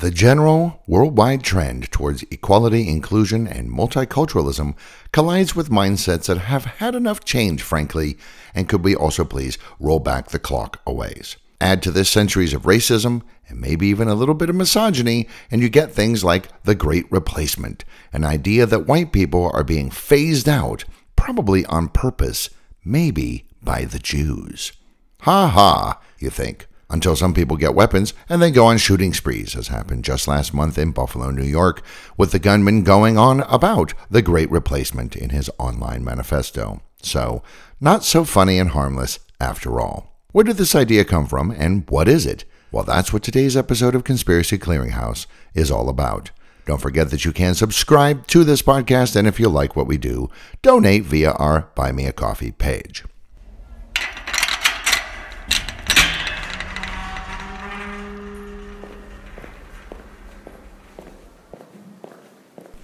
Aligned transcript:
The 0.00 0.10
general 0.10 0.82
worldwide 0.86 1.42
trend 1.42 1.92
towards 1.92 2.22
equality, 2.30 2.88
inclusion, 2.88 3.46
and 3.46 3.70
multiculturalism 3.70 4.74
collides 5.12 5.54
with 5.54 5.68
mindsets 5.68 6.24
that 6.24 6.38
have 6.38 6.64
had 6.64 6.94
enough 6.94 7.22
change, 7.22 7.60
frankly, 7.60 8.16
and 8.54 8.66
could 8.66 8.82
we 8.82 8.96
also 8.96 9.26
please 9.26 9.58
roll 9.78 9.98
back 9.98 10.28
the 10.28 10.38
clock 10.38 10.80
a 10.86 10.92
ways. 10.94 11.36
Add 11.60 11.82
to 11.82 11.90
this 11.90 12.08
centuries 12.08 12.54
of 12.54 12.62
racism 12.62 13.20
and 13.46 13.60
maybe 13.60 13.88
even 13.88 14.08
a 14.08 14.14
little 14.14 14.34
bit 14.34 14.48
of 14.48 14.56
misogyny, 14.56 15.28
and 15.50 15.60
you 15.60 15.68
get 15.68 15.92
things 15.92 16.24
like 16.24 16.48
the 16.62 16.74
Great 16.74 17.04
Replacement, 17.12 17.84
an 18.10 18.24
idea 18.24 18.64
that 18.64 18.86
white 18.86 19.12
people 19.12 19.50
are 19.52 19.64
being 19.64 19.90
phased 19.90 20.48
out, 20.48 20.84
probably 21.14 21.66
on 21.66 21.88
purpose, 21.88 22.48
maybe 22.82 23.46
by 23.62 23.84
the 23.84 23.98
Jews. 23.98 24.72
Ha 25.20 25.48
ha, 25.48 26.00
you 26.18 26.30
think 26.30 26.68
until 26.90 27.16
some 27.16 27.32
people 27.32 27.56
get 27.56 27.74
weapons 27.74 28.12
and 28.28 28.42
then 28.42 28.52
go 28.52 28.66
on 28.66 28.76
shooting 28.76 29.14
sprees, 29.14 29.56
as 29.56 29.68
happened 29.68 30.04
just 30.04 30.28
last 30.28 30.52
month 30.52 30.76
in 30.76 30.92
Buffalo, 30.92 31.30
New 31.30 31.44
York, 31.44 31.82
with 32.16 32.32
the 32.32 32.38
gunman 32.38 32.82
going 32.82 33.16
on 33.16 33.40
about 33.42 33.94
the 34.10 34.22
great 34.22 34.50
replacement 34.50 35.16
in 35.16 35.30
his 35.30 35.50
online 35.58 36.04
manifesto. 36.04 36.82
So, 37.02 37.42
not 37.80 38.04
so 38.04 38.24
funny 38.24 38.58
and 38.58 38.70
harmless 38.70 39.20
after 39.40 39.80
all. 39.80 40.14
Where 40.32 40.44
did 40.44 40.56
this 40.56 40.74
idea 40.74 41.04
come 41.04 41.26
from 41.26 41.50
and 41.50 41.88
what 41.88 42.08
is 42.08 42.26
it? 42.26 42.44
Well, 42.72 42.84
that's 42.84 43.12
what 43.12 43.22
today's 43.22 43.56
episode 43.56 43.94
of 43.94 44.04
Conspiracy 44.04 44.58
Clearinghouse 44.58 45.26
is 45.54 45.70
all 45.70 45.88
about. 45.88 46.30
Don't 46.66 46.80
forget 46.80 47.10
that 47.10 47.24
you 47.24 47.32
can 47.32 47.54
subscribe 47.54 48.28
to 48.28 48.44
this 48.44 48.62
podcast, 48.62 49.16
and 49.16 49.26
if 49.26 49.40
you 49.40 49.48
like 49.48 49.74
what 49.74 49.88
we 49.88 49.98
do, 49.98 50.30
donate 50.62 51.02
via 51.02 51.32
our 51.32 51.68
Buy 51.74 51.90
Me 51.90 52.06
a 52.06 52.12
Coffee 52.12 52.52
page. 52.52 53.02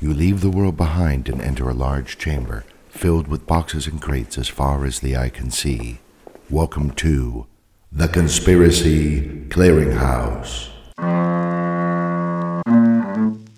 You 0.07 0.15
leave 0.15 0.41
the 0.41 0.51
world 0.51 0.77
behind 0.77 1.29
and 1.29 1.43
enter 1.43 1.69
a 1.69 1.75
large 1.75 2.17
chamber 2.17 2.65
filled 2.91 3.27
with 3.27 3.45
boxes 3.45 3.89
and 3.89 4.01
crates 4.01 4.39
as 4.39 4.47
far 4.47 4.85
as 4.85 5.01
the 5.01 5.17
eye 5.17 5.31
can 5.31 5.51
see. 5.51 5.99
Welcome 6.49 6.93
to 6.93 7.49
the 7.91 8.07
Conspiracy 8.07 9.23
Clearinghouse. 9.49 10.69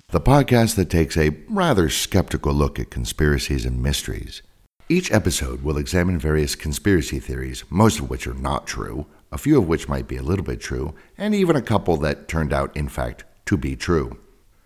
The 0.09 0.21
podcast 0.23 0.77
that 0.77 0.89
takes 0.89 1.19
a 1.19 1.37
rather 1.51 1.91
skeptical 1.91 2.55
look 2.55 2.81
at 2.81 2.89
conspiracies 2.89 3.67
and 3.67 3.83
mysteries. 3.83 4.41
Each 4.89 5.13
episode 5.13 5.63
will 5.63 5.77
examine 5.77 6.19
various 6.19 6.55
conspiracy 6.55 7.21
theories, 7.21 7.63
most 7.69 7.99
of 7.99 8.09
which 8.09 8.27
are 8.27 8.33
not 8.33 8.67
true, 8.67 9.05
a 9.31 9.37
few 9.37 9.59
of 9.59 9.69
which 9.69 9.87
might 9.87 10.09
be 10.09 10.17
a 10.17 10.23
little 10.23 10.47
bit 10.47 10.63
true, 10.63 10.95
and 11.19 11.35
even 11.35 11.57
a 11.57 11.61
couple 11.61 11.99
that 11.99 12.27
turned 12.27 12.55
out, 12.55 12.75
in 12.75 12.89
fact, 12.89 13.25
to 13.45 13.59
be 13.59 13.77
true. 13.77 14.17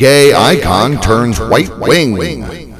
Gay 0.00 0.32
icon 0.32 0.98
turns 0.98 1.38
white 1.38 1.76
wing. 1.76 2.74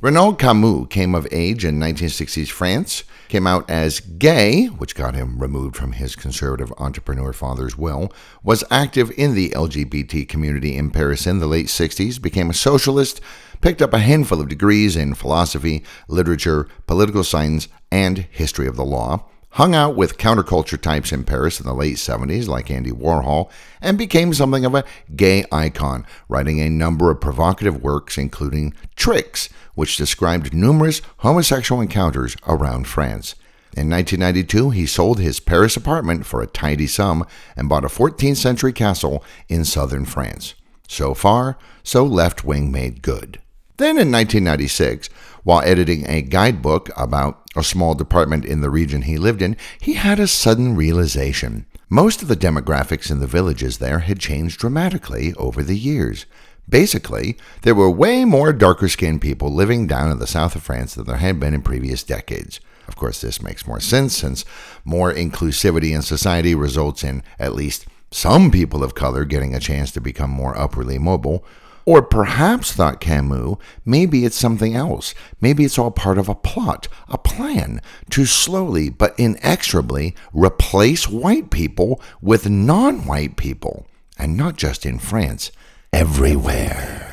Renaud 0.00 0.32
Camus 0.32 0.88
came 0.90 1.14
of 1.14 1.28
age 1.30 1.64
in 1.64 1.78
1960s 1.78 2.50
France, 2.50 3.04
came 3.28 3.46
out 3.46 3.70
as 3.70 4.00
gay, 4.00 4.66
which 4.66 4.96
got 4.96 5.14
him 5.14 5.38
removed 5.38 5.76
from 5.76 5.92
his 5.92 6.16
conservative 6.16 6.72
entrepreneur 6.78 7.32
father's 7.32 7.78
will, 7.78 8.12
was 8.42 8.64
active 8.72 9.12
in 9.16 9.36
the 9.36 9.50
LGBT 9.50 10.28
community 10.28 10.76
in 10.76 10.90
Paris 10.90 11.28
in 11.28 11.38
the 11.38 11.46
late 11.46 11.66
60s, 11.66 12.20
became 12.20 12.50
a 12.50 12.54
socialist, 12.54 13.20
picked 13.60 13.80
up 13.80 13.94
a 13.94 14.00
handful 14.00 14.40
of 14.40 14.48
degrees 14.48 14.96
in 14.96 15.14
philosophy, 15.14 15.84
literature, 16.08 16.66
political 16.88 17.22
science, 17.22 17.68
and 17.92 18.26
history 18.32 18.66
of 18.66 18.74
the 18.74 18.84
law, 18.84 19.24
hung 19.54 19.72
out 19.74 19.94
with 19.94 20.18
counterculture 20.18 20.80
types 20.80 21.12
in 21.12 21.22
Paris 21.22 21.60
in 21.60 21.66
the 21.66 21.74
late 21.74 21.96
70s, 21.96 22.48
like 22.48 22.70
Andy 22.70 22.90
Warhol, 22.90 23.48
and 23.80 23.96
became 23.96 24.34
something 24.34 24.64
of 24.64 24.74
a 24.74 24.84
gay 25.14 25.44
icon, 25.52 26.04
writing 26.28 26.60
a 26.60 26.68
number 26.68 27.08
of 27.10 27.20
provocative 27.20 27.80
works, 27.80 28.18
including 28.18 28.74
Tricks, 28.96 29.48
which 29.74 29.96
described 29.96 30.52
numerous 30.52 31.02
homosexual 31.18 31.80
encounters 31.80 32.36
around 32.48 32.88
France. 32.88 33.36
In 33.76 33.88
1992, 33.88 34.70
he 34.70 34.86
sold 34.86 35.20
his 35.20 35.38
Paris 35.38 35.76
apartment 35.76 36.26
for 36.26 36.42
a 36.42 36.48
tidy 36.48 36.88
sum 36.88 37.24
and 37.56 37.68
bought 37.68 37.84
a 37.84 37.88
14th 37.88 38.36
century 38.36 38.72
castle 38.72 39.24
in 39.48 39.64
southern 39.64 40.04
France. 40.04 40.54
So 40.88 41.14
far, 41.14 41.58
so 41.84 42.04
left 42.04 42.44
wing 42.44 42.72
made 42.72 43.02
good. 43.02 43.40
Then 43.76 43.98
in 43.98 44.12
1996, 44.12 45.08
while 45.42 45.60
editing 45.62 46.08
a 46.08 46.22
guidebook 46.22 46.90
about 46.96 47.42
a 47.56 47.64
small 47.64 47.94
department 47.94 48.44
in 48.44 48.60
the 48.60 48.70
region 48.70 49.02
he 49.02 49.18
lived 49.18 49.42
in, 49.42 49.56
he 49.80 49.94
had 49.94 50.20
a 50.20 50.28
sudden 50.28 50.76
realization. 50.76 51.66
Most 51.88 52.22
of 52.22 52.28
the 52.28 52.36
demographics 52.36 53.10
in 53.10 53.20
the 53.20 53.26
villages 53.26 53.78
there 53.78 54.00
had 54.00 54.20
changed 54.20 54.60
dramatically 54.60 55.34
over 55.34 55.62
the 55.62 55.76
years. 55.76 56.24
Basically, 56.68 57.36
there 57.62 57.74
were 57.74 57.90
way 57.90 58.24
more 58.24 58.52
darker 58.52 58.88
skinned 58.88 59.20
people 59.20 59.52
living 59.52 59.86
down 59.86 60.10
in 60.10 60.18
the 60.18 60.26
south 60.26 60.56
of 60.56 60.62
France 60.62 60.94
than 60.94 61.04
there 61.04 61.16
had 61.16 61.38
been 61.38 61.52
in 61.52 61.62
previous 61.62 62.02
decades. 62.02 62.60
Of 62.88 62.96
course, 62.96 63.20
this 63.20 63.42
makes 63.42 63.66
more 63.66 63.80
sense 63.80 64.16
since 64.16 64.44
more 64.84 65.12
inclusivity 65.12 65.94
in 65.94 66.02
society 66.02 66.54
results 66.54 67.02
in 67.02 67.22
at 67.38 67.54
least 67.54 67.86
some 68.10 68.50
people 68.50 68.84
of 68.84 68.94
color 68.94 69.24
getting 69.24 69.54
a 69.54 69.60
chance 69.60 69.90
to 69.92 70.00
become 70.00 70.30
more 70.30 70.56
upwardly 70.56 70.98
mobile, 70.98 71.44
or 71.86 72.02
perhaps, 72.02 72.72
thought 72.72 73.00
Camus, 73.00 73.56
maybe 73.84 74.24
it's 74.24 74.36
something 74.36 74.74
else. 74.74 75.14
Maybe 75.40 75.64
it's 75.64 75.78
all 75.78 75.90
part 75.90 76.18
of 76.18 76.28
a 76.28 76.34
plot, 76.34 76.88
a 77.08 77.18
plan 77.18 77.82
to 78.10 78.24
slowly 78.24 78.88
but 78.88 79.18
inexorably 79.18 80.14
replace 80.32 81.08
white 81.08 81.50
people 81.50 82.00
with 82.22 82.48
non 82.48 83.06
white 83.06 83.36
people. 83.36 83.86
And 84.16 84.36
not 84.36 84.56
just 84.56 84.86
in 84.86 84.98
France, 84.98 85.50
everywhere. 85.92 87.03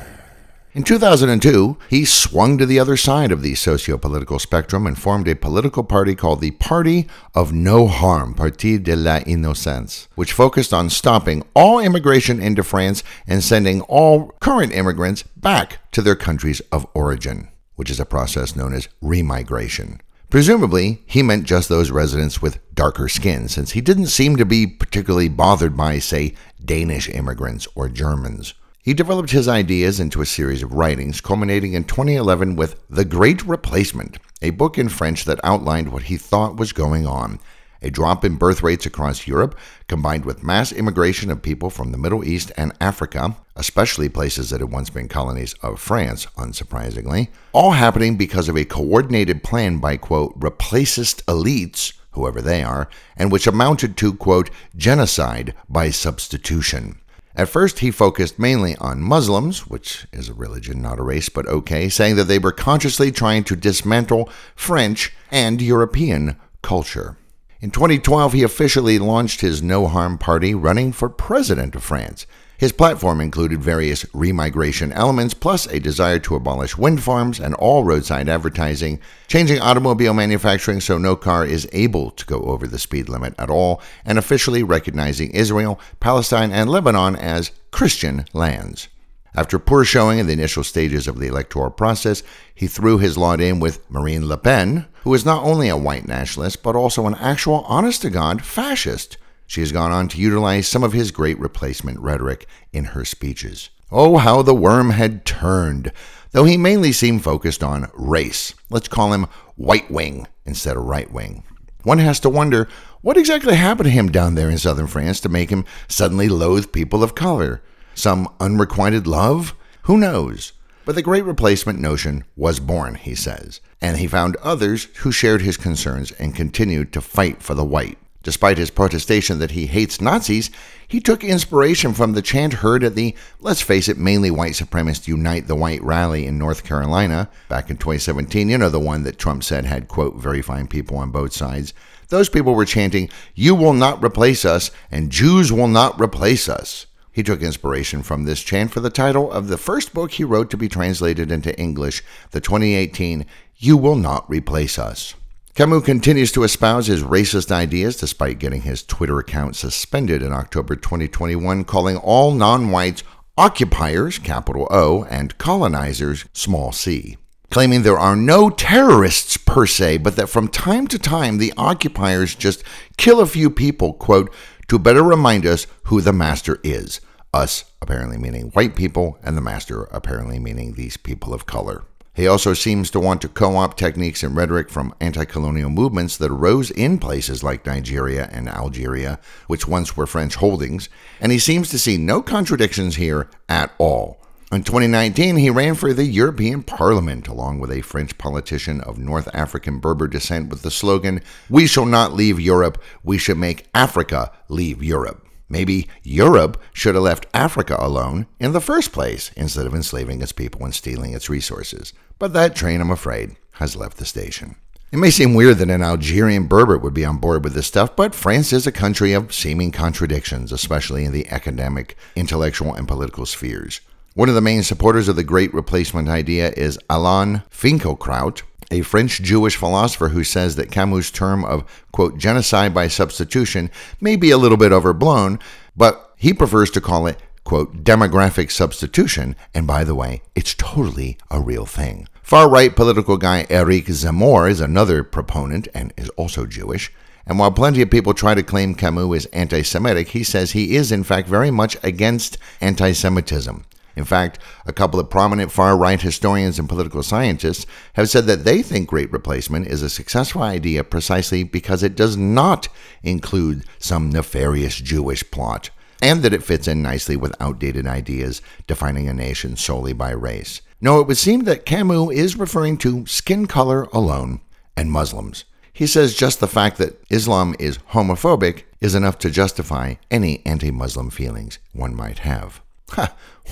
In 0.74 0.84
2002, 0.84 1.76
he 1.90 2.06
swung 2.06 2.56
to 2.56 2.64
the 2.64 2.78
other 2.78 2.96
side 2.96 3.30
of 3.30 3.42
the 3.42 3.54
socio 3.54 3.98
political 3.98 4.38
spectrum 4.38 4.86
and 4.86 4.98
formed 4.98 5.28
a 5.28 5.36
political 5.36 5.84
party 5.84 6.14
called 6.14 6.40
the 6.40 6.52
Party 6.52 7.06
of 7.34 7.52
No 7.52 7.86
Harm, 7.86 8.32
Parti 8.32 8.78
de 8.78 8.96
la 8.96 9.18
Innocence, 9.26 10.08
which 10.14 10.32
focused 10.32 10.72
on 10.72 10.88
stopping 10.88 11.44
all 11.52 11.78
immigration 11.78 12.40
into 12.40 12.62
France 12.62 13.02
and 13.26 13.44
sending 13.44 13.82
all 13.82 14.28
current 14.40 14.72
immigrants 14.72 15.24
back 15.36 15.80
to 15.92 16.00
their 16.00 16.16
countries 16.16 16.62
of 16.72 16.86
origin, 16.94 17.48
which 17.76 17.90
is 17.90 18.00
a 18.00 18.06
process 18.06 18.56
known 18.56 18.72
as 18.72 18.88
remigration. 19.02 20.00
Presumably, 20.30 21.02
he 21.04 21.22
meant 21.22 21.44
just 21.44 21.68
those 21.68 21.90
residents 21.90 22.40
with 22.40 22.60
darker 22.74 23.10
skin, 23.10 23.46
since 23.46 23.72
he 23.72 23.82
didn't 23.82 24.06
seem 24.06 24.36
to 24.36 24.46
be 24.46 24.66
particularly 24.66 25.28
bothered 25.28 25.76
by, 25.76 25.98
say, 25.98 26.32
Danish 26.64 27.10
immigrants 27.10 27.68
or 27.74 27.90
Germans. 27.90 28.54
He 28.84 28.94
developed 28.94 29.30
his 29.30 29.46
ideas 29.46 30.00
into 30.00 30.22
a 30.22 30.26
series 30.26 30.60
of 30.60 30.72
writings, 30.74 31.20
culminating 31.20 31.74
in 31.74 31.84
2011 31.84 32.56
with 32.56 32.82
The 32.90 33.04
Great 33.04 33.40
Replacement, 33.44 34.18
a 34.42 34.50
book 34.50 34.76
in 34.76 34.88
French 34.88 35.24
that 35.24 35.38
outlined 35.44 35.92
what 35.92 36.02
he 36.04 36.16
thought 36.16 36.56
was 36.56 36.72
going 36.72 37.06
on. 37.06 37.38
A 37.80 37.90
drop 37.90 38.24
in 38.24 38.34
birth 38.34 38.60
rates 38.60 38.84
across 38.84 39.28
Europe, 39.28 39.56
combined 39.86 40.24
with 40.24 40.42
mass 40.42 40.72
immigration 40.72 41.30
of 41.30 41.42
people 41.42 41.70
from 41.70 41.92
the 41.92 41.98
Middle 41.98 42.24
East 42.24 42.50
and 42.56 42.72
Africa, 42.80 43.36
especially 43.54 44.08
places 44.08 44.50
that 44.50 44.60
had 44.60 44.72
once 44.72 44.90
been 44.90 45.06
colonies 45.06 45.54
of 45.62 45.78
France, 45.78 46.26
unsurprisingly, 46.36 47.28
all 47.52 47.70
happening 47.70 48.16
because 48.16 48.48
of 48.48 48.56
a 48.56 48.64
coordinated 48.64 49.44
plan 49.44 49.78
by, 49.78 49.96
quote, 49.96 50.36
replacist 50.40 51.22
elites, 51.26 51.92
whoever 52.12 52.42
they 52.42 52.64
are, 52.64 52.88
and 53.16 53.30
which 53.30 53.46
amounted 53.46 53.96
to, 53.96 54.12
quote, 54.12 54.50
genocide 54.74 55.54
by 55.68 55.88
substitution. 55.88 56.98
At 57.34 57.48
first, 57.48 57.78
he 57.78 57.90
focused 57.90 58.38
mainly 58.38 58.76
on 58.76 59.00
Muslims, 59.00 59.66
which 59.66 60.06
is 60.12 60.28
a 60.28 60.34
religion, 60.34 60.82
not 60.82 60.98
a 60.98 61.02
race, 61.02 61.30
but 61.30 61.46
okay, 61.46 61.88
saying 61.88 62.16
that 62.16 62.24
they 62.24 62.38
were 62.38 62.52
consciously 62.52 63.10
trying 63.10 63.44
to 63.44 63.56
dismantle 63.56 64.28
French 64.54 65.12
and 65.30 65.62
European 65.62 66.36
culture. 66.60 67.16
In 67.60 67.70
2012, 67.70 68.32
he 68.34 68.42
officially 68.42 68.98
launched 68.98 69.40
his 69.40 69.62
No 69.62 69.86
Harm 69.86 70.18
Party, 70.18 70.54
running 70.54 70.92
for 70.92 71.08
president 71.08 71.74
of 71.74 71.82
France. 71.82 72.26
His 72.62 72.70
platform 72.70 73.20
included 73.20 73.60
various 73.60 74.04
remigration 74.14 74.92
elements, 74.94 75.34
plus 75.34 75.66
a 75.66 75.80
desire 75.80 76.20
to 76.20 76.36
abolish 76.36 76.78
wind 76.78 77.02
farms 77.02 77.40
and 77.40 77.56
all 77.56 77.82
roadside 77.82 78.28
advertising, 78.28 79.00
changing 79.26 79.58
automobile 79.58 80.14
manufacturing 80.14 80.80
so 80.80 80.96
no 80.96 81.16
car 81.16 81.44
is 81.44 81.68
able 81.72 82.12
to 82.12 82.24
go 82.24 82.40
over 82.42 82.68
the 82.68 82.78
speed 82.78 83.08
limit 83.08 83.34
at 83.36 83.50
all, 83.50 83.82
and 84.04 84.16
officially 84.16 84.62
recognizing 84.62 85.32
Israel, 85.32 85.80
Palestine, 85.98 86.52
and 86.52 86.70
Lebanon 86.70 87.16
as 87.16 87.50
Christian 87.72 88.26
lands. 88.32 88.86
After 89.34 89.58
poor 89.58 89.84
showing 89.84 90.20
in 90.20 90.28
the 90.28 90.32
initial 90.32 90.62
stages 90.62 91.08
of 91.08 91.18
the 91.18 91.26
electoral 91.26 91.72
process, 91.72 92.22
he 92.54 92.68
threw 92.68 92.98
his 92.98 93.18
lot 93.18 93.40
in 93.40 93.58
with 93.58 93.90
Marine 93.90 94.28
Le 94.28 94.36
Pen, 94.36 94.86
who 95.02 95.12
is 95.14 95.24
not 95.24 95.42
only 95.42 95.68
a 95.68 95.76
white 95.76 96.06
nationalist, 96.06 96.62
but 96.62 96.76
also 96.76 97.08
an 97.08 97.16
actual 97.16 97.64
honest 97.66 98.02
to 98.02 98.10
God 98.10 98.44
fascist. 98.44 99.16
She 99.52 99.60
has 99.60 99.70
gone 99.70 99.92
on 99.92 100.08
to 100.08 100.18
utilize 100.18 100.66
some 100.66 100.82
of 100.82 100.94
his 100.94 101.10
great 101.10 101.38
replacement 101.38 102.00
rhetoric 102.00 102.46
in 102.72 102.84
her 102.84 103.04
speeches. 103.04 103.68
Oh, 103.90 104.16
how 104.16 104.40
the 104.40 104.54
worm 104.54 104.88
had 104.88 105.26
turned, 105.26 105.92
though 106.30 106.44
he 106.44 106.56
mainly 106.56 106.90
seemed 106.90 107.22
focused 107.22 107.62
on 107.62 107.90
race. 107.92 108.54
Let's 108.70 108.88
call 108.88 109.12
him 109.12 109.26
white 109.56 109.90
wing 109.90 110.26
instead 110.46 110.78
of 110.78 110.84
right 110.84 111.12
wing. 111.12 111.44
One 111.82 111.98
has 111.98 112.18
to 112.20 112.30
wonder 112.30 112.66
what 113.02 113.18
exactly 113.18 113.54
happened 113.56 113.88
to 113.88 113.90
him 113.90 114.10
down 114.10 114.36
there 114.36 114.48
in 114.48 114.56
southern 114.56 114.86
France 114.86 115.20
to 115.20 115.28
make 115.28 115.50
him 115.50 115.66
suddenly 115.86 116.30
loathe 116.30 116.72
people 116.72 117.04
of 117.04 117.14
color. 117.14 117.62
Some 117.94 118.34
unrequited 118.40 119.06
love? 119.06 119.54
Who 119.82 119.98
knows? 119.98 120.54
But 120.86 120.94
the 120.94 121.02
great 121.02 121.26
replacement 121.26 121.78
notion 121.78 122.24
was 122.36 122.58
born, 122.58 122.94
he 122.94 123.14
says, 123.14 123.60
and 123.82 123.98
he 123.98 124.06
found 124.06 124.36
others 124.36 124.84
who 125.00 125.12
shared 125.12 125.42
his 125.42 125.58
concerns 125.58 126.10
and 126.12 126.34
continued 126.34 126.90
to 126.94 127.02
fight 127.02 127.42
for 127.42 127.52
the 127.52 127.66
white. 127.66 127.98
Despite 128.22 128.58
his 128.58 128.70
protestation 128.70 129.40
that 129.40 129.50
he 129.50 129.66
hates 129.66 130.00
Nazis, 130.00 130.50
he 130.86 131.00
took 131.00 131.24
inspiration 131.24 131.92
from 131.92 132.12
the 132.12 132.22
chant 132.22 132.54
heard 132.54 132.84
at 132.84 132.94
the, 132.94 133.16
let's 133.40 133.60
face 133.60 133.88
it, 133.88 133.98
mainly 133.98 134.30
white 134.30 134.52
supremacist 134.52 135.08
Unite 135.08 135.48
the 135.48 135.56
White 135.56 135.82
rally 135.82 136.26
in 136.26 136.38
North 136.38 136.62
Carolina 136.62 137.28
back 137.48 137.68
in 137.68 137.76
2017. 137.76 138.48
You 138.48 138.58
know, 138.58 138.70
the 138.70 138.78
one 138.78 139.02
that 139.02 139.18
Trump 139.18 139.42
said 139.42 139.64
had, 139.64 139.88
quote, 139.88 140.16
very 140.16 140.40
fine 140.40 140.68
people 140.68 140.98
on 140.98 141.10
both 141.10 141.32
sides. 141.32 141.74
Those 142.08 142.28
people 142.28 142.54
were 142.54 142.64
chanting, 142.64 143.08
You 143.34 143.54
will 143.54 143.72
not 143.72 144.04
replace 144.04 144.44
us, 144.44 144.70
and 144.90 145.10
Jews 145.10 145.50
will 145.50 145.68
not 145.68 146.00
replace 146.00 146.48
us. 146.48 146.86
He 147.10 147.22
took 147.22 147.42
inspiration 147.42 148.02
from 148.02 148.24
this 148.24 148.42
chant 148.42 148.70
for 148.70 148.80
the 148.80 148.90
title 148.90 149.30
of 149.32 149.48
the 149.48 149.58
first 149.58 149.92
book 149.92 150.12
he 150.12 150.24
wrote 150.24 150.50
to 150.50 150.56
be 150.56 150.68
translated 150.68 151.30
into 151.30 151.58
English, 151.58 152.02
the 152.30 152.40
2018 152.40 153.26
You 153.56 153.76
Will 153.76 153.96
Not 153.96 154.28
Replace 154.30 154.78
Us. 154.78 155.14
Camus 155.54 155.84
continues 155.84 156.32
to 156.32 156.44
espouse 156.44 156.86
his 156.86 157.02
racist 157.02 157.50
ideas 157.50 157.98
despite 157.98 158.38
getting 158.38 158.62
his 158.62 158.82
Twitter 158.82 159.18
account 159.18 159.54
suspended 159.54 160.22
in 160.22 160.32
October 160.32 160.74
2021, 160.74 161.64
calling 161.64 161.98
all 161.98 162.32
non 162.32 162.70
whites 162.70 163.02
occupiers, 163.36 164.18
capital 164.18 164.66
O, 164.70 165.04
and 165.10 165.36
colonizers, 165.36 166.24
small 166.32 166.72
c. 166.72 167.18
Claiming 167.50 167.82
there 167.82 167.98
are 167.98 168.16
no 168.16 168.48
terrorists 168.48 169.36
per 169.36 169.66
se, 169.66 169.98
but 169.98 170.16
that 170.16 170.30
from 170.30 170.48
time 170.48 170.86
to 170.86 170.98
time 170.98 171.36
the 171.36 171.52
occupiers 171.58 172.34
just 172.34 172.64
kill 172.96 173.20
a 173.20 173.26
few 173.26 173.50
people, 173.50 173.92
quote, 173.92 174.32
to 174.68 174.78
better 174.78 175.02
remind 175.02 175.44
us 175.44 175.66
who 175.82 176.00
the 176.00 176.14
master 176.14 176.60
is. 176.64 177.02
Us 177.34 177.64
apparently 177.82 178.16
meaning 178.16 178.48
white 178.54 178.74
people, 178.74 179.18
and 179.22 179.36
the 179.36 179.42
master 179.42 179.82
apparently 179.90 180.38
meaning 180.38 180.72
these 180.72 180.96
people 180.96 181.34
of 181.34 181.44
color. 181.44 181.84
He 182.14 182.26
also 182.26 182.52
seems 182.52 182.90
to 182.90 183.00
want 183.00 183.22
to 183.22 183.28
co 183.28 183.56
opt 183.56 183.78
techniques 183.78 184.22
and 184.22 184.36
rhetoric 184.36 184.68
from 184.68 184.94
anti 185.00 185.24
colonial 185.24 185.70
movements 185.70 186.16
that 186.18 186.30
arose 186.30 186.70
in 186.70 186.98
places 186.98 187.42
like 187.42 187.64
Nigeria 187.64 188.28
and 188.30 188.48
Algeria, 188.50 189.18
which 189.46 189.66
once 189.66 189.96
were 189.96 190.06
French 190.06 190.34
holdings, 190.34 190.90
and 191.20 191.32
he 191.32 191.38
seems 191.38 191.70
to 191.70 191.78
see 191.78 191.96
no 191.96 192.20
contradictions 192.20 192.96
here 192.96 193.30
at 193.48 193.72
all. 193.78 194.20
In 194.52 194.62
2019, 194.62 195.36
he 195.36 195.48
ran 195.48 195.74
for 195.74 195.94
the 195.94 196.04
European 196.04 196.62
Parliament 196.62 197.26
along 197.26 197.58
with 197.58 197.72
a 197.72 197.80
French 197.80 198.18
politician 198.18 198.82
of 198.82 198.98
North 198.98 199.26
African 199.32 199.78
Berber 199.78 200.06
descent 200.06 200.50
with 200.50 200.60
the 200.60 200.70
slogan, 200.70 201.22
We 201.48 201.66
shall 201.66 201.86
not 201.86 202.12
leave 202.12 202.38
Europe, 202.38 202.82
we 203.02 203.16
should 203.16 203.38
make 203.38 203.68
Africa 203.72 204.30
leave 204.50 204.82
Europe. 204.82 205.26
Maybe 205.52 205.86
Europe 206.02 206.58
should 206.72 206.94
have 206.94 207.04
left 207.04 207.26
Africa 207.34 207.76
alone 207.78 208.26
in 208.40 208.52
the 208.52 208.60
first 208.60 208.90
place 208.90 209.30
instead 209.36 209.66
of 209.66 209.74
enslaving 209.74 210.22
its 210.22 210.32
people 210.32 210.64
and 210.64 210.74
stealing 210.74 211.12
its 211.12 211.28
resources. 211.28 211.92
But 212.18 212.32
that 212.32 212.56
train, 212.56 212.80
I'm 212.80 212.90
afraid, 212.90 213.36
has 213.56 213.76
left 213.76 213.98
the 213.98 214.06
station. 214.06 214.56
It 214.92 214.96
may 214.96 215.10
seem 215.10 215.34
weird 215.34 215.58
that 215.58 215.68
an 215.68 215.82
Algerian 215.82 216.46
Berber 216.46 216.78
would 216.78 216.94
be 216.94 217.04
on 217.04 217.18
board 217.18 217.44
with 217.44 217.52
this 217.52 217.66
stuff, 217.66 217.94
but 217.94 218.14
France 218.14 218.50
is 218.54 218.66
a 218.66 218.72
country 218.72 219.12
of 219.12 219.34
seeming 219.34 219.72
contradictions, 219.72 220.52
especially 220.52 221.04
in 221.04 221.12
the 221.12 221.28
academic, 221.28 221.98
intellectual, 222.16 222.72
and 222.72 222.88
political 222.88 223.26
spheres. 223.26 223.82
One 224.14 224.30
of 224.30 224.34
the 224.34 224.40
main 224.40 224.62
supporters 224.62 225.06
of 225.06 225.16
the 225.16 225.22
Great 225.22 225.52
Replacement 225.52 226.08
idea 226.08 226.50
is 226.56 226.78
Alain 226.88 227.42
Finkielkraut, 227.50 228.40
a 228.72 228.80
French 228.80 229.20
Jewish 229.20 229.54
philosopher 229.54 230.08
who 230.08 230.24
says 230.24 230.56
that 230.56 230.70
Camus' 230.70 231.10
term 231.10 231.44
of, 231.44 231.64
quote, 231.92 232.16
genocide 232.16 232.72
by 232.72 232.88
substitution 232.88 233.70
may 234.00 234.16
be 234.16 234.30
a 234.30 234.38
little 234.38 234.56
bit 234.56 234.72
overblown, 234.72 235.38
but 235.76 236.14
he 236.16 236.32
prefers 236.32 236.70
to 236.70 236.80
call 236.80 237.06
it, 237.06 237.20
quote, 237.44 237.84
demographic 237.84 238.50
substitution, 238.50 239.36
and 239.54 239.66
by 239.66 239.84
the 239.84 239.94
way, 239.94 240.22
it's 240.34 240.54
totally 240.54 241.18
a 241.30 241.40
real 241.40 241.66
thing. 241.66 242.08
Far 242.22 242.48
right 242.48 242.74
political 242.74 243.18
guy 243.18 243.46
Eric 243.50 243.86
Zemmour 243.86 244.48
is 244.48 244.60
another 244.60 245.04
proponent 245.04 245.68
and 245.74 245.92
is 245.98 246.08
also 246.10 246.46
Jewish. 246.46 246.90
And 247.26 247.38
while 247.38 247.52
plenty 247.52 247.82
of 247.82 247.90
people 247.90 248.14
try 248.14 248.34
to 248.34 248.42
claim 248.42 248.74
Camus 248.74 249.24
is 249.24 249.26
anti 249.26 249.62
Semitic, 249.62 250.08
he 250.08 250.24
says 250.24 250.52
he 250.52 250.76
is, 250.76 250.90
in 250.90 251.04
fact, 251.04 251.28
very 251.28 251.50
much 251.50 251.76
against 251.82 252.38
anti 252.60 252.92
Semitism. 252.92 253.64
In 253.96 254.04
fact, 254.04 254.38
a 254.66 254.72
couple 254.72 254.98
of 254.98 255.10
prominent 255.10 255.52
far 255.52 255.76
right 255.76 256.00
historians 256.00 256.58
and 256.58 256.68
political 256.68 257.02
scientists 257.02 257.66
have 257.94 258.08
said 258.08 258.26
that 258.26 258.44
they 258.44 258.62
think 258.62 258.88
Great 258.88 259.12
Replacement 259.12 259.66
is 259.66 259.82
a 259.82 259.90
successful 259.90 260.42
idea 260.42 260.84
precisely 260.84 261.42
because 261.44 261.82
it 261.82 261.94
does 261.94 262.16
not 262.16 262.68
include 263.02 263.64
some 263.78 264.10
nefarious 264.10 264.76
Jewish 264.76 265.28
plot, 265.30 265.70
and 266.00 266.22
that 266.22 266.32
it 266.32 266.42
fits 266.42 266.66
in 266.66 266.82
nicely 266.82 267.16
with 267.16 267.40
outdated 267.40 267.86
ideas 267.86 268.40
defining 268.66 269.08
a 269.08 269.14
nation 269.14 269.56
solely 269.56 269.92
by 269.92 270.10
race. 270.10 270.62
No, 270.80 271.00
it 271.00 271.06
would 271.06 271.18
seem 271.18 271.44
that 271.44 271.66
Camus 271.66 272.10
is 272.12 272.36
referring 272.36 272.76
to 272.78 273.06
skin 273.06 273.46
color 273.46 273.84
alone 273.92 274.40
and 274.76 274.90
Muslims. 274.90 275.44
He 275.72 275.86
says 275.86 276.14
just 276.14 276.40
the 276.40 276.48
fact 276.48 276.76
that 276.78 277.02
Islam 277.08 277.54
is 277.58 277.78
homophobic 277.92 278.64
is 278.80 278.94
enough 278.94 279.18
to 279.18 279.30
justify 279.30 279.94
any 280.10 280.44
anti 280.44 280.70
Muslim 280.70 281.08
feelings 281.08 281.58
one 281.72 281.94
might 281.94 282.20
have. 282.20 282.60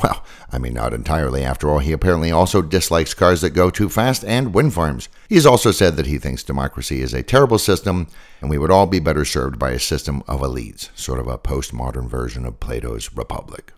Well, 0.02 0.24
I 0.52 0.58
mean, 0.58 0.74
not 0.74 0.94
entirely. 0.94 1.44
After 1.44 1.70
all, 1.70 1.78
he 1.78 1.92
apparently 1.92 2.30
also 2.30 2.62
dislikes 2.62 3.14
cars 3.14 3.40
that 3.40 3.50
go 3.50 3.70
too 3.70 3.88
fast 3.88 4.24
and 4.24 4.54
wind 4.54 4.74
farms. 4.74 5.08
He's 5.28 5.46
also 5.46 5.70
said 5.70 5.96
that 5.96 6.06
he 6.06 6.18
thinks 6.18 6.42
democracy 6.42 7.00
is 7.00 7.14
a 7.14 7.22
terrible 7.22 7.58
system 7.58 8.06
and 8.40 8.50
we 8.50 8.58
would 8.58 8.70
all 8.70 8.86
be 8.86 9.00
better 9.00 9.24
served 9.24 9.58
by 9.58 9.70
a 9.72 9.78
system 9.78 10.22
of 10.26 10.40
elites, 10.40 10.90
sort 10.94 11.18
of 11.18 11.26
a 11.26 11.38
postmodern 11.38 12.08
version 12.08 12.44
of 12.46 12.60
Plato's 12.60 13.14
Republic. 13.14 13.72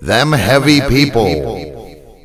Them 0.00 0.32
heavy 0.32 0.80
people. 0.80 1.71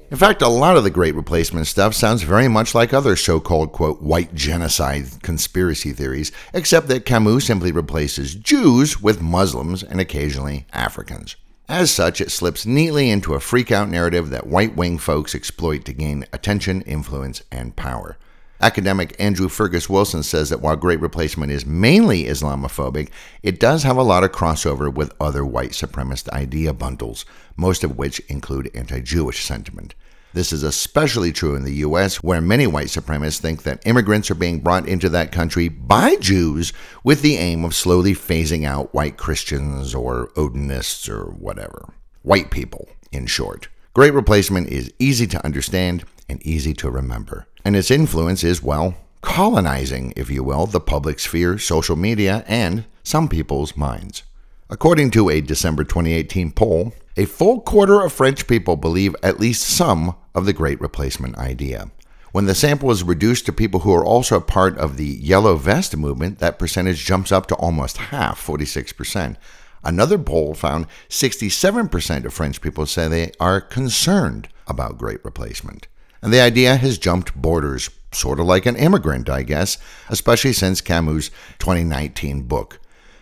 In 0.10 0.16
fact, 0.16 0.42
a 0.42 0.48
lot 0.48 0.78
of 0.78 0.86
the 0.86 0.90
Great 0.90 1.16
Replacement 1.16 1.68
stuff 1.68 1.94
sounds 1.94 2.22
very 2.22 2.48
much 2.48 2.74
like 2.74 2.94
other 2.94 3.18
so 3.18 3.42
called, 3.42 3.74
quote, 3.74 4.02
white 4.02 4.34
genocide 4.34 5.22
conspiracy 5.22 5.92
theories, 5.92 6.32
except 6.54 6.88
that 6.88 7.04
Camus 7.04 7.46
simply 7.46 7.74
replaces 7.74 8.34
Jews 8.34 9.02
with 9.02 9.22
Muslims 9.22 9.84
and 9.84 10.00
occasionally 10.00 10.66
Africans. 10.72 11.36
As 11.68 11.92
such, 11.92 12.22
it 12.22 12.32
slips 12.32 12.66
neatly 12.66 13.10
into 13.10 13.34
a 13.34 13.40
freakout 13.40 13.90
narrative 13.90 14.30
that 14.30 14.48
white 14.48 14.78
wing 14.78 14.98
folks 14.98 15.36
exploit 15.36 15.84
to 15.84 15.92
gain 15.92 16.26
attention, 16.32 16.84
influence, 16.84 17.44
and 17.52 17.76
power. 17.76 18.18
Academic 18.60 19.16
Andrew 19.20 19.50
Fergus 19.50 19.88
Wilson 19.88 20.24
says 20.24 20.50
that 20.50 20.62
while 20.62 20.76
Great 20.76 21.00
Replacement 21.00 21.52
is 21.52 21.64
mainly 21.64 22.24
Islamophobic, 22.24 23.10
it 23.44 23.60
does 23.60 23.84
have 23.84 23.98
a 23.98 24.04
lot 24.04 24.24
of 24.24 24.32
crossover 24.32 24.92
with 24.92 25.14
other 25.20 25.46
white 25.46 25.72
supremacist 25.72 26.28
idea 26.30 26.74
bundles, 26.74 27.24
most 27.56 27.84
of 27.84 28.00
which 28.00 28.20
include 28.22 28.72
anti 28.74 29.00
Jewish 29.00 29.46
sentiment. 29.46 29.94
This 30.34 30.52
is 30.52 30.64
especially 30.64 31.32
true 31.32 31.56
in 31.56 31.66
the 31.66 31.76
U.S., 31.76 32.24
where 32.24 32.42
many 32.42 32.66
white 32.66 32.88
supremacists 32.88 33.40
think 33.40 33.62
that 33.64 33.86
immigrants 33.86 34.32
are 34.32 34.36
being 34.36 34.60
brought 34.60 34.88
into 34.88 35.08
that 35.10 35.32
country 35.32 35.70
by 35.70 36.16
Jews 36.16 36.74
with 37.04 37.22
the 37.22 37.38
aim 37.38 37.64
of 37.64 37.76
slowly 37.76 38.14
phasing 38.14 38.66
out 38.66 38.94
white 38.94 39.18
Christians 39.18 39.94
or 39.94 40.30
Odinists 40.36 41.08
or 41.08 41.26
whatever. 41.26 41.94
White 42.24 42.50
people, 42.50 42.90
in 43.12 43.28
short. 43.28 43.68
Great 43.94 44.14
Replacement 44.14 44.68
is 44.70 44.92
easy 44.98 45.28
to 45.28 45.46
understand 45.46 46.06
and 46.28 46.42
easy 46.46 46.74
to 46.74 46.90
remember 46.90 47.48
and 47.68 47.76
its 47.76 47.92
influence 47.92 48.46
is, 48.46 48.64
well, 48.64 48.96
colonizing, 49.20 50.14
if 50.16 50.30
you 50.30 50.42
will, 50.42 50.68
the 50.68 50.80
public 50.80 51.20
sphere, 51.20 51.58
social 51.58 51.98
media, 51.98 52.46
and 52.48 52.86
some 53.04 53.28
people's 53.28 53.76
minds. 53.76 54.24
According 54.70 55.12
to 55.12 55.30
a 55.30 55.42
December 55.42 55.84
2018 55.84 56.54
poll, 56.54 56.94
a 57.18 57.26
full 57.26 57.60
quarter 57.60 58.00
of 58.00 58.14
French 58.14 58.48
people 58.48 58.78
believe 58.78 59.18
at 59.22 59.42
least 59.42 59.64
some 59.64 60.16
of 60.34 60.46
the 60.46 60.54
Great 60.54 60.80
Replacement 60.80 61.38
idea. 61.38 61.92
When 62.32 62.46
the 62.46 62.56
sample 62.56 62.90
is 62.90 63.04
reduced 63.04 63.46
to 63.48 63.52
people 63.52 63.82
who 63.82 63.94
are 63.94 64.06
also 64.06 64.40
part 64.40 64.78
of 64.78 64.96
the 64.96 65.04
Yellow 65.04 65.58
Vest 65.58 65.98
movement, 65.98 66.40
that 66.40 66.58
percentage 66.58 67.04
jumps 67.04 67.34
up 67.34 67.48
to 67.48 67.56
almost 67.56 67.98
half, 67.98 68.42
46%. 68.48 69.36
Another 69.84 70.18
poll 70.18 70.54
found 70.54 70.88
67% 71.10 72.24
of 72.24 72.34
French 72.34 72.62
people 72.62 72.86
say 72.86 73.10
they 73.10 73.34
are 73.42 73.60
concerned 73.60 74.48
about 74.68 74.98
Great 74.98 75.20
Replacement. 75.26 75.90
And 76.22 76.34
the 76.34 76.42
idea 76.42 76.76
has 76.76 76.98
jumped 76.98 77.36
borders, 77.36 77.90
sort 78.12 78.40
of 78.40 78.46
like 78.46 78.66
an 78.66 78.76
immigrant, 78.76 79.30
I 79.30 79.44
guess, 79.44 79.78
especially 80.10 80.54
since 80.54 80.82
Camus' 80.82 81.30
2019 81.60 82.44
book. 82.44 82.80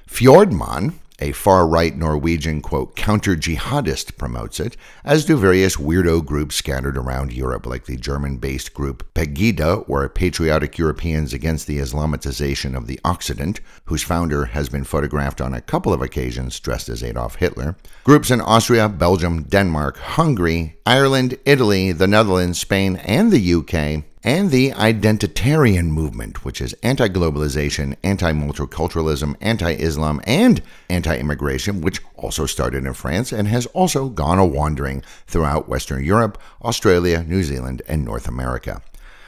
Fjordman, 0.10 0.94
a 1.19 1.31
far 1.31 1.67
right 1.67 1.95
Norwegian, 1.95 2.62
quote, 2.62 2.95
counter 2.95 3.36
jihadist 3.36 4.17
promotes 4.17 4.60
it, 4.60 4.75
as 5.03 5.25
do 5.25 5.38
various 5.38 5.77
weirdo 5.77 6.25
groups 6.25 6.55
scattered 6.55 6.98
around 6.98 7.31
Europe, 7.31 7.65
like 7.65 7.86
the 7.86 7.98
German 7.98 8.38
based 8.38 8.74
group 8.74 9.13
Pegida, 9.13 9.88
or 9.88 10.07
Patriotic 10.10 10.77
Europeans 10.77 11.34
Against 11.34 11.67
the 11.67 11.77
Islamatization 11.77 12.75
of 12.75 12.88
the 12.88 13.00
Occident, 13.03 13.62
whose 13.86 14.03
founder 14.03 14.45
has 14.45 14.69
been 14.69 14.84
photographed 14.84 15.41
on 15.41 15.53
a 15.53 15.62
couple 15.62 15.93
of 15.93 16.01
occasions 16.01 16.60
dressed 16.60 16.89
as 16.89 17.03
Adolf 17.03 17.36
Hitler. 17.36 17.75
Groups 18.03 18.31
in 18.31 18.41
Austria, 18.41 18.89
Belgium, 18.89 19.43
Denmark, 19.43 19.98
Hungary, 19.98 20.77
Ireland, 20.86 21.38
Italy, 21.45 21.91
the 21.91 22.07
Netherlands, 22.07 22.60
Spain, 22.60 22.98
and 22.98 23.31
the 23.31 23.53
UK 23.53 24.03
and 24.25 24.50
the 24.50 24.72
identitarian 24.72 25.89
movement, 25.89 26.44
which 26.44 26.60
is 26.60 26.74
anti 26.82 27.08
globalization, 27.08 27.96
anti 28.03 28.32
multiculturalism, 28.32 29.36
anti 29.39 29.74
Islam, 29.74 30.20
and 30.25 30.63
anti 30.89 31.15
immigration, 31.15 31.79
which 31.79 32.01
also 32.15 32.48
started 32.48 32.86
in 32.86 32.94
France 32.96 33.32
and 33.32 33.48
has 33.48 33.67
also 33.67 34.10
gone 34.10 34.39
a 34.39 34.46
wandering 34.46 35.03
throughout 35.27 35.70
Western 35.70 36.03
Europe, 36.03 36.41
Australia, 36.63 37.24
New 37.24 37.44
Zealand, 37.44 37.84
and 37.88 38.03
North 38.03 38.27
America. 38.27 38.82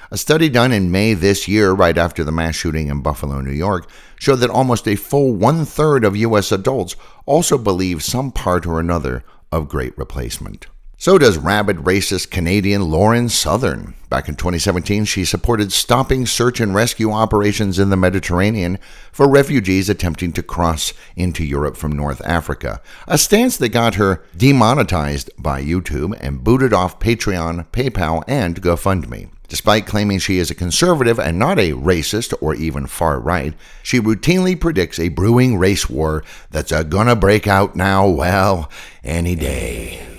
A 0.09 0.17
study 0.17 0.49
done 0.49 0.71
in 0.71 0.89
May 0.89 1.13
this 1.13 1.47
year, 1.47 1.73
right 1.73 1.97
after 1.97 2.23
the 2.23 2.31
mass 2.31 2.55
shooting 2.55 2.87
in 2.87 3.01
Buffalo, 3.01 3.39
New 3.41 3.51
York, 3.51 3.87
showed 4.15 4.37
that 4.37 4.49
almost 4.49 4.87
a 4.87 4.95
full 4.95 5.35
one 5.35 5.63
third 5.63 6.03
of 6.03 6.15
U.S. 6.15 6.51
adults 6.51 6.95
also 7.27 7.59
believe 7.59 8.01
some 8.01 8.31
part 8.31 8.65
or 8.65 8.79
another 8.79 9.23
of 9.51 9.69
Great 9.69 9.95
Replacement. 9.95 10.65
So 10.99 11.19
does 11.19 11.37
rabid 11.37 11.77
racist 11.77 12.31
Canadian 12.31 12.89
Lauren 12.89 13.29
Southern. 13.29 13.93
Back 14.09 14.27
in 14.27 14.35
2017, 14.35 15.05
she 15.05 15.25
supported 15.25 15.71
stopping 15.71 16.25
search 16.25 16.59
and 16.59 16.73
rescue 16.73 17.11
operations 17.11 17.77
in 17.77 17.91
the 17.91 17.95
Mediterranean 17.95 18.79
for 19.11 19.29
refugees 19.29 19.89
attempting 19.89 20.31
to 20.33 20.41
cross 20.41 20.93
into 21.15 21.45
Europe 21.45 21.77
from 21.77 21.91
North 21.91 22.19
Africa, 22.25 22.81
a 23.07 23.19
stance 23.19 23.57
that 23.57 23.69
got 23.69 23.95
her 23.95 24.23
demonetized 24.35 25.29
by 25.37 25.63
YouTube 25.63 26.17
and 26.19 26.43
booted 26.43 26.73
off 26.73 26.99
Patreon, 26.99 27.67
PayPal, 27.67 28.23
and 28.27 28.59
GoFundMe. 28.59 29.29
Despite 29.47 29.85
claiming 29.85 30.17
she 30.17 30.39
is 30.39 30.49
a 30.49 30.55
conservative 30.55 31.19
and 31.19 31.37
not 31.37 31.59
a 31.59 31.73
racist 31.73 32.33
or 32.41 32.55
even 32.55 32.87
far 32.87 33.19
right, 33.19 33.53
she 33.83 33.99
routinely 33.99 34.59
predicts 34.59 34.99
a 34.99 35.09
brewing 35.09 35.59
race 35.59 35.87
war 35.87 36.23
that's 36.49 36.71
a 36.71 36.83
gonna 36.83 37.15
break 37.15 37.45
out 37.45 37.75
now, 37.75 38.07
well, 38.07 38.71
any 39.03 39.35
day. 39.35 40.16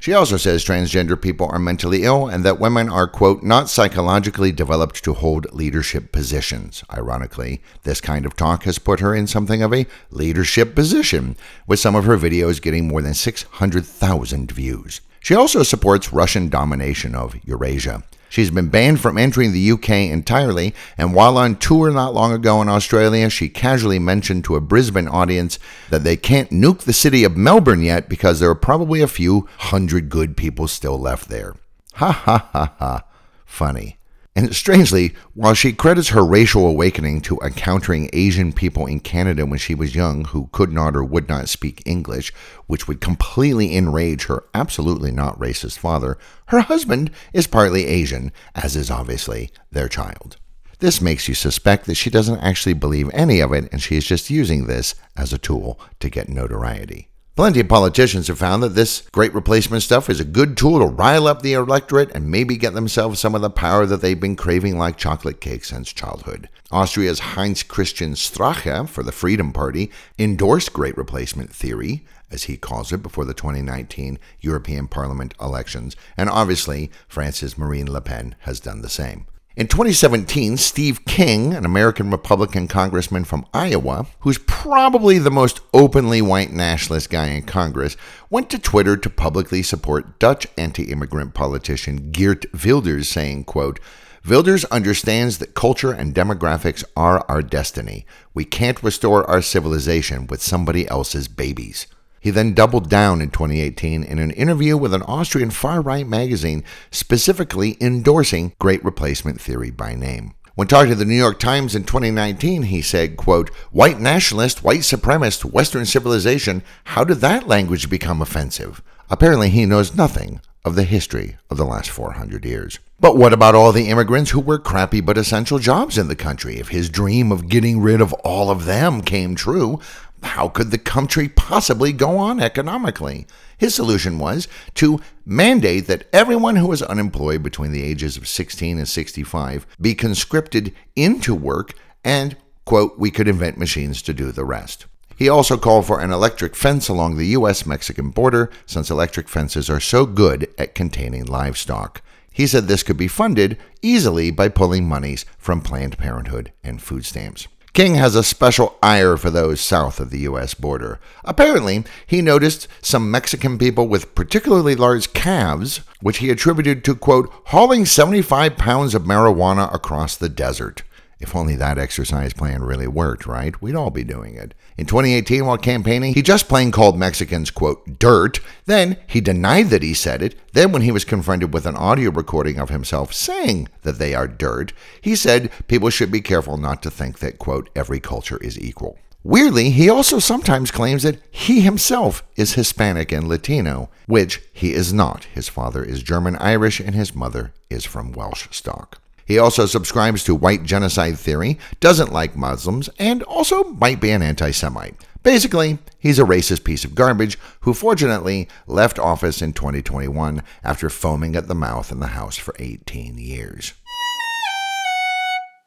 She 0.00 0.14
also 0.14 0.38
says 0.38 0.64
transgender 0.64 1.20
people 1.20 1.46
are 1.50 1.58
mentally 1.58 2.04
ill 2.04 2.26
and 2.26 2.42
that 2.42 2.58
women 2.58 2.88
are, 2.88 3.06
quote, 3.06 3.42
not 3.42 3.68
psychologically 3.68 4.50
developed 4.50 5.04
to 5.04 5.12
hold 5.12 5.52
leadership 5.52 6.10
positions. 6.10 6.82
Ironically, 6.90 7.60
this 7.82 8.00
kind 8.00 8.24
of 8.24 8.34
talk 8.34 8.64
has 8.64 8.78
put 8.78 9.00
her 9.00 9.14
in 9.14 9.26
something 9.26 9.62
of 9.62 9.74
a 9.74 9.86
leadership 10.10 10.74
position, 10.74 11.36
with 11.66 11.80
some 11.80 11.94
of 11.94 12.06
her 12.06 12.16
videos 12.16 12.62
getting 12.62 12.88
more 12.88 13.02
than 13.02 13.12
600,000 13.12 14.50
views. 14.50 15.02
She 15.20 15.34
also 15.34 15.62
supports 15.62 16.14
Russian 16.14 16.48
domination 16.48 17.14
of 17.14 17.36
Eurasia. 17.44 18.02
She's 18.30 18.50
been 18.50 18.68
banned 18.68 19.00
from 19.00 19.18
entering 19.18 19.52
the 19.52 19.72
UK 19.72 19.90
entirely, 19.90 20.72
and 20.96 21.14
while 21.14 21.36
on 21.36 21.56
tour 21.56 21.90
not 21.90 22.14
long 22.14 22.32
ago 22.32 22.62
in 22.62 22.68
Australia, 22.68 23.28
she 23.28 23.48
casually 23.48 23.98
mentioned 23.98 24.44
to 24.44 24.56
a 24.56 24.60
Brisbane 24.60 25.08
audience 25.08 25.58
that 25.90 26.04
they 26.04 26.16
can't 26.16 26.50
nuke 26.50 26.82
the 26.82 26.92
city 26.92 27.24
of 27.24 27.36
Melbourne 27.36 27.82
yet 27.82 28.08
because 28.08 28.38
there 28.38 28.48
are 28.48 28.54
probably 28.54 29.02
a 29.02 29.08
few 29.08 29.48
hundred 29.58 30.08
good 30.08 30.36
people 30.36 30.68
still 30.68 30.98
left 30.98 31.28
there. 31.28 31.54
Ha 31.94 32.12
ha 32.12 32.48
ha 32.52 32.74
ha. 32.78 33.04
Funny. 33.44 33.99
And 34.36 34.54
strangely, 34.54 35.12
while 35.34 35.54
she 35.54 35.72
credits 35.72 36.10
her 36.10 36.24
racial 36.24 36.64
awakening 36.66 37.20
to 37.22 37.40
encountering 37.40 38.08
Asian 38.12 38.52
people 38.52 38.86
in 38.86 39.00
Canada 39.00 39.44
when 39.44 39.58
she 39.58 39.74
was 39.74 39.96
young 39.96 40.24
who 40.26 40.48
could 40.52 40.72
not 40.72 40.94
or 40.94 41.02
would 41.02 41.28
not 41.28 41.48
speak 41.48 41.82
English, 41.84 42.32
which 42.66 42.86
would 42.86 43.00
completely 43.00 43.76
enrage 43.76 44.26
her 44.26 44.44
absolutely 44.54 45.10
not 45.10 45.38
racist 45.38 45.78
father, 45.78 46.16
her 46.46 46.60
husband 46.60 47.10
is 47.32 47.48
partly 47.48 47.86
Asian, 47.86 48.30
as 48.54 48.76
is 48.76 48.90
obviously 48.90 49.50
their 49.72 49.88
child. 49.88 50.36
This 50.78 51.00
makes 51.00 51.28
you 51.28 51.34
suspect 51.34 51.86
that 51.86 51.96
she 51.96 52.08
doesn't 52.08 52.40
actually 52.40 52.72
believe 52.72 53.10
any 53.12 53.40
of 53.40 53.52
it 53.52 53.68
and 53.70 53.82
she 53.82 53.96
is 53.96 54.06
just 54.06 54.30
using 54.30 54.66
this 54.66 54.94
as 55.16 55.32
a 55.32 55.38
tool 55.38 55.78
to 55.98 56.08
get 56.08 56.28
notoriety. 56.28 57.09
Plenty 57.36 57.60
of 57.60 57.68
politicians 57.68 58.26
have 58.26 58.38
found 58.38 58.62
that 58.62 58.74
this 58.74 59.02
great 59.12 59.32
replacement 59.32 59.82
stuff 59.82 60.10
is 60.10 60.20
a 60.20 60.24
good 60.24 60.56
tool 60.56 60.80
to 60.80 60.84
rile 60.84 61.26
up 61.26 61.40
the 61.40 61.54
electorate 61.54 62.10
and 62.14 62.30
maybe 62.30 62.56
get 62.56 62.74
themselves 62.74 63.20
some 63.20 63.34
of 63.34 63.40
the 63.40 63.48
power 63.48 63.86
that 63.86 64.02
they've 64.02 64.20
been 64.20 64.36
craving 64.36 64.76
like 64.76 64.98
chocolate 64.98 65.40
cake 65.40 65.64
since 65.64 65.92
childhood. 65.92 66.48
Austria's 66.70 67.20
Heinz 67.20 67.62
Christian 67.62 68.12
Strache 68.12 68.88
for 68.88 69.02
the 69.02 69.12
Freedom 69.12 69.52
Party 69.52 69.90
endorsed 70.18 70.72
great 70.72 70.96
replacement 70.96 71.54
theory, 71.54 72.04
as 72.30 72.42
he 72.44 72.56
calls 72.56 72.92
it, 72.92 73.02
before 73.02 73.24
the 73.24 73.32
2019 73.32 74.18
European 74.40 74.86
Parliament 74.86 75.32
elections, 75.40 75.96
and 76.16 76.28
obviously 76.28 76.90
France's 77.08 77.56
Marine 77.56 77.90
Le 77.90 78.00
Pen 78.00 78.34
has 78.40 78.60
done 78.60 78.82
the 78.82 78.88
same. 78.88 79.26
In 79.56 79.66
2017, 79.66 80.56
Steve 80.58 81.04
King, 81.06 81.54
an 81.54 81.64
American 81.64 82.08
Republican 82.08 82.68
congressman 82.68 83.24
from 83.24 83.44
Iowa, 83.52 84.06
who's 84.20 84.38
probably 84.38 85.18
the 85.18 85.28
most 85.28 85.60
openly 85.74 86.22
white 86.22 86.52
nationalist 86.52 87.10
guy 87.10 87.26
in 87.30 87.42
Congress, 87.42 87.96
went 88.30 88.48
to 88.50 88.60
Twitter 88.60 88.96
to 88.96 89.10
publicly 89.10 89.64
support 89.64 90.20
Dutch 90.20 90.46
anti-immigrant 90.56 91.34
politician 91.34 92.12
Geert 92.12 92.46
Wilders, 92.64 93.08
saying, 93.08 93.42
quote, 93.42 93.80
Wilders 94.24 94.64
understands 94.66 95.38
that 95.38 95.54
culture 95.54 95.90
and 95.90 96.14
demographics 96.14 96.84
are 96.96 97.24
our 97.28 97.42
destiny. 97.42 98.06
We 98.32 98.44
can't 98.44 98.80
restore 98.84 99.28
our 99.28 99.42
civilization 99.42 100.28
with 100.28 100.40
somebody 100.40 100.86
else's 100.86 101.26
babies. 101.26 101.88
He 102.20 102.30
then 102.30 102.52
doubled 102.52 102.90
down 102.90 103.22
in 103.22 103.30
2018 103.30 104.04
in 104.04 104.18
an 104.18 104.30
interview 104.32 104.76
with 104.76 104.92
an 104.92 105.02
Austrian 105.02 105.50
far 105.50 105.80
right 105.80 106.06
magazine, 106.06 106.62
specifically 106.90 107.78
endorsing 107.80 108.52
Great 108.58 108.84
Replacement 108.84 109.40
Theory 109.40 109.70
by 109.70 109.94
name. 109.94 110.34
When 110.54 110.68
talking 110.68 110.90
to 110.90 110.94
the 110.94 111.06
New 111.06 111.14
York 111.14 111.38
Times 111.38 111.74
in 111.74 111.84
2019, 111.84 112.64
he 112.64 112.82
said, 112.82 113.16
quote, 113.16 113.48
White 113.70 113.98
nationalist, 113.98 114.62
white 114.62 114.80
supremacist, 114.80 115.50
Western 115.50 115.86
civilization, 115.86 116.62
how 116.84 117.04
did 117.04 117.18
that 117.18 117.48
language 117.48 117.88
become 117.88 118.20
offensive? 118.20 118.82
Apparently, 119.08 119.48
he 119.48 119.64
knows 119.64 119.96
nothing 119.96 120.42
of 120.62 120.74
the 120.74 120.84
history 120.84 121.38
of 121.48 121.56
the 121.56 121.64
last 121.64 121.88
400 121.88 122.44
years. 122.44 122.78
But 122.98 123.16
what 123.16 123.32
about 123.32 123.54
all 123.54 123.72
the 123.72 123.88
immigrants 123.88 124.32
who 124.32 124.40
work 124.40 124.62
crappy 124.62 125.00
but 125.00 125.16
essential 125.16 125.58
jobs 125.58 125.96
in 125.96 126.08
the 126.08 126.16
country? 126.16 126.58
If 126.58 126.68
his 126.68 126.90
dream 126.90 127.32
of 127.32 127.48
getting 127.48 127.80
rid 127.80 128.02
of 128.02 128.12
all 128.12 128.50
of 128.50 128.66
them 128.66 129.00
came 129.00 129.34
true, 129.34 129.80
how 130.22 130.48
could 130.48 130.70
the 130.70 130.78
country 130.78 131.28
possibly 131.28 131.92
go 131.92 132.18
on 132.18 132.40
economically? 132.40 133.26
His 133.58 133.74
solution 133.74 134.18
was 134.18 134.48
to 134.74 135.00
mandate 135.24 135.86
that 135.86 136.08
everyone 136.12 136.56
who 136.56 136.66
was 136.66 136.82
unemployed 136.82 137.42
between 137.42 137.72
the 137.72 137.82
ages 137.82 138.16
of 138.16 138.28
16 138.28 138.78
and 138.78 138.88
65 138.88 139.66
be 139.80 139.94
conscripted 139.94 140.74
into 140.96 141.34
work 141.34 141.74
and, 142.04 142.36
quote, 142.64 142.98
we 142.98 143.10
could 143.10 143.28
invent 143.28 143.58
machines 143.58 144.02
to 144.02 144.14
do 144.14 144.32
the 144.32 144.44
rest. 144.44 144.86
He 145.16 145.28
also 145.28 145.58
called 145.58 145.86
for 145.86 146.00
an 146.00 146.12
electric 146.12 146.56
fence 146.56 146.88
along 146.88 147.16
the 147.16 147.26
U.S. 147.26 147.66
Mexican 147.66 148.08
border 148.08 148.50
since 148.64 148.90
electric 148.90 149.28
fences 149.28 149.68
are 149.68 149.80
so 149.80 150.06
good 150.06 150.48
at 150.56 150.74
containing 150.74 151.26
livestock. 151.26 152.00
He 152.32 152.46
said 152.46 152.68
this 152.68 152.82
could 152.82 152.96
be 152.96 153.08
funded 153.08 153.58
easily 153.82 154.30
by 154.30 154.48
pulling 154.48 154.88
monies 154.88 155.26
from 155.36 155.60
Planned 155.60 155.98
Parenthood 155.98 156.52
and 156.64 156.80
food 156.80 157.04
stamps. 157.04 157.48
King 157.80 157.94
has 157.94 158.14
a 158.14 158.22
special 158.22 158.76
ire 158.82 159.16
for 159.16 159.30
those 159.30 159.58
south 159.58 160.00
of 160.00 160.10
the 160.10 160.18
U.S. 160.18 160.52
border. 160.52 161.00
Apparently, 161.24 161.82
he 162.06 162.20
noticed 162.20 162.68
some 162.82 163.10
Mexican 163.10 163.56
people 163.56 163.88
with 163.88 164.14
particularly 164.14 164.74
large 164.74 165.14
calves, 165.14 165.80
which 166.02 166.18
he 166.18 166.28
attributed 166.28 166.84
to, 166.84 166.94
quote, 166.94 167.32
hauling 167.46 167.86
75 167.86 168.58
pounds 168.58 168.94
of 168.94 169.04
marijuana 169.04 169.74
across 169.74 170.14
the 170.14 170.28
desert. 170.28 170.82
If 171.20 171.34
only 171.34 171.56
that 171.56 171.78
exercise 171.78 172.34
plan 172.34 172.62
really 172.62 172.86
worked, 172.86 173.24
right? 173.24 173.58
We'd 173.62 173.76
all 173.76 173.88
be 173.88 174.04
doing 174.04 174.34
it. 174.34 174.52
In 174.80 174.86
2018, 174.86 175.44
while 175.44 175.58
campaigning, 175.58 176.14
he 176.14 176.22
just 176.22 176.48
plain 176.48 176.70
called 176.70 176.98
Mexicans, 176.98 177.50
quote, 177.50 177.98
dirt. 177.98 178.40
Then 178.64 178.96
he 179.06 179.20
denied 179.20 179.68
that 179.68 179.82
he 179.82 179.92
said 179.92 180.22
it. 180.22 180.36
Then, 180.54 180.72
when 180.72 180.80
he 180.80 180.90
was 180.90 181.04
confronted 181.04 181.52
with 181.52 181.66
an 181.66 181.76
audio 181.76 182.10
recording 182.10 182.58
of 182.58 182.70
himself 182.70 183.12
saying 183.12 183.68
that 183.82 183.98
they 183.98 184.14
are 184.14 184.26
dirt, 184.26 184.72
he 185.02 185.14
said 185.14 185.50
people 185.68 185.90
should 185.90 186.10
be 186.10 186.22
careful 186.22 186.56
not 186.56 186.82
to 186.82 186.90
think 186.90 187.18
that, 187.18 187.36
quote, 187.36 187.68
every 187.76 188.00
culture 188.00 188.38
is 188.38 188.58
equal. 188.58 188.98
Weirdly, 189.22 189.68
he 189.68 189.90
also 189.90 190.18
sometimes 190.18 190.70
claims 190.70 191.02
that 191.02 191.20
he 191.30 191.60
himself 191.60 192.22
is 192.36 192.54
Hispanic 192.54 193.12
and 193.12 193.28
Latino, 193.28 193.90
which 194.06 194.40
he 194.50 194.72
is 194.72 194.94
not. 194.94 195.24
His 195.24 195.50
father 195.50 195.84
is 195.84 196.02
German 196.02 196.36
Irish 196.36 196.80
and 196.80 196.94
his 196.94 197.14
mother 197.14 197.52
is 197.68 197.84
from 197.84 198.12
Welsh 198.12 198.48
stock. 198.50 198.98
He 199.30 199.38
also 199.38 199.64
subscribes 199.64 200.24
to 200.24 200.34
white 200.34 200.64
genocide 200.64 201.16
theory, 201.16 201.56
doesn't 201.78 202.12
like 202.12 202.34
Muslims, 202.34 202.90
and 202.98 203.22
also 203.22 203.62
might 203.62 204.00
be 204.00 204.10
an 204.10 204.22
anti 204.22 204.50
Semite. 204.50 204.96
Basically, 205.22 205.78
he's 206.00 206.18
a 206.18 206.24
racist 206.24 206.64
piece 206.64 206.84
of 206.84 206.96
garbage 206.96 207.38
who 207.60 207.72
fortunately 207.72 208.48
left 208.66 208.98
office 208.98 209.40
in 209.40 209.52
2021 209.52 210.42
after 210.64 210.90
foaming 210.90 211.36
at 211.36 211.46
the 211.46 211.54
mouth 211.54 211.92
in 211.92 212.00
the 212.00 212.08
House 212.08 212.36
for 212.36 212.56
18 212.58 213.18
years. 213.18 213.74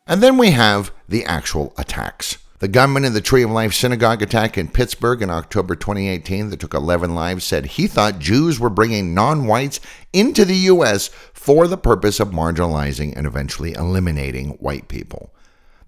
And 0.05 0.21
then 0.21 0.37
we 0.37 0.51
have 0.51 0.91
the 1.07 1.23
actual 1.23 1.73
attacks. 1.77 2.39
The 2.63 2.69
gunman 2.69 3.03
in 3.03 3.11
the 3.11 3.19
Tree 3.19 3.43
of 3.43 3.51
Life 3.51 3.73
synagogue 3.73 4.21
attack 4.21 4.57
in 4.57 4.69
Pittsburgh 4.69 5.21
in 5.21 5.29
October 5.29 5.75
2018 5.75 6.49
that 6.49 6.61
took 6.61 6.73
11 6.73 7.13
lives 7.13 7.43
said 7.43 7.65
he 7.65 7.87
thought 7.87 8.19
Jews 8.19 8.57
were 8.57 8.69
bringing 8.69 9.13
non 9.13 9.47
whites 9.47 9.81
into 10.13 10.45
the 10.45 10.55
U.S. 10.55 11.09
for 11.33 11.67
the 11.67 11.75
purpose 11.75 12.21
of 12.21 12.29
marginalizing 12.29 13.17
and 13.17 13.27
eventually 13.27 13.73
eliminating 13.73 14.51
white 14.61 14.87
people. 14.87 15.33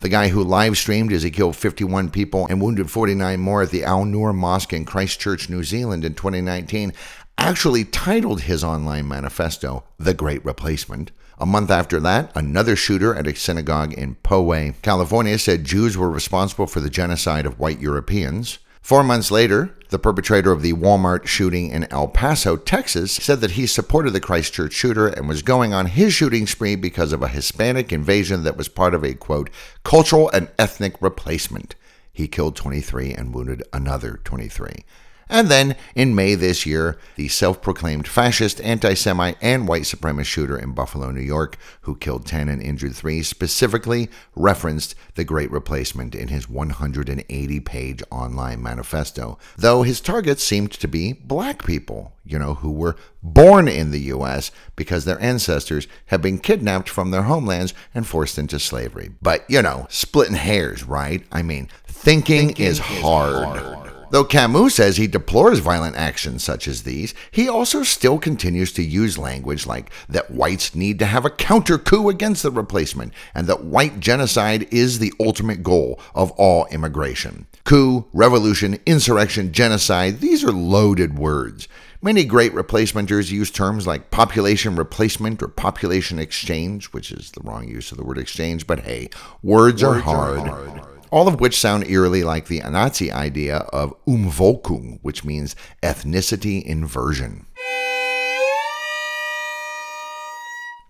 The 0.02 0.10
guy 0.10 0.28
who 0.28 0.44
live 0.44 0.78
streamed 0.78 1.14
as 1.14 1.24
he 1.24 1.32
killed 1.32 1.56
51 1.56 2.10
people 2.10 2.46
and 2.48 2.62
wounded 2.62 2.92
49 2.92 3.40
more 3.40 3.62
at 3.62 3.70
the 3.70 3.86
Al 3.86 4.04
Noor 4.04 4.34
Mosque 4.34 4.74
in 4.74 4.84
Christchurch, 4.84 5.50
New 5.50 5.64
Zealand 5.64 6.04
in 6.04 6.14
2019 6.14 6.92
actually 7.38 7.86
titled 7.86 8.42
his 8.42 8.66
online 8.66 9.08
manifesto 9.08 9.86
The 9.98 10.14
Great 10.14 10.44
Replacement. 10.44 11.12
A 11.38 11.46
month 11.46 11.70
after 11.70 12.00
that, 12.00 12.32
another 12.34 12.78
shooter 12.78 13.14
at 13.14 13.28
a 13.28 13.36
synagogue 13.36 13.94
in 13.94 14.16
Poway, 14.24 14.82
California, 14.82 15.38
said 15.38 15.66
Jews 15.66 15.98
were 15.98 16.10
responsible 16.10 16.66
for 16.66 16.80
the 16.80 16.90
genocide 16.90 17.46
of 17.46 17.60
white 17.60 17.82
Europeans. 17.82 18.60
Four 18.82 19.04
months 19.04 19.32
later, 19.32 19.76
the 19.90 20.00
perpetrator 20.00 20.52
of 20.52 20.62
the 20.62 20.74
Walmart 20.74 21.26
shooting 21.26 21.72
in 21.72 21.92
El 21.92 22.08
Paso, 22.08 22.56
Texas, 22.56 23.12
said 23.12 23.42
that 23.42 23.52
he 23.52 23.68
supported 23.68 24.12
the 24.12 24.22
Christchurch 24.22 24.72
shooter 24.72 25.08
and 25.08 25.28
was 25.28 25.42
going 25.42 25.74
on 25.74 25.88
his 25.88 26.14
shooting 26.14 26.48
spree 26.48 26.76
because 26.76 27.12
of 27.12 27.22
a 27.22 27.28
Hispanic 27.28 27.92
invasion 27.92 28.44
that 28.44 28.56
was 28.56 28.70
part 28.70 28.94
of 28.94 29.04
a, 29.04 29.14
quote, 29.14 29.50
cultural 29.84 30.30
and 30.30 30.50
ethnic 30.58 31.02
replacement. 31.02 31.76
He 32.14 32.30
killed 32.30 32.56
23 32.56 33.12
and 33.12 33.34
wounded 33.34 33.62
another 33.74 34.22
23. 34.24 34.86
And 35.30 35.50
then, 35.50 35.76
in 35.96 36.14
May 36.14 36.36
this 36.36 36.66
year, 36.66 36.98
the 37.16 37.28
self 37.28 37.62
proclaimed 37.62 38.08
fascist, 38.08 38.62
anti 38.62 38.94
Semite, 38.94 39.38
and 39.42 39.68
white 39.68 39.84
supremacist 39.84 40.26
shooter 40.26 40.58
in 40.58 40.74
Buffalo, 40.74 41.10
New 41.12 41.22
York, 41.22 41.58
who 41.82 41.96
killed 41.96 42.26
10 42.26 42.48
and 42.48 42.62
injured 42.62 42.96
3, 42.96 43.24
specifically 43.24 44.10
referenced 44.36 44.94
the 45.16 45.24
Great 45.24 45.52
Replacement 45.52 46.14
in 46.14 46.28
his 46.28 46.48
180 46.48 47.60
page 47.62 48.04
online 48.12 48.62
manifesto, 48.62 49.40
though 49.58 49.82
his 49.82 50.00
targets 50.00 50.44
seemed 50.44 50.72
to 50.74 50.88
be 50.88 51.14
black 51.14 51.66
people, 51.66 52.14
you 52.24 52.38
know, 52.38 52.56
who 52.56 52.72
were 52.72 52.96
born 53.24 53.68
in 53.68 53.90
the 53.90 54.02
U.S. 54.02 54.52
because 54.76 55.06
their 55.06 55.22
ancestors 55.22 55.88
had 56.08 56.22
been 56.22 56.38
kidnapped 56.38 56.90
from 56.90 57.10
their 57.10 57.24
homelands 57.24 57.74
and 57.96 58.06
forced 58.06 58.38
into 58.38 58.60
slavery. 58.60 59.12
But, 59.22 59.44
you 59.50 59.62
know, 59.64 59.88
splitting 59.90 60.36
hairs, 60.36 60.84
right? 60.84 61.24
I 61.32 61.42
mean, 61.42 61.70
thinking, 61.88 62.50
thinking 62.50 62.66
is, 62.66 62.80
is 62.80 62.86
hard. 62.86 63.95
Though 64.12 64.24
Camus 64.24 64.76
says 64.76 64.98
he 64.98 65.08
deplores 65.08 65.60
violent 65.60 65.96
actions 65.96 66.44
such 66.44 66.68
as 66.68 66.84
these, 66.84 67.14
he 67.32 67.50
also 67.50 67.84
still 67.84 68.20
continues 68.20 68.72
to 68.74 68.84
use 68.84 69.18
language 69.18 69.66
like 69.66 69.90
that 70.08 70.32
whites 70.32 70.76
need 70.76 71.00
to 71.00 71.06
have 71.06 71.26
a 71.26 71.30
counter 71.30 71.78
coup 71.78 72.10
against 72.10 72.44
the 72.44 72.52
replacement 72.52 73.14
and 73.34 73.48
that 73.48 73.64
white 73.64 74.00
genocide 74.00 74.68
is 74.72 75.00
the 75.00 75.14
ultimate 75.20 75.64
goal 75.64 76.00
of 76.14 76.32
all 76.32 76.66
immigration. 76.68 77.48
Coup, 77.64 78.06
revolution, 78.14 78.80
insurrection, 78.86 79.52
genocide, 79.52 80.20
these 80.20 80.44
are 80.44 80.52
loaded 80.52 81.18
words. 81.18 81.68
Many 82.02 82.24
great 82.24 82.54
replacementers 82.54 83.32
use 83.32 83.50
terms 83.50 83.88
like 83.88 84.12
population 84.12 84.76
replacement 84.76 85.42
or 85.42 85.48
population 85.48 86.20
exchange, 86.20 86.88
which 86.88 87.12
is 87.12 87.32
the 87.32 87.42
wrong 87.42 87.68
use 87.68 87.92
of 87.92 87.98
the 87.98 88.04
word 88.04 88.20
exchange, 88.20 88.68
but 88.68 88.82
hey, 88.82 89.10
words, 89.42 89.82
words 89.82 89.84
are, 89.84 90.00
hard. 90.00 90.40
Are 90.42 90.68
hard 90.68 90.95
all 91.12 91.28
of 91.28 91.40
which 91.40 91.60
sound 91.60 91.88
eerily 91.88 92.24
like 92.24 92.48
the 92.48 92.60
Nazi 92.60 93.12
idea 93.12 93.58
of 93.74 93.94
Umvolkung, 94.06 95.00
which 95.02 95.24
means 95.24 95.56
ethnicity 95.82 96.64
inversion. 96.64 97.46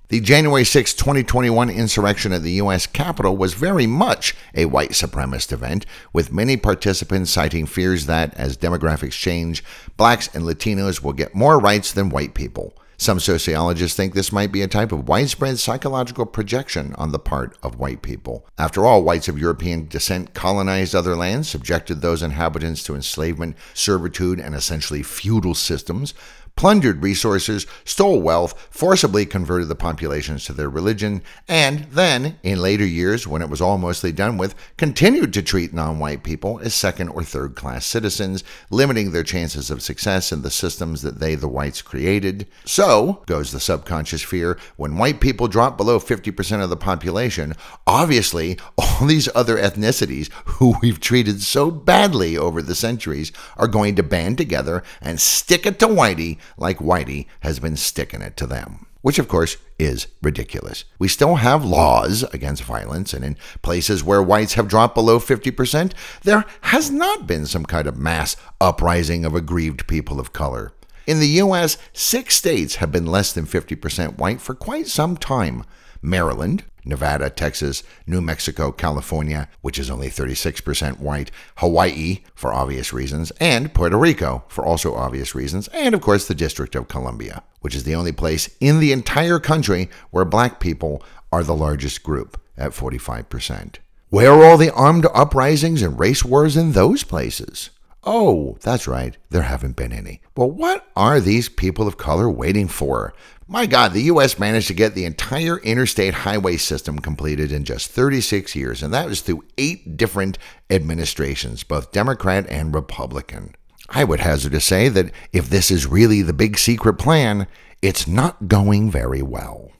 The 0.10 0.19
January 0.19 0.63
6, 0.63 0.93
2021 0.93 1.69
insurrection 1.72 2.31
at 2.31 2.43
the 2.43 2.51
U.S. 2.53 2.85
Capitol 2.85 3.35
was 3.35 3.55
very 3.55 3.87
much 3.87 4.35
a 4.53 4.66
white 4.66 4.92
supremacist 4.92 5.51
event, 5.51 5.87
with 6.13 6.31
many 6.31 6.57
participants 6.57 7.31
citing 7.31 7.66
fears 7.66 8.05
that, 8.05 8.31
as 8.35 8.55
demographics 8.55 9.13
change, 9.13 9.63
blacks 9.98 10.29
and 10.35 10.46
Latinos 10.46 11.01
will 11.01 11.13
get 11.13 11.33
more 11.33 11.59
rights 11.59 11.92
than 11.92 12.09
white 12.09 12.35
people. 12.35 12.77
Some 12.98 13.20
sociologists 13.20 13.96
think 13.96 14.14
this 14.14 14.31
might 14.31 14.51
be 14.51 14.62
a 14.62 14.68
type 14.68 14.92
of 14.92 15.08
widespread 15.08 15.60
psychological 15.60 16.25
projection 16.25 16.96
on 16.96 17.12
the 17.12 17.20
part 17.20 17.58
of 17.62 17.77
white 17.77 18.01
people. 18.01 18.48
After 18.58 18.86
all, 18.86 19.03
whites 19.03 19.27
of 19.27 19.38
European 19.38 19.88
descent 19.88 20.34
colonized 20.34 20.96
other 20.96 21.16
lands, 21.16 21.50
subjected 21.50 22.01
those 22.01 22.24
inhabitants 22.24 22.84
to 22.84 22.96
enslavement, 22.96 23.58
servitude, 23.74 24.40
and 24.40 24.55
essentially 24.55 25.03
feudal 25.03 25.55
systems, 25.55 26.14
plundered 26.55 27.03
resources, 27.03 27.68
stole 27.83 28.22
wealth, 28.22 28.68
forcibly 28.70 29.25
converted 29.25 29.68
the 29.68 29.75
populations 29.75 30.46
to 30.46 30.53
their 30.53 30.70
religion, 30.70 31.22
and 31.48 31.85
then, 31.91 32.37
in 32.44 32.61
later 32.61 32.85
years, 32.85 33.27
when 33.27 33.41
it 33.41 33.50
was 33.50 33.61
all 33.61 33.77
mostly 33.77 34.11
done 34.11 34.37
with, 34.37 34.55
continued 34.77 35.33
to 35.33 35.41
treat 35.41 35.74
non 35.74 36.00
white 36.00 36.24
people 36.24 36.59
as 36.59 36.74
second 36.74 37.09
or 37.09 37.24
third 37.24 37.55
class 37.55 37.85
citizens, 37.85 38.44
limiting 38.70 39.11
their 39.11 39.24
chances 39.24 39.70
of 39.70 39.81
success 39.81 40.31
in 40.31 40.41
the 40.41 40.51
systems 40.51 41.01
that 41.01 41.20
they, 41.20 41.35
the 41.35 41.48
whites, 41.48 41.81
created. 41.81 42.48
So, 42.63 43.24
goes 43.25 43.51
the 43.51 43.59
subconscious 43.59 44.22
fear, 44.22 44.57
when 44.77 44.98
white 44.98 45.20
people 45.20 45.48
drop 45.48 45.77
below 45.77 46.00
50% 46.00 46.63
of 46.63 46.70
the 46.70 46.77
population, 46.77 47.53
obviously 47.85 48.57
all 48.77 49.05
these 49.05 49.29
other 49.35 49.57
ethnicities 49.57 50.31
who 50.46 50.75
we've 50.81 51.00
treated 51.00 51.41
so 51.41 51.70
badly 51.70 52.37
over 52.37 52.61
the 52.61 52.75
centuries 52.75 53.31
are 53.57 53.68
going 53.68 53.96
to 53.96 54.03
band 54.03 54.37
together 54.37 54.83
and 55.01 55.20
stick 55.20 55.65
it 55.65 55.79
to 55.79 55.87
Whitey 55.87 56.37
like 56.58 56.79
Whitey 56.79 57.27
has 57.42 57.60
been 57.60 57.77
sticking 57.77 58.22
it 58.22 58.38
to 58.38 58.48
them. 58.48 58.86
Which, 59.01 59.20
of 59.20 59.27
course, 59.27 59.58
is 59.77 60.08
ridiculous. 60.24 60.84
We 60.98 61.08
still 61.08 61.36
have 61.36 61.64
laws 61.64 62.24
against 62.34 62.64
violence, 62.64 63.14
and 63.14 63.24
in 63.24 63.38
places 63.62 64.03
where 64.03 64.24
whites 64.24 64.55
have 64.55 64.68
dropped 64.68 64.96
below 64.96 65.20
50%, 65.20 65.94
there 66.24 66.44
has 66.62 66.90
not 66.90 67.27
been 67.27 67.46
some 67.46 67.66
kind 67.66 67.88
of 67.88 67.98
mass 67.98 68.36
uprising 68.60 69.24
of 69.24 69.36
aggrieved 69.36 69.88
people 69.88 70.20
of 70.20 70.34
color. 70.34 70.74
In 71.05 71.20
the 71.20 71.27
U.S., 71.27 71.77
six 71.94 72.36
states 72.36 72.77
have 72.77 72.92
been 72.92 73.05
less 73.05 73.31
than 73.31 73.46
50% 73.46 74.18
white 74.18 74.42
for 74.42 74.55
quite 74.55 74.88
some 74.88 75.18
time. 75.18 75.64
Maryland, 76.05 76.63
Nevada, 76.85 77.29
Texas, 77.29 77.83
New 78.05 78.22
Mexico, 78.22 78.72
California, 78.72 79.50
which 79.61 79.79
is 79.79 79.89
only 79.89 80.07
36% 80.07 81.00
white, 81.00 81.31
Hawaii, 81.57 82.20
for 82.35 82.53
obvious 82.53 82.94
reasons, 82.94 83.31
and 83.39 83.74
Puerto 83.74 83.98
Rico, 83.98 84.44
for 84.48 84.63
also 84.63 84.94
obvious 84.94 85.33
reasons, 85.33 85.68
and 85.70 85.96
of 85.96 86.01
course 86.01 86.27
the 86.27 86.35
District 86.35 86.75
of 86.75 86.87
Columbia, 86.87 87.44
which 87.61 87.75
is 87.75 87.83
the 87.83 87.96
only 87.96 88.11
place 88.11 88.50
in 88.59 88.79
the 88.79 88.91
entire 88.91 89.39
country 89.39 89.89
where 90.11 90.25
black 90.25 90.59
people 90.59 91.03
are 91.31 91.44
the 91.44 91.55
largest 91.55 92.03
group 92.03 92.39
at 92.55 92.72
45%. 92.72 93.77
Where 94.09 94.31
are 94.31 94.46
all 94.46 94.57
the 94.57 94.74
armed 94.74 95.07
uprisings 95.13 95.81
and 95.81 96.00
race 96.00 96.24
wars 96.24 96.55
in 96.55 96.72
those 96.72 97.03
places? 97.03 97.72
Oh, 98.07 98.55
that's 98.61 98.87
right, 98.87 99.18
there 99.31 99.41
haven't 99.41 99.75
been 99.75 99.91
any. 99.91 100.22
Well, 100.37 100.51
what 100.51 100.87
are 100.96 101.20
these 101.20 101.50
people 101.50 101.87
of 101.87 101.98
color 101.98 102.29
waiting 102.29 102.68
for? 102.68 103.15
My 103.48 103.68
God, 103.68 103.94
the 103.94 104.01
U.S. 104.03 104.40
managed 104.40 104.70
to 104.70 104.74
get 104.74 104.96
the 104.96 105.05
entire 105.05 105.60
interstate 105.60 106.16
highway 106.16 106.58
system 106.58 106.98
completed 106.98 107.51
in 107.51 107.64
just 107.64 107.92
36 107.92 108.55
years, 108.55 108.81
and 108.81 108.92
that 108.92 109.08
was 109.08 109.22
through 109.22 109.46
eight 109.60 109.98
different 109.98 110.40
administrations, 110.72 111.64
both 111.64 111.92
Democrat 111.92 112.48
and 112.50 112.74
Republican. 112.74 113.53
I 113.88 114.03
would 114.03 114.22
hazard 114.22 114.53
to 114.53 114.60
say 114.60 114.90
that 114.90 115.12
if 115.31 115.48
this 115.48 115.70
is 115.70 115.86
really 115.86 116.24
the 116.24 116.34
big 116.34 116.58
secret 116.58 116.96
plan, 116.96 117.46
it's 117.84 118.08
not 118.08 118.48
going 118.48 118.90
very 118.90 119.22
well. 119.22 119.72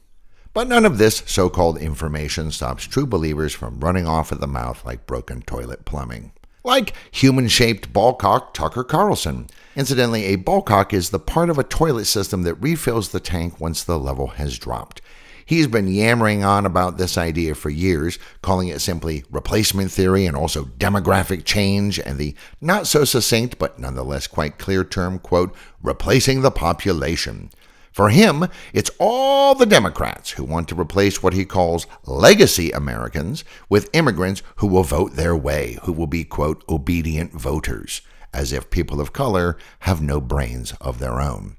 But 0.54 0.68
none 0.68 0.86
of 0.86 1.00
this 1.00 1.24
so 1.26 1.50
called 1.50 1.80
information 1.80 2.52
stops 2.52 2.86
true 2.86 3.08
believers 3.08 3.56
from 3.56 3.80
running 3.80 4.06
off 4.06 4.32
at 4.32 4.42
the 4.42 4.48
mouth 4.48 4.86
like 4.86 5.08
broken 5.08 5.42
toilet 5.42 5.86
plumbing 5.86 6.34
like 6.66 6.94
human 7.12 7.48
shaped 7.48 7.94
ballcock 7.94 8.54
Tucker 8.54 8.84
Carlson. 8.84 9.48
Incidentally, 9.76 10.26
a 10.26 10.38
ballcock 10.38 10.94
is 10.94 11.10
the 11.12 11.20
part 11.20 11.50
of 11.50 11.58
a 11.58 11.64
toilet 11.64 12.06
system 12.06 12.44
that 12.44 12.56
refills 12.56 13.10
the 13.10 13.20
tank 13.20 13.60
once 13.60 13.84
the 13.84 14.00
level 14.00 14.28
has 14.28 14.58
dropped. 14.58 15.02
He's 15.46 15.68
been 15.68 15.88
yammering 15.88 16.44
on 16.44 16.66
about 16.66 16.98
this 16.98 17.20
idea 17.20 17.54
for 17.54 17.70
years, 17.70 18.18
calling 18.42 18.70
it 18.70 18.80
simply 18.80 19.24
replacement 19.30 19.92
theory 19.92 20.26
and 20.26 20.36
also 20.36 20.66
demographic 20.66 21.46
change, 21.46 22.00
and 22.00 22.18
the 22.18 22.34
not 22.60 22.88
so 22.88 23.06
succinct 23.06 23.60
but 23.60 23.78
nonetheless 23.78 24.26
quite 24.26 24.58
clear 24.58 24.84
term, 24.84 25.20
quote, 25.20 25.56
replacing 25.84 26.42
the 26.42 26.50
population. 26.50 27.52
For 27.96 28.10
him, 28.10 28.48
it's 28.74 28.92
all 29.00 29.56
the 29.56 29.66
Democrats 29.66 30.32
who 30.32 30.44
want 30.44 30.68
to 30.68 30.76
replace 30.76 31.24
what 31.24 31.32
he 31.32 31.46
calls 31.46 31.88
legacy 32.06 32.70
Americans 32.72 33.46
with 33.70 33.90
immigrants 33.94 34.44
who 34.58 34.68
will 34.68 34.84
vote 34.84 35.14
their 35.14 35.34
way, 35.34 35.78
who 35.84 35.94
will 35.94 36.06
be, 36.06 36.26
quote, 36.26 36.62
obedient 36.68 37.32
voters, 37.32 38.02
as 38.34 38.52
if 38.52 38.70
people 38.70 39.00
of 39.00 39.14
color 39.14 39.58
have 39.80 40.02
no 40.02 40.20
brains 40.20 40.74
of 40.82 41.00
their 41.00 41.22
own. 41.22 41.56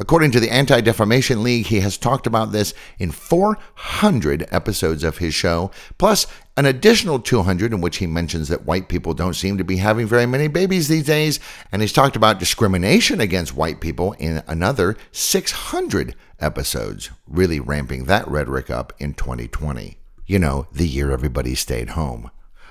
According 0.00 0.30
to 0.30 0.40
the 0.40 0.50
Anti 0.50 0.80
Defamation 0.80 1.42
League, 1.42 1.66
he 1.66 1.80
has 1.80 1.98
talked 1.98 2.26
about 2.26 2.52
this 2.52 2.72
in 2.98 3.10
400 3.10 4.46
episodes 4.50 5.04
of 5.04 5.18
his 5.18 5.34
show, 5.34 5.70
plus 5.98 6.26
an 6.56 6.64
additional 6.64 7.20
200 7.20 7.74
in 7.74 7.82
which 7.82 7.98
he 7.98 8.06
mentions 8.06 8.48
that 8.48 8.64
white 8.64 8.88
people 8.88 9.12
don't 9.12 9.34
seem 9.34 9.58
to 9.58 9.64
be 9.64 9.76
having 9.76 10.06
very 10.06 10.24
many 10.24 10.48
babies 10.48 10.88
these 10.88 11.04
days, 11.04 11.38
and 11.70 11.82
he's 11.82 11.92
talked 11.92 12.16
about 12.16 12.38
discrimination 12.38 13.20
against 13.20 13.54
white 13.54 13.82
people 13.82 14.12
in 14.14 14.42
another 14.46 14.96
600 15.12 16.14
episodes, 16.40 17.10
really 17.28 17.60
ramping 17.60 18.06
that 18.06 18.26
rhetoric 18.26 18.70
up 18.70 18.94
in 18.98 19.12
2020. 19.12 19.98
You 20.24 20.38
know, 20.38 20.66
the 20.72 20.88
year 20.88 21.10
everybody 21.10 21.54
stayed 21.54 21.90
home. 21.90 22.30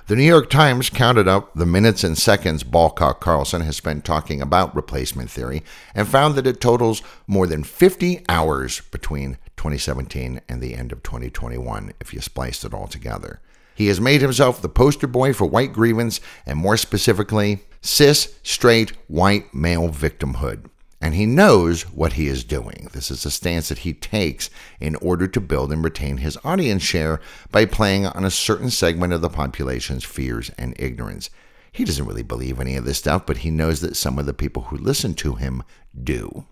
The 0.09 0.15
New 0.15 0.23
York 0.23 0.49
Times 0.49 0.89
counted 0.89 1.27
up 1.27 1.53
the 1.53 1.67
minutes 1.67 2.03
and 2.03 2.17
seconds 2.17 2.63
Ballcock 2.63 3.19
Carlson 3.19 3.61
has 3.61 3.77
spent 3.77 4.03
talking 4.03 4.41
about 4.41 4.75
replacement 4.75 5.29
theory 5.29 5.61
and 5.93 6.07
found 6.07 6.33
that 6.33 6.47
it 6.47 6.59
totals 6.59 7.03
more 7.27 7.45
than 7.45 7.63
50 7.63 8.25
hours 8.27 8.81
between 8.89 9.37
2017 9.55 10.41
and 10.49 10.61
the 10.61 10.73
end 10.73 10.91
of 10.91 11.03
2021 11.03 11.93
if 12.01 12.11
you 12.11 12.21
spliced 12.21 12.65
it 12.65 12.73
all 12.73 12.87
together. 12.87 13.39
He 13.75 13.85
has 13.85 14.01
made 14.01 14.21
himself 14.21 14.63
the 14.63 14.67
poster 14.67 15.05
boy 15.05 15.31
for 15.31 15.45
white 15.45 15.73
grievance 15.73 16.19
and 16.43 16.57
more 16.57 16.75
specifically, 16.75 17.59
cis, 17.79 18.33
straight, 18.41 18.93
white 19.05 19.53
male 19.53 19.89
victimhood 19.89 20.71
and 21.01 21.15
he 21.15 21.25
knows 21.25 21.83
what 21.83 22.13
he 22.13 22.27
is 22.27 22.43
doing. 22.43 22.89
This 22.91 23.09
is 23.09 23.25
a 23.25 23.31
stance 23.31 23.69
that 23.69 23.79
he 23.79 23.93
takes 23.93 24.49
in 24.79 24.95
order 24.97 25.27
to 25.27 25.41
build 25.41 25.71
and 25.71 25.83
retain 25.83 26.17
his 26.17 26.37
audience 26.43 26.83
share 26.83 27.21
by 27.51 27.65
playing 27.65 28.05
on 28.05 28.25
a 28.25 28.31
certain 28.31 28.69
segment 28.69 29.13
of 29.13 29.21
the 29.21 29.29
population's 29.29 30.03
fears 30.03 30.51
and 30.57 30.75
ignorance. 30.77 31.29
He 31.71 31.85
doesn't 31.85 32.05
really 32.05 32.23
believe 32.23 32.59
any 32.59 32.75
of 32.75 32.85
this 32.85 32.97
stuff, 32.97 33.25
but 33.25 33.37
he 33.37 33.51
knows 33.51 33.79
that 33.81 33.95
some 33.95 34.19
of 34.19 34.25
the 34.25 34.33
people 34.33 34.63
who 34.63 34.77
listen 34.77 35.13
to 35.15 35.35
him 35.35 35.63
do. 36.03 36.45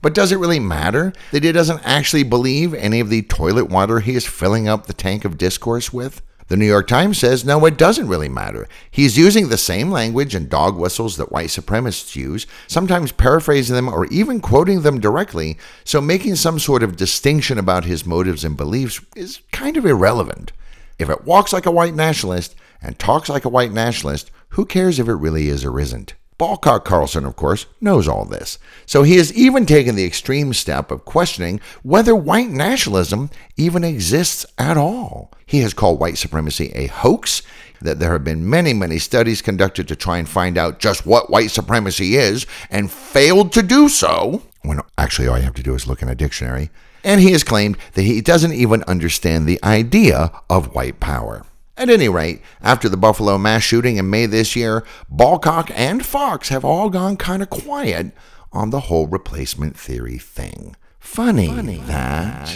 But 0.00 0.14
does 0.14 0.32
it 0.32 0.38
really 0.38 0.60
matter 0.60 1.12
that 1.30 1.44
he 1.44 1.52
doesn't 1.52 1.82
actually 1.84 2.24
believe 2.24 2.74
any 2.74 2.98
of 2.98 3.08
the 3.08 3.22
toilet 3.22 3.66
water 3.66 4.00
he 4.00 4.14
is 4.14 4.26
filling 4.26 4.68
up 4.68 4.86
the 4.86 4.92
tank 4.92 5.24
of 5.24 5.38
discourse 5.38 5.92
with? 5.92 6.22
The 6.52 6.58
New 6.58 6.66
York 6.66 6.86
Times 6.86 7.16
says, 7.16 7.46
no, 7.46 7.64
it 7.64 7.78
doesn't 7.78 8.08
really 8.08 8.28
matter. 8.28 8.68
He's 8.90 9.16
using 9.16 9.48
the 9.48 9.56
same 9.56 9.90
language 9.90 10.34
and 10.34 10.50
dog 10.50 10.76
whistles 10.76 11.16
that 11.16 11.32
white 11.32 11.48
supremacists 11.48 12.14
use, 12.14 12.46
sometimes 12.66 13.10
paraphrasing 13.10 13.74
them 13.74 13.88
or 13.88 14.04
even 14.08 14.38
quoting 14.38 14.82
them 14.82 15.00
directly, 15.00 15.56
so 15.82 16.02
making 16.02 16.36
some 16.36 16.58
sort 16.58 16.82
of 16.82 16.94
distinction 16.98 17.56
about 17.56 17.86
his 17.86 18.04
motives 18.04 18.44
and 18.44 18.54
beliefs 18.54 19.00
is 19.16 19.40
kind 19.50 19.78
of 19.78 19.86
irrelevant. 19.86 20.52
If 20.98 21.08
it 21.08 21.24
walks 21.24 21.54
like 21.54 21.64
a 21.64 21.70
white 21.70 21.94
nationalist 21.94 22.54
and 22.82 22.98
talks 22.98 23.30
like 23.30 23.46
a 23.46 23.48
white 23.48 23.72
nationalist, 23.72 24.30
who 24.50 24.66
cares 24.66 24.98
if 24.98 25.08
it 25.08 25.14
really 25.14 25.48
is 25.48 25.64
or 25.64 25.80
isn't? 25.80 26.12
Ballcock 26.42 26.82
Carlson, 26.84 27.24
of 27.24 27.36
course, 27.36 27.66
knows 27.80 28.08
all 28.08 28.24
this. 28.24 28.58
So 28.84 29.04
he 29.04 29.16
has 29.18 29.32
even 29.32 29.64
taken 29.64 29.94
the 29.94 30.04
extreme 30.04 30.52
step 30.52 30.90
of 30.90 31.04
questioning 31.04 31.60
whether 31.84 32.16
white 32.16 32.48
nationalism 32.50 33.30
even 33.56 33.84
exists 33.84 34.44
at 34.58 34.76
all. 34.76 35.30
He 35.46 35.60
has 35.60 35.72
called 35.72 36.00
white 36.00 36.18
supremacy 36.18 36.72
a 36.74 36.88
hoax, 36.88 37.42
that 37.80 38.00
there 38.00 38.10
have 38.10 38.24
been 38.24 38.50
many, 38.50 38.72
many 38.72 38.98
studies 38.98 39.40
conducted 39.40 39.86
to 39.86 39.94
try 39.94 40.18
and 40.18 40.28
find 40.28 40.58
out 40.58 40.80
just 40.80 41.06
what 41.06 41.30
white 41.30 41.52
supremacy 41.52 42.16
is, 42.16 42.44
and 42.70 42.90
failed 42.90 43.52
to 43.52 43.62
do 43.62 43.88
so. 43.88 44.42
When 44.62 44.80
actually 44.98 45.28
all 45.28 45.38
you 45.38 45.44
have 45.44 45.54
to 45.54 45.62
do 45.62 45.76
is 45.76 45.86
look 45.86 46.02
in 46.02 46.08
a 46.08 46.16
dictionary. 46.16 46.70
And 47.04 47.20
he 47.20 47.30
has 47.30 47.44
claimed 47.44 47.78
that 47.92 48.02
he 48.02 48.20
doesn't 48.20 48.52
even 48.52 48.82
understand 48.88 49.46
the 49.46 49.62
idea 49.62 50.32
of 50.50 50.74
white 50.74 50.98
power. 50.98 51.44
At 51.76 51.88
any 51.88 52.08
rate, 52.08 52.42
after 52.60 52.88
the 52.88 52.96
Buffalo 52.98 53.38
mass 53.38 53.62
shooting 53.62 53.96
in 53.96 54.10
May 54.10 54.26
this 54.26 54.54
year, 54.54 54.84
Ballcock 55.10 55.72
and 55.74 56.04
Fox 56.04 56.50
have 56.50 56.64
all 56.64 56.90
gone 56.90 57.16
kind 57.16 57.42
of 57.42 57.48
quiet 57.50 58.12
on 58.52 58.70
the 58.70 58.80
whole 58.80 59.06
replacement 59.06 59.76
theory 59.76 60.18
thing. 60.18 60.76
Funny, 60.98 61.48
Funny 61.48 61.78
that. 61.86 62.54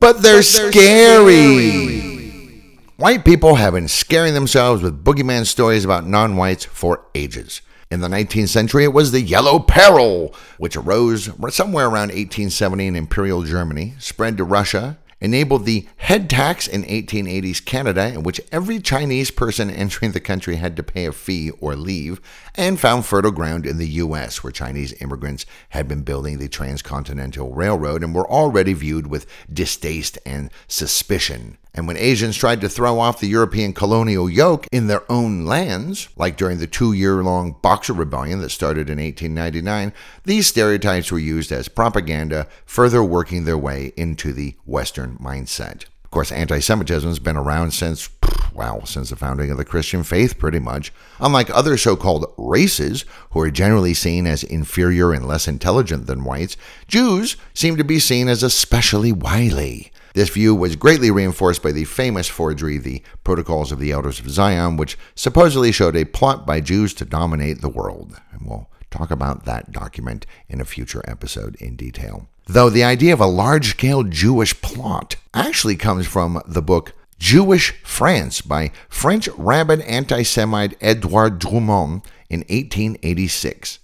But 0.00 0.22
they're, 0.22 0.36
but 0.36 0.52
they're 0.52 0.72
scary. 0.72 1.90
scary. 1.90 2.78
White 2.96 3.24
people 3.24 3.56
have 3.56 3.74
been 3.74 3.88
scaring 3.88 4.34
themselves 4.34 4.82
with 4.82 5.04
boogeyman 5.04 5.46
stories 5.46 5.84
about 5.84 6.06
non 6.06 6.36
whites 6.36 6.64
for 6.64 7.06
ages. 7.14 7.62
In 7.90 8.00
the 8.00 8.08
19th 8.08 8.48
century, 8.48 8.84
it 8.84 8.92
was 8.92 9.12
the 9.12 9.22
Yellow 9.22 9.58
Peril, 9.58 10.34
which 10.58 10.76
arose 10.76 11.30
somewhere 11.48 11.86
around 11.86 12.08
1870 12.08 12.86
in 12.86 12.96
Imperial 12.96 13.44
Germany, 13.44 13.94
spread 13.98 14.36
to 14.36 14.44
Russia, 14.44 14.98
enabled 15.22 15.64
the 15.64 15.88
head 15.96 16.28
tax 16.28 16.68
in 16.68 16.84
1880s 16.84 17.64
Canada, 17.64 18.08
in 18.08 18.22
which 18.22 18.42
every 18.52 18.78
Chinese 18.78 19.30
person 19.30 19.70
entering 19.70 20.12
the 20.12 20.20
country 20.20 20.56
had 20.56 20.76
to 20.76 20.82
pay 20.82 21.06
a 21.06 21.12
fee 21.12 21.50
or 21.60 21.76
leave, 21.76 22.20
and 22.54 22.78
found 22.78 23.06
fertile 23.06 23.30
ground 23.30 23.64
in 23.64 23.78
the 23.78 23.88
U.S., 23.88 24.44
where 24.44 24.52
Chinese 24.52 24.92
immigrants 25.00 25.46
had 25.70 25.88
been 25.88 26.02
building 26.02 26.38
the 26.38 26.48
Transcontinental 26.48 27.54
Railroad 27.54 28.04
and 28.04 28.14
were 28.14 28.30
already 28.30 28.74
viewed 28.74 29.06
with 29.06 29.26
distaste 29.50 30.18
and 30.26 30.50
suspicion. 30.66 31.56
And 31.74 31.86
when 31.86 31.96
Asians 31.96 32.36
tried 32.36 32.60
to 32.62 32.68
throw 32.68 32.98
off 32.98 33.20
the 33.20 33.28
European 33.28 33.72
colonial 33.72 34.28
yoke 34.28 34.66
in 34.72 34.86
their 34.86 35.10
own 35.10 35.44
lands, 35.44 36.08
like 36.16 36.36
during 36.36 36.58
the 36.58 36.66
two 36.66 36.92
year 36.92 37.22
long 37.22 37.56
Boxer 37.62 37.92
Rebellion 37.92 38.40
that 38.40 38.50
started 38.50 38.90
in 38.90 38.98
1899, 38.98 39.92
these 40.24 40.46
stereotypes 40.46 41.12
were 41.12 41.18
used 41.18 41.52
as 41.52 41.68
propaganda, 41.68 42.46
further 42.64 43.04
working 43.04 43.44
their 43.44 43.58
way 43.58 43.92
into 43.96 44.32
the 44.32 44.56
Western 44.64 45.16
mindset. 45.18 45.84
Of 46.08 46.12
course, 46.12 46.32
anti 46.32 46.58
Semitism 46.58 47.06
has 47.06 47.18
been 47.18 47.36
around 47.36 47.72
since, 47.72 48.08
well, 48.54 48.86
since 48.86 49.10
the 49.10 49.16
founding 49.16 49.50
of 49.50 49.58
the 49.58 49.64
Christian 49.66 50.02
faith, 50.02 50.38
pretty 50.38 50.58
much. 50.58 50.90
Unlike 51.20 51.50
other 51.50 51.76
so 51.76 51.96
called 51.96 52.32
races, 52.38 53.04
who 53.32 53.40
are 53.42 53.50
generally 53.50 53.92
seen 53.92 54.26
as 54.26 54.42
inferior 54.42 55.12
and 55.12 55.28
less 55.28 55.46
intelligent 55.46 56.06
than 56.06 56.24
whites, 56.24 56.56
Jews 56.86 57.36
seem 57.52 57.76
to 57.76 57.84
be 57.84 57.98
seen 57.98 58.26
as 58.26 58.42
especially 58.42 59.12
wily. 59.12 59.92
This 60.18 60.30
view 60.30 60.52
was 60.52 60.74
greatly 60.74 61.12
reinforced 61.12 61.62
by 61.62 61.70
the 61.70 61.84
famous 61.84 62.26
forgery, 62.26 62.76
the 62.76 63.04
Protocols 63.22 63.70
of 63.70 63.78
the 63.78 63.92
Elders 63.92 64.18
of 64.18 64.28
Zion, 64.28 64.76
which 64.76 64.98
supposedly 65.14 65.70
showed 65.70 65.94
a 65.94 66.04
plot 66.04 66.44
by 66.44 66.60
Jews 66.60 66.92
to 66.94 67.04
dominate 67.04 67.60
the 67.60 67.68
world. 67.68 68.20
And 68.32 68.40
we'll 68.44 68.68
talk 68.90 69.12
about 69.12 69.44
that 69.44 69.70
document 69.70 70.26
in 70.48 70.60
a 70.60 70.64
future 70.64 71.04
episode 71.06 71.54
in 71.60 71.76
detail. 71.76 72.28
Though 72.48 72.68
the 72.68 72.82
idea 72.82 73.12
of 73.12 73.20
a 73.20 73.26
large 73.26 73.68
scale 73.68 74.02
Jewish 74.02 74.60
plot 74.60 75.14
actually 75.34 75.76
comes 75.76 76.04
from 76.04 76.42
the 76.48 76.62
book 76.62 76.94
Jewish 77.20 77.80
France 77.84 78.40
by 78.40 78.72
French 78.88 79.28
rabid 79.36 79.82
anti 79.82 80.24
Semite 80.24 80.76
Edouard 80.80 81.38
Drumont 81.38 82.04
in 82.28 82.40
1886. 82.40 83.78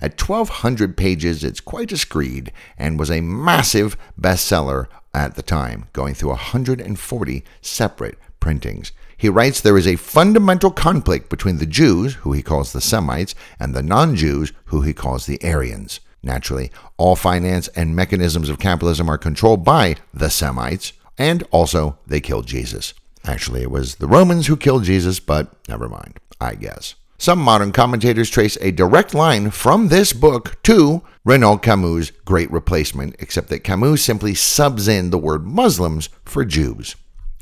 At 0.00 0.20
1,200 0.20 0.96
pages, 0.96 1.42
it's 1.42 1.60
quite 1.60 1.90
a 1.92 1.96
screed 1.96 2.52
and 2.76 2.98
was 2.98 3.10
a 3.10 3.20
massive 3.20 3.96
bestseller 4.20 4.86
at 5.12 5.34
the 5.34 5.42
time, 5.42 5.86
going 5.92 6.14
through 6.14 6.30
140 6.30 7.44
separate 7.60 8.18
printings. 8.38 8.92
He 9.16 9.28
writes 9.28 9.60
there 9.60 9.76
is 9.76 9.86
a 9.86 9.96
fundamental 9.96 10.70
conflict 10.70 11.28
between 11.28 11.58
the 11.58 11.66
Jews, 11.66 12.14
who 12.14 12.32
he 12.32 12.42
calls 12.42 12.72
the 12.72 12.80
Semites, 12.80 13.34
and 13.58 13.74
the 13.74 13.82
non 13.82 14.14
Jews, 14.14 14.52
who 14.66 14.82
he 14.82 14.92
calls 14.92 15.26
the 15.26 15.40
Aryans. 15.42 15.98
Naturally, 16.22 16.70
all 16.96 17.16
finance 17.16 17.68
and 17.68 17.96
mechanisms 17.96 18.48
of 18.48 18.58
capitalism 18.60 19.08
are 19.08 19.18
controlled 19.18 19.64
by 19.64 19.96
the 20.14 20.30
Semites, 20.30 20.92
and 21.16 21.42
also 21.50 21.98
they 22.06 22.20
killed 22.20 22.46
Jesus. 22.46 22.94
Actually, 23.24 23.62
it 23.62 23.70
was 23.70 23.96
the 23.96 24.06
Romans 24.06 24.46
who 24.46 24.56
killed 24.56 24.84
Jesus, 24.84 25.18
but 25.18 25.52
never 25.68 25.88
mind, 25.88 26.20
I 26.40 26.54
guess. 26.54 26.94
Some 27.20 27.40
modern 27.40 27.72
commentators 27.72 28.30
trace 28.30 28.56
a 28.60 28.70
direct 28.70 29.12
line 29.12 29.50
from 29.50 29.88
this 29.88 30.12
book 30.12 30.62
to 30.62 31.02
Renaud 31.24 31.58
Camus' 31.58 32.12
Great 32.24 32.48
Replacement, 32.52 33.16
except 33.18 33.48
that 33.48 33.64
Camus 33.64 34.04
simply 34.04 34.36
subs 34.36 34.86
in 34.86 35.10
the 35.10 35.18
word 35.18 35.44
Muslims 35.44 36.10
for 36.24 36.44
Jews. 36.44 36.94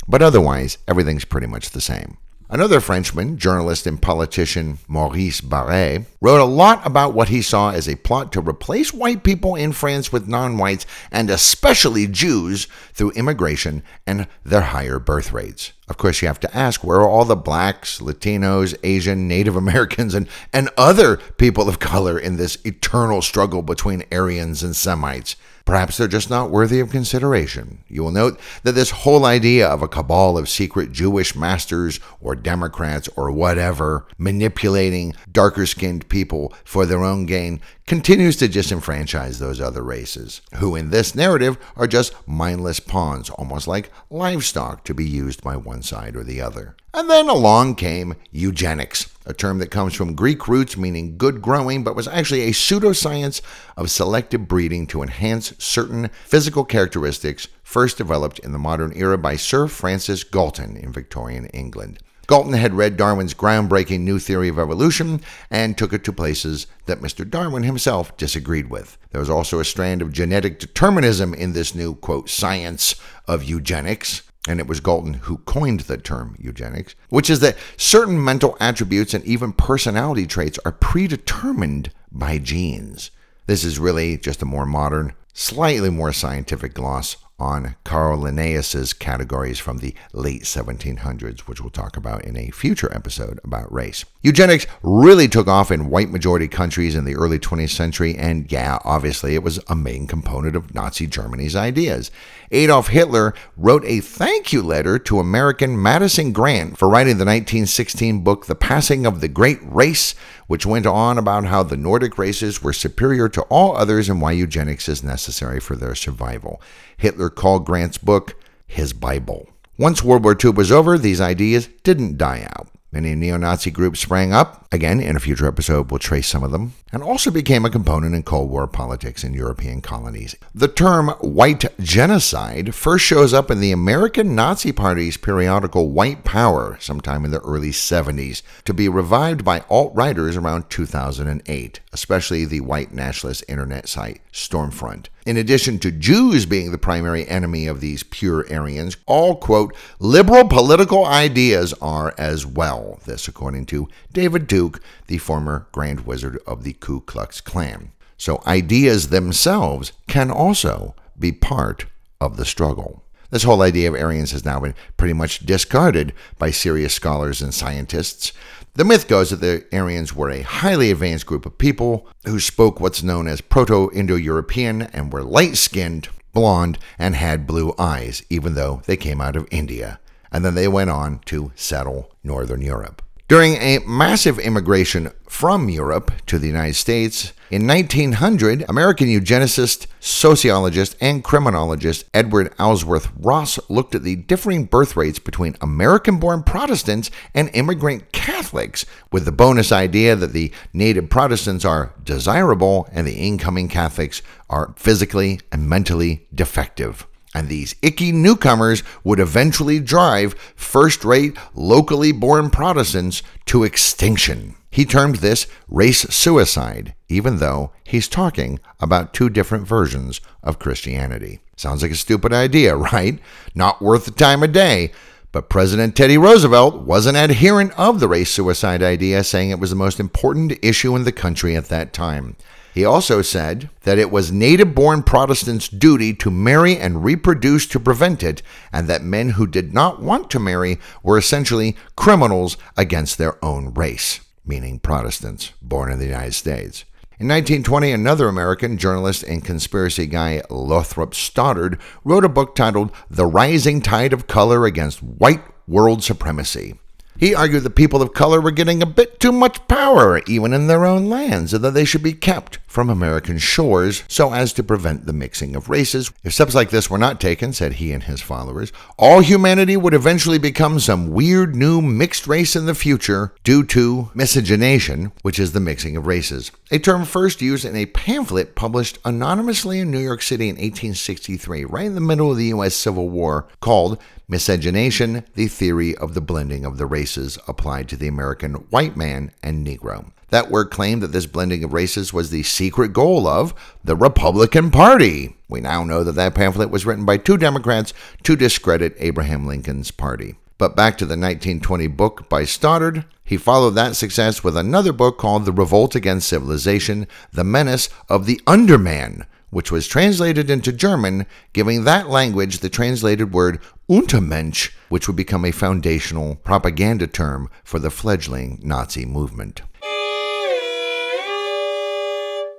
But 0.07 0.23
otherwise, 0.23 0.79
everything's 0.87 1.25
pretty 1.25 1.45
much 1.45 1.69
the 1.69 1.79
same. 1.79 2.17
Another 2.49 2.79
Frenchman, 2.79 3.37
journalist 3.37 3.85
and 3.85 4.01
politician 4.01 4.79
Maurice 4.87 5.41
Barrès, 5.41 6.05
wrote 6.21 6.39
a 6.39 6.45
lot 6.45 6.85
about 6.87 7.13
what 7.13 7.27
he 7.27 7.41
saw 7.41 7.71
as 7.71 7.89
a 7.89 7.97
plot 7.97 8.31
to 8.31 8.39
replace 8.39 8.93
white 8.93 9.23
people 9.23 9.55
in 9.55 9.73
France 9.73 10.13
with 10.13 10.29
non 10.29 10.57
whites, 10.57 10.85
and 11.11 11.29
especially 11.29 12.07
Jews, 12.07 12.67
through 12.93 13.11
immigration 13.11 13.83
and 14.05 14.27
their 14.45 14.61
higher 14.61 14.97
birth 14.97 15.33
rates. 15.33 15.73
Of 15.89 15.97
course, 15.97 16.21
you 16.21 16.29
have 16.29 16.39
to 16.39 16.57
ask 16.57 16.85
where 16.85 17.01
are 17.01 17.09
all 17.09 17.25
the 17.25 17.35
blacks, 17.35 17.99
Latinos, 17.99 18.73
Asian, 18.81 19.27
Native 19.27 19.55
Americans, 19.57 20.13
and, 20.13 20.29
and 20.53 20.69
other 20.77 21.17
people 21.17 21.67
of 21.67 21.79
color 21.79 22.17
in 22.17 22.37
this 22.37 22.57
eternal 22.63 23.21
struggle 23.21 23.61
between 23.61 24.05
Aryans 24.09 24.63
and 24.63 24.73
Semites? 24.73 25.35
Perhaps 25.67 25.97
they're 25.97 26.07
just 26.07 26.29
not 26.29 26.49
worthy 26.49 26.79
of 26.79 26.89
consideration. 26.89 27.79
You 27.89 28.01
will 28.01 28.11
note 28.11 28.39
that 28.63 28.71
this 28.71 28.91
whole 28.91 29.25
idea 29.25 29.67
of 29.67 29.81
a 29.81 29.87
cabal 29.89 30.37
of 30.37 30.47
secret 30.47 30.93
Jewish 30.93 31.35
masters 31.35 31.99
or 32.21 32.37
Democrats 32.37 33.09
or 33.17 33.31
whatever 33.31 34.07
manipulating 34.17 35.13
darker 35.29 35.65
skinned 35.65 36.07
people 36.07 36.53
for 36.63 36.85
their 36.85 37.03
own 37.03 37.25
gain 37.25 37.59
continues 37.85 38.37
to 38.37 38.47
disenfranchise 38.47 39.39
those 39.39 39.59
other 39.59 39.83
races, 39.83 40.41
who 40.55 40.73
in 40.73 40.89
this 40.89 41.13
narrative 41.13 41.57
are 41.75 41.85
just 41.85 42.15
mindless 42.25 42.79
pawns, 42.79 43.29
almost 43.31 43.67
like 43.67 43.91
livestock 44.09 44.85
to 44.85 44.93
be 44.93 45.05
used 45.05 45.43
by 45.43 45.57
one 45.57 45.81
side 45.81 46.15
or 46.15 46.23
the 46.23 46.39
other. 46.39 46.77
And 46.97 47.11
then 47.11 47.29
along 47.29 47.75
came 47.75 48.15
eugenics, 48.31 49.15
a 49.23 49.31
term 49.31 49.59
that 49.59 49.69
comes 49.69 49.93
from 49.93 50.15
Greek 50.15 50.47
roots 50.47 50.75
meaning 50.75 51.15
good 51.15 51.43
growing, 51.43 51.83
but 51.83 51.95
was 51.95 52.07
actually 52.07 52.41
a 52.41 52.53
pseudoscience 52.53 53.39
of 53.77 53.91
selective 53.91 54.47
breeding 54.47 54.87
to 54.87 55.03
enhance 55.03 55.53
certain 55.59 56.09
physical 56.25 56.65
characteristics 56.65 57.49
first 57.61 57.99
developed 57.99 58.39
in 58.39 58.51
the 58.51 58.57
modern 58.57 58.93
era 58.95 59.15
by 59.15 59.35
Sir 59.35 59.67
Francis 59.67 60.23
Galton 60.23 60.75
in 60.75 60.91
Victorian 60.91 61.45
England. 61.49 61.99
Galton 62.25 62.53
had 62.53 62.73
read 62.73 62.97
Darwin's 62.97 63.35
groundbreaking 63.35 63.99
new 63.99 64.17
theory 64.17 64.49
of 64.49 64.57
evolution 64.57 65.21
and 65.51 65.77
took 65.77 65.93
it 65.93 66.03
to 66.05 66.11
places 66.11 66.65
that 66.87 66.99
Mr. 67.01 67.29
Darwin 67.29 67.61
himself 67.61 68.17
disagreed 68.17 68.71
with. 68.71 68.97
There 69.11 69.21
was 69.21 69.29
also 69.29 69.59
a 69.59 69.65
strand 69.65 70.01
of 70.01 70.11
genetic 70.11 70.57
determinism 70.57 71.35
in 71.35 71.53
this 71.53 71.75
new, 71.75 71.93
quote, 71.93 72.27
science 72.27 72.95
of 73.27 73.43
eugenics 73.43 74.23
and 74.47 74.59
it 74.59 74.67
was 74.67 74.79
Galton 74.79 75.15
who 75.15 75.37
coined 75.39 75.81
the 75.81 75.97
term 75.97 76.35
eugenics, 76.39 76.95
which 77.09 77.29
is 77.29 77.41
that 77.41 77.57
certain 77.75 78.23
mental 78.23 78.57
attributes 78.59 79.13
and 79.13 79.23
even 79.25 79.51
personality 79.51 80.25
traits 80.25 80.57
are 80.65 80.71
predetermined 80.71 81.91
by 82.11 82.37
genes. 82.37 83.11
This 83.45 83.63
is 83.63 83.77
really 83.77 84.17
just 84.17 84.41
a 84.41 84.45
more 84.45 84.65
modern, 84.65 85.13
slightly 85.33 85.89
more 85.89 86.13
scientific 86.13 86.73
gloss 86.73 87.17
on 87.39 87.75
Carl 87.83 88.19
Linnaeus's 88.19 88.93
categories 88.93 89.59
from 89.59 89.77
the 89.77 89.93
late 90.13 90.43
1700s, 90.43 91.41
which 91.41 91.61
we'll 91.61 91.69
talk 91.69 91.95
about 91.95 92.25
in 92.25 92.35
a 92.35 92.49
future 92.49 92.91
episode 92.93 93.39
about 93.43 93.71
race. 93.71 94.05
Eugenics 94.21 94.65
really 94.81 95.27
took 95.27 95.47
off 95.47 95.71
in 95.71 95.89
white 95.89 96.09
majority 96.09 96.47
countries 96.47 96.95
in 96.95 97.05
the 97.05 97.15
early 97.15 97.39
20th 97.39 97.69
century, 97.69 98.15
and 98.15 98.51
yeah, 98.51 98.79
obviously 98.83 99.35
it 99.35 99.43
was 99.43 99.59
a 99.67 99.75
main 99.75 100.07
component 100.07 100.55
of 100.55 100.73
Nazi 100.73 101.05
Germany's 101.05 101.55
ideas. 101.55 102.11
Adolf 102.51 102.87
Hitler 102.87 103.33
wrote 103.55 103.85
a 103.85 103.99
thank 103.99 104.51
you 104.51 104.61
letter 104.61 104.97
to 104.99 105.19
American 105.19 105.81
Madison 105.81 106.31
Grant 106.31 106.77
for 106.77 106.89
writing 106.89 107.17
the 107.17 107.25
1916 107.25 108.23
book 108.23 108.47
The 108.47 108.55
Passing 108.55 109.05
of 109.05 109.21
the 109.21 109.27
Great 109.27 109.59
Race, 109.61 110.15
which 110.47 110.65
went 110.65 110.85
on 110.85 111.17
about 111.17 111.45
how 111.45 111.61
the 111.63 111.77
Nordic 111.77 112.17
races 112.17 112.63
were 112.63 112.73
superior 112.73 113.29
to 113.29 113.41
all 113.43 113.77
others 113.77 114.09
and 114.09 114.21
why 114.21 114.31
eugenics 114.31 114.89
is 114.89 115.03
necessary 115.03 115.59
for 115.59 115.75
their 115.75 115.95
survival. 115.95 116.61
Hitler 116.97 117.29
called 117.29 117.65
Grant's 117.65 117.97
book 117.97 118.35
his 118.65 118.93
Bible. 118.93 119.49
Once 119.77 120.03
World 120.03 120.23
War 120.23 120.35
II 120.43 120.51
was 120.51 120.71
over, 120.71 120.97
these 120.97 121.21
ideas 121.21 121.69
didn't 121.83 122.17
die 122.17 122.47
out. 122.57 122.67
Many 122.89 123.15
neo 123.15 123.35
Nazi 123.35 123.69
groups 123.69 123.99
sprang 123.99 124.31
up. 124.31 124.65
Again, 124.71 125.01
in 125.01 125.17
a 125.17 125.19
future 125.19 125.45
episode, 125.45 125.91
we'll 125.91 125.99
trace 125.99 126.27
some 126.27 126.41
of 126.41 126.51
them, 126.51 126.73
and 126.93 127.03
also 127.03 127.29
became 127.29 127.65
a 127.65 127.69
component 127.69 128.15
in 128.15 128.23
Cold 128.23 128.49
War 128.49 128.65
politics 128.65 129.25
in 129.25 129.33
European 129.33 129.81
colonies. 129.81 130.35
The 130.55 130.69
term 130.69 131.09
white 131.19 131.65
genocide 131.81 132.73
first 132.73 133.03
shows 133.03 133.33
up 133.33 133.51
in 133.51 133.59
the 133.59 133.73
American 133.73 134.35
Nazi 134.35 134.71
Party's 134.71 135.17
periodical 135.17 135.89
White 135.89 136.23
Power 136.23 136.77
sometime 136.79 137.25
in 137.25 137.31
the 137.31 137.41
early 137.41 137.71
70s, 137.71 138.41
to 138.63 138.73
be 138.73 138.87
revived 138.87 139.43
by 139.43 139.65
alt 139.69 139.93
righters 139.93 140.37
around 140.37 140.69
2008, 140.69 141.81
especially 141.91 142.45
the 142.45 142.61
white 142.61 142.93
nationalist 142.93 143.43
internet 143.49 143.89
site 143.89 144.21
Stormfront. 144.31 145.07
In 145.27 145.35
addition 145.35 145.77
to 145.79 145.91
Jews 145.91 146.45
being 146.45 146.71
the 146.71 146.77
primary 146.77 147.27
enemy 147.27 147.67
of 147.67 147.81
these 147.81 148.01
pure 148.01 148.45
Aryans, 148.49 148.95
all, 149.05 149.35
quote, 149.35 149.75
liberal 149.99 150.47
political 150.47 151.05
ideas 151.05 151.73
are 151.81 152.15
as 152.17 152.45
well. 152.45 153.01
This, 153.03 153.27
according 153.27 153.65
to 153.65 153.89
David 154.13 154.47
Duke, 154.47 154.81
the 155.07 155.17
former 155.17 155.67
Grand 155.73 156.05
Wizard 156.05 156.39
of 156.47 156.63
the 156.63 156.71
Ku 156.71 157.01
Klux 157.01 157.41
Klan. 157.41 157.91
So 158.17 158.41
ideas 158.47 159.09
themselves 159.09 159.91
can 160.07 160.31
also 160.31 160.95
be 161.19 161.33
part 161.33 161.87
of 162.21 162.37
the 162.37 162.45
struggle. 162.45 163.03
This 163.29 163.43
whole 163.43 163.61
idea 163.61 163.89
of 163.89 163.95
Aryans 163.95 164.31
has 164.31 164.45
now 164.45 164.61
been 164.61 164.75
pretty 164.95 165.13
much 165.13 165.45
discarded 165.45 166.13
by 166.39 166.51
serious 166.51 166.93
scholars 166.93 167.41
and 167.41 167.53
scientists. 167.53 168.31
The 168.77 168.85
myth 168.85 169.07
goes 169.07 169.31
that 169.31 169.41
the 169.41 169.65
Aryans 169.75 170.13
were 170.13 170.29
a 170.29 170.43
highly 170.43 170.91
advanced 170.91 171.25
group 171.25 171.47
of 171.47 171.57
people 171.57 172.07
who 172.27 172.39
spoke 172.39 172.79
what's 172.79 173.01
known 173.01 173.27
as 173.27 173.41
Proto 173.41 173.89
Indo 173.91 174.13
European 174.13 174.83
and 174.83 175.11
were 175.11 175.23
light 175.23 175.57
skinned, 175.57 176.09
blonde, 176.31 176.77
and 176.99 177.15
had 177.15 177.47
blue 177.47 177.73
eyes, 177.79 178.21
even 178.29 178.53
though 178.53 178.83
they 178.85 178.95
came 178.95 179.19
out 179.19 179.35
of 179.35 179.47
India. 179.49 179.99
And 180.31 180.45
then 180.45 180.53
they 180.53 180.67
went 180.67 180.91
on 180.91 181.21
to 181.25 181.51
settle 181.55 182.11
Northern 182.23 182.61
Europe. 182.61 183.01
During 183.27 183.55
a 183.55 183.79
massive 183.79 184.39
immigration 184.39 185.11
from 185.27 185.67
Europe 185.67 186.13
to 186.27 186.39
the 186.39 186.47
United 186.47 186.75
States, 186.75 187.33
in 187.51 187.67
1900, 187.67 188.63
American 188.69 189.09
eugenicist, 189.09 189.87
sociologist, 189.99 190.95
and 191.01 191.25
criminologist 191.25 192.05
Edward 192.13 192.53
Ellsworth 192.57 193.09
Ross 193.19 193.59
looked 193.69 193.93
at 193.95 194.03
the 194.03 194.15
differing 194.15 194.63
birth 194.63 194.95
rates 194.95 195.19
between 195.19 195.57
American 195.59 196.19
born 196.19 196.41
Protestants 196.41 197.11
and 197.33 197.49
immigrant 197.53 198.13
Catholics, 198.13 198.85
with 199.11 199.25
the 199.25 199.33
bonus 199.33 199.73
idea 199.73 200.15
that 200.15 200.31
the 200.31 200.53
native 200.71 201.09
Protestants 201.09 201.65
are 201.65 201.93
desirable 202.01 202.87
and 202.93 203.05
the 203.05 203.15
incoming 203.15 203.67
Catholics 203.67 204.21
are 204.49 204.73
physically 204.77 205.41
and 205.51 205.67
mentally 205.67 206.27
defective 206.33 207.05
and 207.33 207.49
these 207.49 207.75
icky 207.81 208.11
newcomers 208.11 208.83
would 209.03 209.19
eventually 209.19 209.79
drive 209.79 210.33
first 210.55 211.03
rate, 211.03 211.37
locally 211.53 212.11
born 212.11 212.49
Protestants 212.49 213.21
to 213.45 213.63
extinction. 213.63 214.55
He 214.71 214.85
termed 214.85 215.17
this 215.17 215.47
race 215.67 216.01
suicide, 216.13 216.93
even 217.09 217.37
though 217.37 217.71
he's 217.83 218.07
talking 218.07 218.59
about 218.79 219.13
two 219.13 219.29
different 219.29 219.67
versions 219.67 220.21
of 220.43 220.59
Christianity. 220.59 221.39
Sounds 221.55 221.81
like 221.81 221.91
a 221.91 221.95
stupid 221.95 222.33
idea, 222.33 222.75
right? 222.93 223.19
Not 223.55 223.81
worth 223.81 224.05
the 224.05 224.11
time 224.11 224.43
of 224.43 224.51
day. 224.51 224.91
But 225.31 225.49
President 225.49 225.95
Teddy 225.95 226.17
Roosevelt 226.17 226.83
was 226.83 227.05
an 227.05 227.15
adherent 227.15 227.77
of 227.77 227.99
the 227.99 228.07
race 228.07 228.31
suicide 228.31 228.81
idea, 228.81 229.23
saying 229.23 229.49
it 229.49 229.59
was 229.59 229.69
the 229.69 229.75
most 229.75 229.99
important 229.99 230.53
issue 230.63 230.95
in 230.95 231.03
the 231.03 231.11
country 231.11 231.55
at 231.55 231.65
that 231.65 231.91
time. 231.91 232.35
He 232.77 232.85
also 232.85 233.23
said 233.23 233.71
that 233.85 233.97
it 233.97 234.11
was 234.11 234.31
native 234.31 234.75
born 234.75 235.01
Protestants' 235.01 235.67
duty 235.67 236.13
to 236.13 236.29
marry 236.29 236.77
and 236.77 237.03
reproduce 237.03 237.65
to 237.69 237.79
prevent 237.79 238.21
it, 238.21 238.43
and 238.71 238.87
that 238.87 239.01
men 239.01 239.29
who 239.29 239.47
did 239.47 239.73
not 239.73 239.99
want 239.99 240.29
to 240.29 240.39
marry 240.39 240.77
were 241.01 241.17
essentially 241.17 241.75
criminals 241.95 242.55
against 242.77 243.17
their 243.17 243.43
own 243.43 243.73
race, 243.73 244.19
meaning 244.45 244.77
Protestants 244.77 245.53
born 245.59 245.91
in 245.91 245.97
the 245.97 246.05
United 246.05 246.35
States. 246.35 246.85
In 247.17 247.27
1920, 247.27 247.91
another 247.91 248.27
American 248.27 248.77
journalist 248.77 249.23
and 249.23 249.43
conspiracy 249.43 250.05
guy, 250.05 250.43
Lothrop 250.51 251.15
Stoddard, 251.15 251.79
wrote 252.03 252.25
a 252.25 252.29
book 252.29 252.53
titled 252.53 252.91
The 253.09 253.25
Rising 253.25 253.81
Tide 253.81 254.13
of 254.13 254.27
Color 254.27 254.67
Against 254.67 255.01
White 255.01 255.41
World 255.67 256.03
Supremacy. 256.03 256.75
He 257.19 257.33
argued 257.33 257.63
that 257.63 257.71
people 257.71 258.01
of 258.01 258.13
color 258.13 258.39
were 258.39 258.51
getting 258.51 258.81
a 258.81 258.85
bit 258.85 259.19
too 259.19 259.31
much 259.31 259.67
power, 259.67 260.21
even 260.27 260.53
in 260.53 260.67
their 260.67 260.85
own 260.85 261.09
lands, 261.09 261.53
and 261.53 261.63
that 261.63 261.73
they 261.73 261.85
should 261.85 262.03
be 262.03 262.13
kept 262.13 262.59
from 262.67 262.89
American 262.91 263.39
shores 263.39 264.03
so 264.07 264.33
as 264.33 264.53
to 264.53 264.61
prevent 264.61 265.07
the 265.07 265.13
mixing 265.13 265.55
of 265.55 265.67
races. 265.67 266.11
If 266.23 266.33
steps 266.33 266.53
like 266.53 266.69
this 266.69 266.91
were 266.91 266.97
not 266.99 267.19
taken, 267.19 267.53
said 267.53 267.73
he 267.73 267.91
and 267.91 268.03
his 268.03 268.21
followers, 268.21 268.71
all 268.99 269.21
humanity 269.21 269.75
would 269.75 269.95
eventually 269.95 270.37
become 270.37 270.79
some 270.79 271.09
weird 271.09 271.55
new 271.55 271.81
mixed 271.81 272.27
race 272.27 272.55
in 272.55 272.67
the 272.67 272.75
future 272.75 273.33
due 273.43 273.63
to 273.65 274.11
miscegenation, 274.13 275.11
which 275.23 275.39
is 275.39 275.53
the 275.53 275.59
mixing 275.59 275.97
of 275.97 276.05
races. 276.05 276.51
A 276.69 276.77
term 276.77 277.03
first 277.03 277.41
used 277.41 277.65
in 277.65 277.75
a 277.75 277.87
pamphlet 277.87 278.53
published 278.53 278.99
anonymously 279.03 279.79
in 279.79 279.89
New 279.89 279.99
York 279.99 280.21
City 280.21 280.49
in 280.49 280.55
1863, 280.55 281.65
right 281.65 281.85
in 281.85 281.95
the 281.95 282.01
middle 282.01 282.29
of 282.29 282.37
the 282.37 282.45
U.S. 282.47 282.75
Civil 282.75 283.09
War, 283.09 283.47
called 283.59 283.97
Miscegenation, 284.29 285.23
the 285.35 285.47
theory 285.47 285.95
of 285.95 286.13
the 286.13 286.19
blending 286.19 286.65
of 286.65 286.77
the 286.77 286.85
races 286.85 287.37
applied 287.47 287.87
to 287.87 287.95
the 287.95 288.09
American 288.09 288.55
white 288.69 288.97
man 288.97 289.31
and 289.41 289.65
Negro. 289.65 290.11
That 290.31 290.51
work 290.51 290.69
claimed 290.69 291.01
that 291.01 291.13
this 291.13 291.25
blending 291.25 291.63
of 291.63 291.71
races 291.71 292.11
was 292.11 292.29
the 292.29 292.43
secret 292.43 292.91
goal 292.91 293.25
of 293.25 293.53
the 293.85 293.95
Republican 293.95 294.69
Party. 294.69 295.37
We 295.47 295.61
now 295.61 295.85
know 295.85 296.03
that 296.03 296.15
that 296.15 296.35
pamphlet 296.35 296.69
was 296.69 296.85
written 296.85 297.05
by 297.05 297.15
two 297.15 297.37
Democrats 297.37 297.93
to 298.23 298.35
discredit 298.35 298.95
Abraham 298.97 299.47
Lincoln's 299.47 299.91
party. 299.91 300.35
But 300.57 300.75
back 300.75 300.97
to 300.97 301.05
the 301.05 301.11
1920 301.11 301.87
book 301.87 302.27
by 302.27 302.43
Stoddard, 302.43 303.05
he 303.23 303.37
followed 303.37 303.75
that 303.75 303.95
success 303.95 304.43
with 304.43 304.57
another 304.57 304.91
book 304.91 305.17
called 305.17 305.45
The 305.45 305.53
Revolt 305.53 305.95
Against 305.95 306.27
Civilization 306.27 307.07
The 307.31 307.45
Menace 307.45 307.87
of 308.09 308.25
the 308.25 308.41
Underman, 308.45 309.25
which 309.49 309.71
was 309.71 309.87
translated 309.87 310.49
into 310.49 310.73
German, 310.73 311.25
giving 311.53 311.83
that 311.83 312.09
language 312.09 312.59
the 312.59 312.69
translated 312.69 313.33
word 313.33 313.59
Untermensch, 313.89 314.71
which 314.89 315.07
would 315.07 315.15
become 315.15 315.45
a 315.45 315.51
foundational 315.51 316.35
propaganda 316.35 317.07
term 317.07 317.49
for 317.63 317.79
the 317.79 317.89
fledgling 317.89 318.59
Nazi 318.61 319.05
movement. 319.05 319.61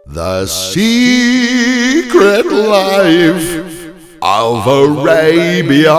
The 0.06 0.46
Secret 0.46 2.46
Life 2.46 4.18
of 4.22 4.66
Arabia. 4.66 5.92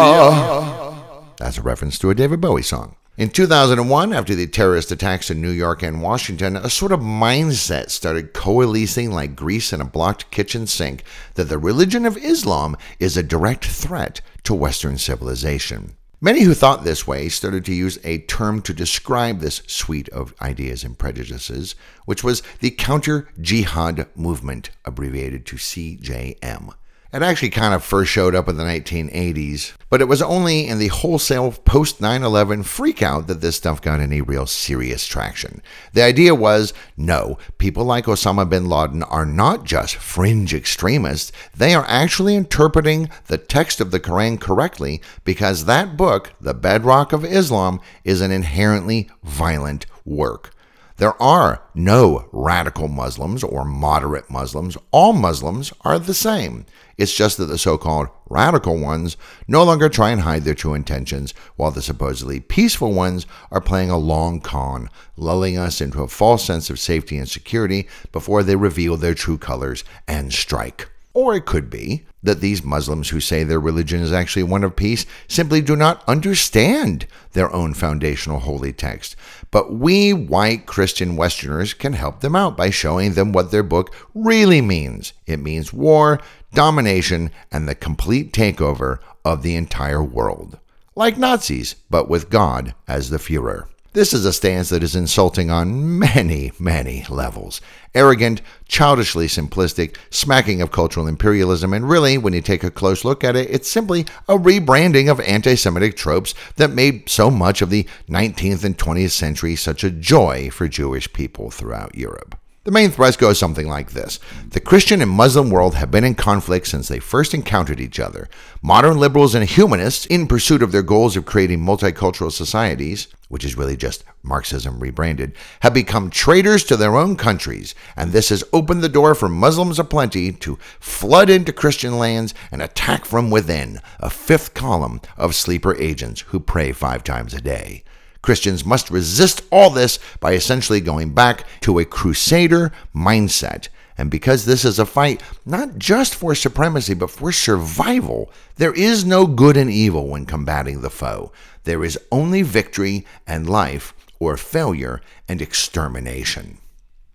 That's 1.37 1.59
a 1.59 1.61
reference 1.61 1.99
to 1.99 2.09
a 2.09 2.15
David 2.15 2.41
Bowie 2.41 2.63
song. 2.63 2.95
In 3.19 3.29
2001, 3.29 4.13
after 4.13 4.33
the 4.33 4.47
terrorist 4.47 4.93
attacks 4.93 5.29
in 5.29 5.41
New 5.41 5.49
York 5.49 5.83
and 5.83 6.01
Washington, 6.01 6.55
a 6.55 6.69
sort 6.69 6.93
of 6.93 7.01
mindset 7.01 7.89
started 7.89 8.31
coalescing 8.31 9.11
like 9.11 9.35
grease 9.35 9.73
in 9.73 9.81
a 9.81 9.85
blocked 9.85 10.31
kitchen 10.31 10.65
sink 10.65 11.03
that 11.33 11.49
the 11.49 11.57
religion 11.57 12.05
of 12.05 12.15
Islam 12.15 12.77
is 12.97 13.17
a 13.17 13.21
direct 13.21 13.65
threat 13.65 14.21
to 14.43 14.55
Western 14.55 14.97
civilization. 14.97 15.97
Many 16.21 16.43
who 16.43 16.53
thought 16.53 16.85
this 16.85 17.05
way 17.05 17.27
started 17.27 17.65
to 17.65 17.73
use 17.73 17.99
a 18.05 18.19
term 18.19 18.61
to 18.61 18.73
describe 18.73 19.41
this 19.41 19.63
suite 19.67 20.07
of 20.09 20.33
ideas 20.41 20.85
and 20.85 20.97
prejudices, 20.97 21.75
which 22.05 22.23
was 22.23 22.41
the 22.61 22.71
Counter 22.71 23.27
Jihad 23.41 24.07
Movement, 24.15 24.69
abbreviated 24.85 25.45
to 25.47 25.57
CJM. 25.57 26.73
It 27.11 27.23
actually 27.23 27.49
kind 27.49 27.73
of 27.73 27.83
first 27.83 28.11
showed 28.11 28.35
up 28.35 28.47
in 28.47 28.57
the 28.57 28.63
1980s, 28.63 29.73
but 29.89 29.99
it 29.99 30.07
was 30.07 30.21
only 30.21 30.67
in 30.67 30.77
the 30.77 30.89
wholesale 30.89 31.51
post 31.51 31.99
9 31.99 32.21
11 32.21 32.61
freakout 32.61 33.25
that 33.25 33.41
this 33.41 33.55
stuff 33.55 33.81
got 33.81 33.99
any 33.99 34.21
real 34.21 34.45
serious 34.45 35.07
traction. 35.07 35.63
The 35.93 36.03
idea 36.03 36.35
was 36.35 36.71
no, 36.95 37.39
people 37.57 37.83
like 37.83 38.05
Osama 38.05 38.47
bin 38.47 38.69
Laden 38.69 39.01
are 39.01 39.25
not 39.25 39.63
just 39.63 39.95
fringe 39.95 40.53
extremists, 40.53 41.31
they 41.57 41.73
are 41.73 41.85
actually 41.87 42.35
interpreting 42.35 43.09
the 43.25 43.39
text 43.39 43.81
of 43.81 43.89
the 43.89 43.99
Quran 43.99 44.39
correctly 44.39 45.01
because 45.23 45.65
that 45.65 45.97
book, 45.97 46.33
the 46.39 46.53
bedrock 46.53 47.11
of 47.11 47.25
Islam, 47.25 47.81
is 48.03 48.21
an 48.21 48.29
inherently 48.29 49.09
violent 49.23 49.87
work. 50.05 50.53
There 50.99 51.21
are 51.21 51.63
no 51.73 52.27
radical 52.33 52.89
Muslims 52.89 53.41
or 53.41 53.63
moderate 53.63 54.29
Muslims. 54.29 54.77
All 54.91 55.13
Muslims 55.13 55.71
are 55.85 55.97
the 55.97 56.13
same. 56.13 56.65
It's 56.97 57.15
just 57.15 57.37
that 57.37 57.45
the 57.45 57.57
so 57.57 57.77
called 57.77 58.09
radical 58.29 58.77
ones 58.77 59.15
no 59.47 59.63
longer 59.63 59.87
try 59.87 60.09
and 60.09 60.19
hide 60.19 60.43
their 60.43 60.53
true 60.53 60.73
intentions, 60.73 61.33
while 61.55 61.71
the 61.71 61.81
supposedly 61.81 62.41
peaceful 62.41 62.91
ones 62.91 63.25
are 63.49 63.61
playing 63.61 63.89
a 63.89 63.97
long 63.97 64.41
con, 64.41 64.89
lulling 65.15 65.57
us 65.57 65.79
into 65.79 66.03
a 66.03 66.09
false 66.09 66.43
sense 66.43 66.69
of 66.69 66.77
safety 66.77 67.17
and 67.17 67.29
security 67.29 67.87
before 68.11 68.43
they 68.43 68.57
reveal 68.57 68.97
their 68.97 69.13
true 69.13 69.37
colors 69.37 69.85
and 70.05 70.33
strike. 70.33 70.89
Or 71.13 71.35
it 71.35 71.45
could 71.45 71.69
be 71.69 72.05
that 72.21 72.39
these 72.39 72.63
Muslims 72.63 73.09
who 73.09 73.19
say 73.19 73.43
their 73.43 73.59
religion 73.59 74.01
is 74.01 74.13
actually 74.13 74.43
one 74.43 74.63
of 74.63 74.75
peace 74.75 75.05
simply 75.27 75.61
do 75.61 75.75
not 75.75 76.03
understand 76.07 77.07
their 77.33 77.51
own 77.51 77.73
foundational 77.73 78.39
holy 78.39 78.73
text. 78.73 79.15
But 79.51 79.73
we 79.73 80.13
white 80.13 80.65
Christian 80.65 81.15
Westerners 81.15 81.73
can 81.73 81.93
help 81.93 82.19
them 82.19 82.35
out 82.35 82.55
by 82.55 82.69
showing 82.69 83.13
them 83.13 83.31
what 83.31 83.51
their 83.51 83.63
book 83.63 83.95
really 84.13 84.61
means. 84.61 85.13
It 85.25 85.39
means 85.39 85.73
war, 85.73 86.19
domination, 86.53 87.31
and 87.51 87.67
the 87.67 87.75
complete 87.75 88.31
takeover 88.31 88.99
of 89.25 89.41
the 89.41 89.55
entire 89.55 90.03
world. 90.03 90.59
Like 90.95 91.17
Nazis, 91.17 91.75
but 91.89 92.09
with 92.09 92.29
God 92.29 92.75
as 92.87 93.09
the 93.09 93.17
Fuhrer. 93.17 93.67
This 93.99 94.13
is 94.13 94.23
a 94.23 94.31
stance 94.31 94.69
that 94.69 94.81
is 94.81 94.95
insulting 94.95 95.51
on 95.51 95.99
many, 95.99 96.53
many 96.57 97.05
levels. 97.09 97.59
Arrogant, 97.93 98.41
childishly 98.65 99.27
simplistic, 99.27 99.97
smacking 100.09 100.61
of 100.61 100.71
cultural 100.71 101.05
imperialism, 101.05 101.73
and 101.73 101.89
really, 101.89 102.17
when 102.17 102.31
you 102.31 102.39
take 102.39 102.63
a 102.63 102.71
close 102.71 103.03
look 103.03 103.25
at 103.25 103.35
it, 103.35 103.49
it's 103.49 103.69
simply 103.69 104.05
a 104.29 104.37
rebranding 104.37 105.11
of 105.11 105.19
anti 105.19 105.53
Semitic 105.53 105.97
tropes 105.97 106.33
that 106.55 106.71
made 106.71 107.09
so 107.09 107.29
much 107.29 107.61
of 107.61 107.71
the 107.71 107.85
19th 108.07 108.63
and 108.63 108.77
20th 108.77 109.11
century 109.11 109.57
such 109.57 109.83
a 109.83 109.91
joy 109.91 110.49
for 110.49 110.69
Jewish 110.69 111.11
people 111.11 111.51
throughout 111.51 111.93
Europe. 111.93 112.39
The 112.65 112.71
main 112.71 112.91
thrust 112.91 113.19
goes 113.19 113.39
something 113.39 113.69
like 113.69 113.91
this 113.91 114.19
The 114.49 114.59
Christian 114.59 115.01
and 115.01 115.09
Muslim 115.09 115.49
world 115.49 115.75
have 115.75 115.91
been 115.91 116.03
in 116.03 116.13
conflict 116.13 116.67
since 116.67 116.89
they 116.89 116.99
first 116.99 117.33
encountered 117.33 117.79
each 117.79 118.01
other. 118.01 118.27
Modern 118.61 118.97
liberals 118.97 119.33
and 119.33 119.45
humanists, 119.45 120.05
in 120.07 120.27
pursuit 120.27 120.61
of 120.61 120.73
their 120.73 120.83
goals 120.83 121.15
of 121.15 121.25
creating 121.25 121.59
multicultural 121.59 122.33
societies, 122.33 123.07
which 123.29 123.45
is 123.45 123.55
really 123.55 123.77
just 123.77 124.03
Marxism 124.23 124.77
rebranded, 124.81 125.31
have 125.61 125.73
become 125.73 126.09
traitors 126.09 126.65
to 126.65 126.75
their 126.75 126.97
own 126.97 127.15
countries, 127.15 127.75
and 127.95 128.11
this 128.11 128.27
has 128.27 128.43
opened 128.51 128.81
the 128.81 128.89
door 128.89 129.15
for 129.15 129.29
Muslims 129.29 129.79
aplenty 129.79 130.33
to 130.33 130.59
flood 130.81 131.29
into 131.29 131.53
Christian 131.53 131.97
lands 131.97 132.33
and 132.51 132.61
attack 132.61 133.05
from 133.05 133.31
within, 133.31 133.79
a 134.01 134.09
fifth 134.09 134.53
column 134.53 134.99
of 135.15 135.33
sleeper 135.33 135.75
agents 135.77 136.21
who 136.27 136.41
pray 136.41 136.73
five 136.73 137.05
times 137.05 137.33
a 137.33 137.39
day. 137.39 137.85
Christians 138.21 138.65
must 138.65 138.91
resist 138.91 139.41
all 139.51 139.69
this 139.69 139.99
by 140.19 140.33
essentially 140.33 140.81
going 140.81 141.13
back 141.13 141.45
to 141.61 141.79
a 141.79 141.85
crusader 141.85 142.71
mindset. 142.95 143.69
And 143.97 144.09
because 144.09 144.45
this 144.45 144.63
is 144.63 144.79
a 144.79 144.85
fight 144.85 145.21
not 145.45 145.77
just 145.77 146.15
for 146.15 146.33
supremacy, 146.33 146.93
but 146.93 147.11
for 147.11 147.31
survival, 147.31 148.31
there 148.55 148.73
is 148.73 149.03
no 149.03 149.27
good 149.27 149.57
and 149.57 149.69
evil 149.69 150.07
when 150.07 150.25
combating 150.25 150.81
the 150.81 150.89
foe. 150.89 151.31
There 151.65 151.83
is 151.83 151.99
only 152.11 152.41
victory 152.41 153.05
and 153.27 153.49
life, 153.49 153.93
or 154.19 154.37
failure 154.37 155.01
and 155.27 155.41
extermination. 155.41 156.57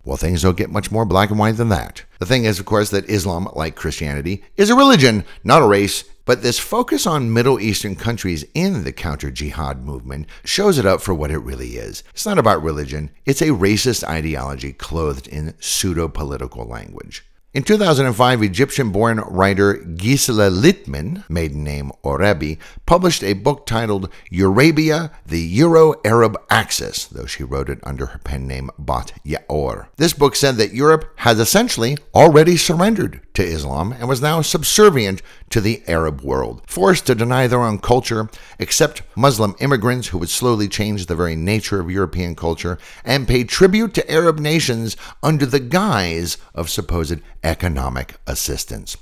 Well, 0.05 0.17
things 0.17 0.43
don't 0.43 0.57
get 0.57 0.71
much 0.71 0.90
more 0.90 1.07
black 1.07 1.31
and 1.31 1.38
white 1.38 1.57
than 1.57 1.71
that. 1.71 2.05
The 2.19 2.27
thing 2.27 2.45
is, 2.45 2.61
of 2.61 2.67
course, 2.67 2.90
that 2.90 3.09
Islam, 3.09 3.49
like 3.55 3.75
Christianity, 3.75 4.45
is 4.57 4.69
a 4.69 4.75
religion, 4.75 5.25
not 5.43 5.62
a 5.62 5.67
race, 5.67 6.05
but 6.25 6.43
this 6.43 6.59
focus 6.59 7.07
on 7.07 7.33
Middle 7.33 7.61
Eastern 7.61 7.97
countries 7.97 8.45
in 8.55 8.85
the 8.85 8.93
counter 8.93 9.31
jihad 9.31 9.85
movement 9.85 10.27
shows 10.45 10.79
it 10.79 10.87
up 10.87 11.01
for 11.01 11.15
what 11.15 11.31
it 11.31 11.39
really 11.39 11.77
is. 11.77 12.03
It's 12.11 12.27
not 12.27 12.39
about 12.39 12.63
religion, 12.63 13.11
it's 13.27 13.43
a 13.43 13.49
racist 13.49 14.05
ideology 14.05 14.73
clothed 14.73 15.29
in 15.29 15.55
pseudo 15.61 16.09
political 16.09 16.65
language. 16.65 17.25
In 17.55 17.62
2005, 17.62 18.43
Egyptian 18.43 18.90
born 18.90 19.19
writer 19.19 19.75
Gisela 19.75 20.51
Littman, 20.51 21.23
maiden 21.31 21.62
name 21.62 21.93
Oraibi, 22.03 22.59
published 22.85 23.23
a 23.23 23.35
book 23.35 23.64
titled 23.64 24.11
Eurabia, 24.33 25.12
the 25.25 25.38
Euro 25.38 25.95
Arab 26.05 26.37
Axis, 26.51 27.05
though 27.05 27.27
she 27.27 27.45
wrote 27.45 27.71
it 27.71 27.79
under 27.85 28.07
her 28.07 28.19
pen 28.25 28.49
name 28.49 28.71
Bat 28.77 29.12
Ye'or. 29.23 29.88
This 29.99 30.14
book 30.14 30.35
said 30.35 30.57
that 30.57 30.75
Europe 30.75 31.05
had 31.19 31.38
essentially 31.38 31.97
already 32.12 32.57
surrendered 32.57 33.21
to 33.35 33.45
Islam 33.45 33.93
and 33.93 34.09
was 34.09 34.21
now 34.21 34.40
subservient 34.40 35.23
to 35.51 35.61
the 35.61 35.83
Arab 35.87 36.23
world, 36.23 36.62
forced 36.67 37.07
to 37.07 37.14
deny 37.14 37.47
their 37.47 37.62
own 37.62 37.79
culture, 37.79 38.29
accept 38.59 39.03
Muslim 39.17 39.55
immigrants 39.61 40.09
who 40.09 40.19
would 40.19 40.29
slowly 40.29 40.67
change 40.67 41.07
the 41.07 41.14
very 41.14 41.37
nature 41.37 41.81
of 41.81 41.90
European 41.90 42.35
culture, 42.35 42.79
and 43.05 43.29
pay 43.29 43.45
tribute 43.45 43.95
to 43.95 44.11
Arab 44.11 44.40
nations 44.40 44.97
under 45.23 45.47
the 45.47 45.61
guise 45.61 46.37
of 46.53 46.69
supposed 46.69 47.21
economic 47.44 48.16
assistance. 48.26 48.96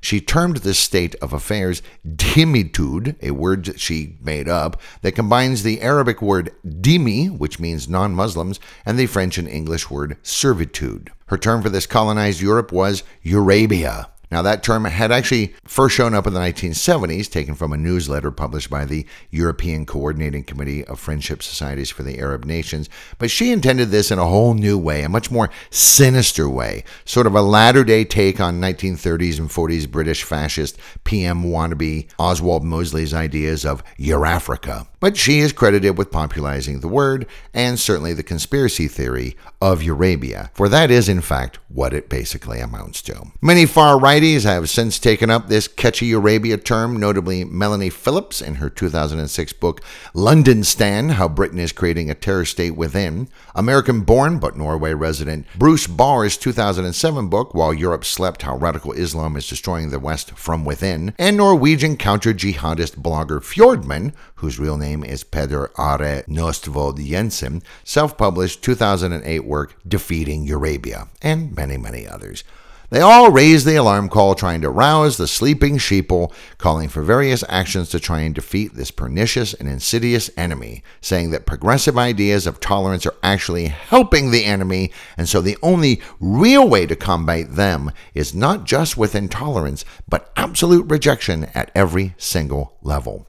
She 0.00 0.20
termed 0.20 0.58
this 0.58 0.78
state 0.78 1.14
of 1.16 1.32
affairs 1.32 1.82
dhimmitude, 2.06 3.16
a 3.20 3.32
word 3.32 3.64
that 3.64 3.80
she 3.80 4.16
made 4.20 4.48
up 4.48 4.80
that 5.02 5.12
combines 5.12 5.62
the 5.62 5.80
Arabic 5.80 6.22
word 6.22 6.52
dhimmi, 6.64 7.36
which 7.36 7.58
means 7.58 7.88
non 7.88 8.14
Muslims, 8.14 8.60
and 8.86 8.98
the 8.98 9.06
French 9.06 9.38
and 9.38 9.48
English 9.48 9.90
word 9.90 10.16
servitude. 10.22 11.10
Her 11.26 11.36
term 11.36 11.62
for 11.62 11.68
this 11.68 11.86
colonized 11.86 12.40
Europe 12.40 12.72
was 12.72 13.02
Eurabia. 13.24 14.06
Now, 14.30 14.42
that 14.42 14.62
term 14.62 14.84
had 14.84 15.10
actually 15.10 15.54
first 15.64 15.96
shown 15.96 16.14
up 16.14 16.26
in 16.26 16.34
the 16.34 16.40
1970s, 16.40 17.30
taken 17.30 17.54
from 17.54 17.72
a 17.72 17.78
newsletter 17.78 18.30
published 18.30 18.68
by 18.68 18.84
the 18.84 19.06
European 19.30 19.86
Coordinating 19.86 20.44
Committee 20.44 20.84
of 20.84 21.00
Friendship 21.00 21.42
Societies 21.42 21.90
for 21.90 22.02
the 22.02 22.18
Arab 22.18 22.44
Nations. 22.44 22.90
But 23.18 23.30
she 23.30 23.52
intended 23.52 23.90
this 23.90 24.10
in 24.10 24.18
a 24.18 24.26
whole 24.26 24.54
new 24.54 24.76
way, 24.76 25.02
a 25.02 25.08
much 25.08 25.30
more 25.30 25.48
sinister 25.70 26.48
way, 26.48 26.84
sort 27.06 27.26
of 27.26 27.34
a 27.34 27.42
latter 27.42 27.84
day 27.84 28.04
take 28.04 28.38
on 28.38 28.60
1930s 28.60 29.38
and 29.38 29.48
40s 29.48 29.90
British 29.90 30.22
fascist 30.22 30.78
PM 31.04 31.44
wannabe 31.44 32.08
Oswald 32.18 32.64
Mosley's 32.64 33.14
ideas 33.14 33.64
of 33.64 33.82
Eurafrica. 33.98 34.86
But 35.00 35.16
she 35.16 35.38
is 35.38 35.52
credited 35.52 35.96
with 35.96 36.10
popularizing 36.10 36.80
the 36.80 36.88
word 36.88 37.26
and 37.54 37.78
certainly 37.78 38.12
the 38.14 38.24
conspiracy 38.24 38.88
theory 38.88 39.36
of 39.60 39.80
Eurabia, 39.80 40.50
for 40.54 40.68
that 40.68 40.90
is, 40.90 41.08
in 41.08 41.20
fact, 41.20 41.58
what 41.68 41.92
it 41.92 42.08
basically 42.08 42.60
amounts 42.60 43.02
to. 43.02 43.26
Many 43.40 43.66
far 43.66 43.96
righties 43.96 44.44
have 44.44 44.68
since 44.70 44.98
taken 44.98 45.30
up 45.30 45.48
this 45.48 45.68
catchy 45.68 46.10
Eurabia 46.10 46.62
term, 46.62 46.96
notably 46.98 47.44
Melanie 47.44 47.90
Phillips 47.90 48.40
in 48.40 48.56
her 48.56 48.68
2006 48.68 49.52
book 49.54 49.80
Londonstan 50.14 51.12
How 51.12 51.28
Britain 51.28 51.58
is 51.58 51.72
Creating 51.72 52.10
a 52.10 52.14
Terror 52.14 52.44
State 52.44 52.76
Within, 52.76 53.28
American 53.54 54.00
born 54.00 54.38
but 54.38 54.56
Norway 54.56 54.94
resident 54.94 55.46
Bruce 55.56 55.86
Bawer's 55.86 56.36
2007 56.36 57.28
book 57.28 57.54
While 57.54 57.74
Europe 57.74 58.04
Slept 58.04 58.42
How 58.42 58.56
Radical 58.56 58.92
Islam 58.92 59.36
is 59.36 59.48
Destroying 59.48 59.90
the 59.90 60.00
West 60.00 60.32
from 60.32 60.64
Within, 60.64 61.14
and 61.18 61.36
Norwegian 61.36 61.96
counter 61.96 62.32
jihadist 62.32 62.96
blogger 62.96 63.40
Fjordman, 63.40 64.12
whose 64.36 64.58
real 64.58 64.76
name 64.76 64.87
is 64.88 65.22
Peder 65.22 65.70
Are 65.76 65.98
Nostvold 65.98 67.06
Jensen, 67.06 67.62
self 67.84 68.16
published 68.16 68.62
2008 68.62 69.44
work 69.44 69.74
Defeating 69.86 70.46
Eurabia, 70.46 71.08
and 71.20 71.54
many, 71.54 71.76
many 71.76 72.08
others. 72.08 72.42
They 72.90 73.02
all 73.02 73.30
raised 73.30 73.66
the 73.66 73.76
alarm 73.76 74.08
call 74.08 74.34
trying 74.34 74.62
to 74.62 74.70
rouse 74.70 75.18
the 75.18 75.28
sleeping 75.28 75.76
sheeple, 75.76 76.32
calling 76.56 76.88
for 76.88 77.02
various 77.02 77.44
actions 77.46 77.90
to 77.90 78.00
try 78.00 78.20
and 78.20 78.34
defeat 78.34 78.74
this 78.74 78.90
pernicious 78.90 79.52
and 79.52 79.68
insidious 79.68 80.30
enemy, 80.38 80.82
saying 81.02 81.30
that 81.32 81.44
progressive 81.44 81.98
ideas 81.98 82.46
of 82.46 82.60
tolerance 82.60 83.04
are 83.04 83.14
actually 83.22 83.66
helping 83.66 84.30
the 84.30 84.46
enemy, 84.46 84.90
and 85.18 85.28
so 85.28 85.42
the 85.42 85.58
only 85.62 86.00
real 86.18 86.66
way 86.66 86.86
to 86.86 86.96
combat 86.96 87.56
them 87.56 87.90
is 88.14 88.34
not 88.34 88.64
just 88.64 88.96
with 88.96 89.14
intolerance, 89.14 89.84
but 90.08 90.32
absolute 90.34 90.90
rejection 90.90 91.44
at 91.54 91.70
every 91.74 92.14
single 92.16 92.78
level. 92.80 93.26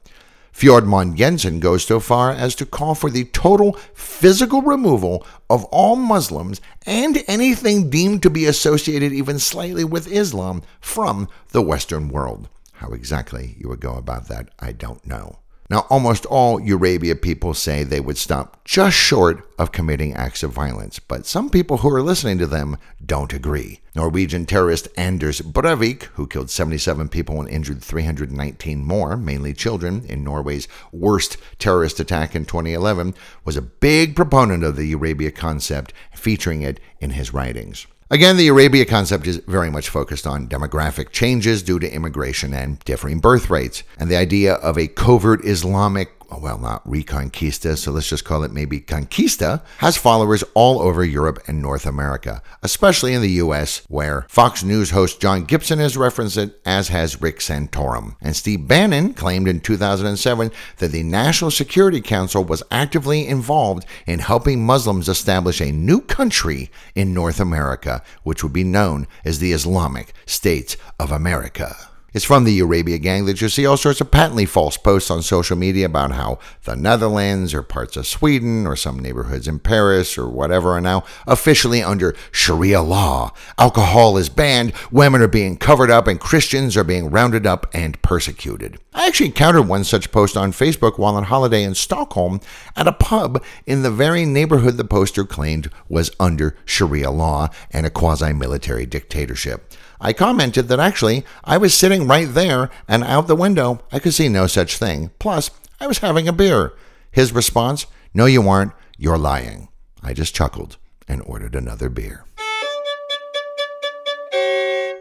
Fjord 0.52 0.84
Jensen 1.16 1.60
goes 1.60 1.84
so 1.84 2.00
far 2.00 2.30
as 2.30 2.54
to 2.56 2.66
call 2.66 2.94
for 2.94 3.10
the 3.10 3.24
total 3.24 3.74
physical 3.94 4.62
removal 4.62 5.26
of 5.48 5.64
all 5.66 5.96
Muslims 5.96 6.60
and 6.86 7.22
anything 7.26 7.88
deemed 7.90 8.22
to 8.22 8.30
be 8.30 8.46
associated 8.46 9.12
even 9.12 9.38
slightly 9.38 9.84
with 9.84 10.10
Islam 10.10 10.62
from 10.80 11.28
the 11.50 11.62
Western 11.62 12.08
world. 12.08 12.48
How 12.74 12.88
exactly 12.88 13.56
you 13.58 13.68
would 13.68 13.80
go 13.80 13.94
about 13.94 14.28
that, 14.28 14.50
I 14.58 14.72
don't 14.72 15.06
know. 15.06 15.38
Now, 15.70 15.86
almost 15.88 16.26
all 16.26 16.58
Eurabia 16.58 17.22
people 17.22 17.54
say 17.54 17.84
they 17.84 18.00
would 18.00 18.18
stop 18.18 18.64
just 18.64 18.96
short 18.96 19.48
of 19.56 19.70
committing 19.70 20.12
acts 20.14 20.42
of 20.42 20.50
violence, 20.50 20.98
but 20.98 21.26
some 21.26 21.48
people 21.48 21.76
who 21.76 21.94
are 21.94 22.02
listening 22.02 22.38
to 22.38 22.46
them 22.48 22.76
don't 23.06 23.32
agree. 23.32 23.78
Norwegian 23.94 24.46
terrorist 24.46 24.88
Anders 24.96 25.40
Breivik, 25.40 26.04
who 26.14 26.26
killed 26.26 26.50
77 26.50 27.08
people 27.08 27.40
and 27.40 27.48
injured 27.48 27.84
319 27.84 28.84
more, 28.84 29.16
mainly 29.16 29.54
children, 29.54 30.04
in 30.06 30.24
Norway's 30.24 30.66
worst 30.90 31.36
terrorist 31.60 32.00
attack 32.00 32.34
in 32.34 32.46
2011, 32.46 33.14
was 33.44 33.56
a 33.56 33.62
big 33.62 34.16
proponent 34.16 34.64
of 34.64 34.74
the 34.74 34.92
Eurabia 34.92 35.32
concept, 35.32 35.92
featuring 36.12 36.62
it 36.62 36.80
in 36.98 37.10
his 37.10 37.32
writings. 37.32 37.86
Again, 38.12 38.36
the 38.36 38.48
Eurabia 38.48 38.88
concept 38.88 39.28
is 39.28 39.36
very 39.36 39.70
much 39.70 39.88
focused 39.88 40.26
on 40.26 40.48
demographic 40.48 41.10
changes 41.10 41.62
due 41.62 41.78
to 41.78 41.88
immigration 41.88 42.52
and 42.52 42.80
differing 42.80 43.20
birth 43.20 43.48
rates, 43.48 43.84
and 44.00 44.10
the 44.10 44.16
idea 44.16 44.54
of 44.54 44.76
a 44.76 44.88
covert 44.88 45.44
Islamic 45.44 46.19
Oh, 46.32 46.38
well, 46.38 46.58
not 46.58 46.86
Reconquista, 46.86 47.76
so 47.76 47.90
let's 47.90 48.08
just 48.08 48.24
call 48.24 48.44
it 48.44 48.52
maybe 48.52 48.80
Conquista, 48.80 49.62
has 49.78 49.96
followers 49.96 50.44
all 50.54 50.80
over 50.80 51.04
Europe 51.04 51.40
and 51.48 51.60
North 51.60 51.86
America, 51.86 52.40
especially 52.62 53.14
in 53.14 53.20
the 53.20 53.42
US, 53.42 53.82
where 53.88 54.26
Fox 54.28 54.62
News 54.62 54.90
host 54.90 55.20
John 55.20 55.44
Gibson 55.44 55.80
has 55.80 55.96
referenced 55.96 56.36
it, 56.36 56.60
as 56.64 56.86
has 56.88 57.20
Rick 57.20 57.40
Santorum. 57.40 58.14
And 58.20 58.36
Steve 58.36 58.68
Bannon 58.68 59.12
claimed 59.12 59.48
in 59.48 59.58
2007 59.58 60.52
that 60.76 60.92
the 60.92 61.02
National 61.02 61.50
Security 61.50 62.00
Council 62.00 62.44
was 62.44 62.62
actively 62.70 63.26
involved 63.26 63.84
in 64.06 64.20
helping 64.20 64.64
Muslims 64.64 65.08
establish 65.08 65.60
a 65.60 65.72
new 65.72 66.00
country 66.00 66.70
in 66.94 67.12
North 67.12 67.40
America, 67.40 68.04
which 68.22 68.44
would 68.44 68.52
be 68.52 68.62
known 68.62 69.08
as 69.24 69.40
the 69.40 69.50
Islamic 69.50 70.12
States 70.26 70.76
of 71.00 71.10
America. 71.10 71.89
It's 72.12 72.24
from 72.24 72.42
the 72.42 72.58
Eurabia 72.58 73.00
gang 73.00 73.26
that 73.26 73.40
you 73.40 73.48
see 73.48 73.64
all 73.64 73.76
sorts 73.76 74.00
of 74.00 74.10
patently 74.10 74.44
false 74.44 74.76
posts 74.76 75.10
on 75.10 75.22
social 75.22 75.56
media 75.56 75.86
about 75.86 76.12
how 76.12 76.40
the 76.64 76.74
Netherlands 76.74 77.54
or 77.54 77.62
parts 77.62 77.96
of 77.96 78.06
Sweden 78.06 78.66
or 78.66 78.74
some 78.74 78.98
neighborhoods 78.98 79.46
in 79.46 79.60
Paris 79.60 80.18
or 80.18 80.28
whatever 80.28 80.72
are 80.72 80.80
now 80.80 81.04
officially 81.26 81.82
under 81.82 82.16
Sharia 82.32 82.82
law. 82.82 83.32
Alcohol 83.58 84.16
is 84.16 84.28
banned, 84.28 84.72
women 84.90 85.22
are 85.22 85.28
being 85.28 85.56
covered 85.56 85.90
up, 85.90 86.08
and 86.08 86.18
Christians 86.18 86.76
are 86.76 86.84
being 86.84 87.10
rounded 87.10 87.46
up 87.46 87.68
and 87.72 88.00
persecuted. 88.02 88.78
I 88.92 89.06
actually 89.06 89.26
encountered 89.26 89.68
one 89.68 89.84
such 89.84 90.10
post 90.10 90.36
on 90.36 90.50
Facebook 90.50 90.98
while 90.98 91.14
on 91.14 91.24
holiday 91.24 91.62
in 91.62 91.76
Stockholm 91.76 92.40
at 92.74 92.88
a 92.88 92.92
pub 92.92 93.42
in 93.66 93.82
the 93.82 93.90
very 93.90 94.26
neighborhood 94.26 94.76
the 94.76 94.84
poster 94.84 95.24
claimed 95.24 95.70
was 95.88 96.10
under 96.18 96.56
Sharia 96.64 97.12
law 97.12 97.50
and 97.70 97.86
a 97.86 97.90
quasi 97.90 98.32
military 98.32 98.84
dictatorship. 98.84 99.72
I 100.00 100.12
commented 100.12 100.68
that 100.68 100.80
actually 100.80 101.24
I 101.44 101.58
was 101.58 101.74
sitting 101.74 102.06
right 102.08 102.28
there 102.28 102.70
and 102.88 103.04
out 103.04 103.26
the 103.26 103.36
window 103.36 103.80
I 103.92 103.98
could 103.98 104.14
see 104.14 104.28
no 104.28 104.46
such 104.46 104.76
thing. 104.78 105.10
Plus, 105.18 105.50
I 105.78 105.86
was 105.86 105.98
having 105.98 106.26
a 106.26 106.32
beer. 106.32 106.72
His 107.10 107.32
response, 107.32 107.86
No, 108.14 108.26
you 108.26 108.48
aren't. 108.48 108.72
You're 108.96 109.18
lying. 109.18 109.68
I 110.02 110.14
just 110.14 110.34
chuckled 110.34 110.78
and 111.06 111.22
ordered 111.26 111.54
another 111.54 111.88
beer. 111.88 112.24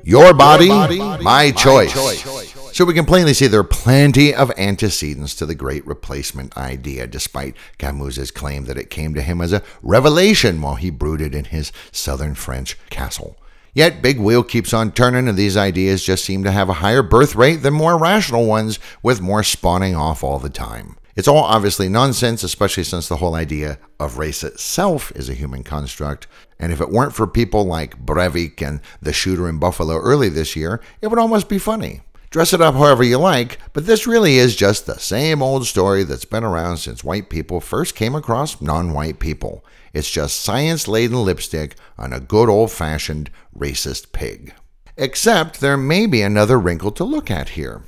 Your 0.04 0.34
body, 0.34 0.66
Your 0.66 0.76
body 0.76 0.98
my, 0.98 1.18
my 1.18 1.52
choice. 1.52 1.94
choice. 1.94 2.56
So 2.74 2.86
we 2.86 2.94
can 2.94 3.06
plainly 3.06 3.34
see 3.34 3.48
there 3.48 3.60
are 3.60 3.64
plenty 3.66 4.34
of 4.34 4.52
antecedents 4.58 5.36
to 5.36 5.46
the 5.46 5.56
great 5.56 5.86
replacement 5.86 6.56
idea, 6.56 7.08
despite 7.08 7.56
Camus's 7.78 8.32
claim 8.32 8.66
that 8.66 8.78
it 8.78 8.90
came 8.90 9.14
to 9.16 9.22
him 9.22 9.42
as 9.42 9.52
a 9.54 9.64
revelation 9.82 10.62
while 10.62 10.76
he 10.76 10.90
brooded 10.90 11.34
in 11.36 11.46
his 11.46 11.72
southern 11.92 12.36
French 12.36 12.78
castle. 12.90 13.38
Yet, 13.74 14.02
Big 14.02 14.20
Wheel 14.20 14.44
keeps 14.44 14.74
on 14.74 14.92
turning, 14.92 15.28
and 15.28 15.38
these 15.38 15.58
ideas 15.58 16.04
just 16.04 16.26
seem 16.26 16.44
to 16.44 16.52
have 16.52 16.70
a 16.70 16.74
higher 16.74 17.04
birth 17.04 17.36
rate 17.36 17.58
than 17.58 17.74
more 17.74 17.98
rational 17.98 18.46
ones, 18.46 18.80
with 19.04 19.22
more 19.22 19.44
spawning 19.44 19.96
off 19.96 20.24
all 20.24 20.40
the 20.40 20.50
time. 20.50 20.98
It's 21.16 21.28
all 21.28 21.44
obviously 21.44 21.90
nonsense, 21.90 22.44
especially 22.44 22.86
since 22.86 23.08
the 23.08 23.18
whole 23.18 23.36
idea 23.36 23.78
of 24.00 24.18
race 24.18 24.44
itself 24.44 25.12
is 25.16 25.28
a 25.28 25.34
human 25.34 25.64
construct. 25.64 26.28
And 26.58 26.72
if 26.72 26.80
it 26.80 26.92
weren't 26.92 27.14
for 27.14 27.28
people 27.28 27.66
like 27.66 28.06
Breivik 28.06 28.66
and 28.66 28.80
the 29.02 29.12
shooter 29.12 29.50
in 29.50 29.60
Buffalo 29.60 29.98
early 29.98 30.30
this 30.30 30.56
year, 30.56 30.82
it 31.02 31.08
would 31.08 31.20
almost 31.20 31.50
be 31.50 31.60
funny. 31.60 32.02
Dress 32.32 32.54
it 32.54 32.62
up 32.62 32.76
however 32.76 33.04
you 33.04 33.18
like, 33.18 33.58
but 33.74 33.88
this 33.88 34.06
really 34.06 34.38
is 34.38 34.56
just 34.56 34.86
the 34.86 35.00
same 35.00 35.42
old 35.42 35.66
story 35.66 36.04
that's 36.04 36.26
been 36.26 36.44
around 36.44 36.78
since 36.78 37.04
white 37.04 37.28
people 37.28 37.60
first 37.60 37.96
came 37.96 38.14
across 38.14 38.62
non 38.62 38.94
white 38.94 39.18
people. 39.18 39.66
It's 39.94 40.12
just 40.12 40.40
science 40.40 40.88
laden 40.88 41.24
lipstick 41.26 41.76
on 41.98 42.14
a 42.14 42.20
good 42.20 42.48
old 42.48 42.72
fashioned 42.72 43.32
racist 43.58 44.12
pig. 44.12 44.54
Except 44.96 45.60
there 45.60 45.76
may 45.76 46.06
be 46.06 46.22
another 46.22 46.60
wrinkle 46.60 46.92
to 46.92 47.04
look 47.04 47.32
at 47.32 47.50
here. 47.50 47.82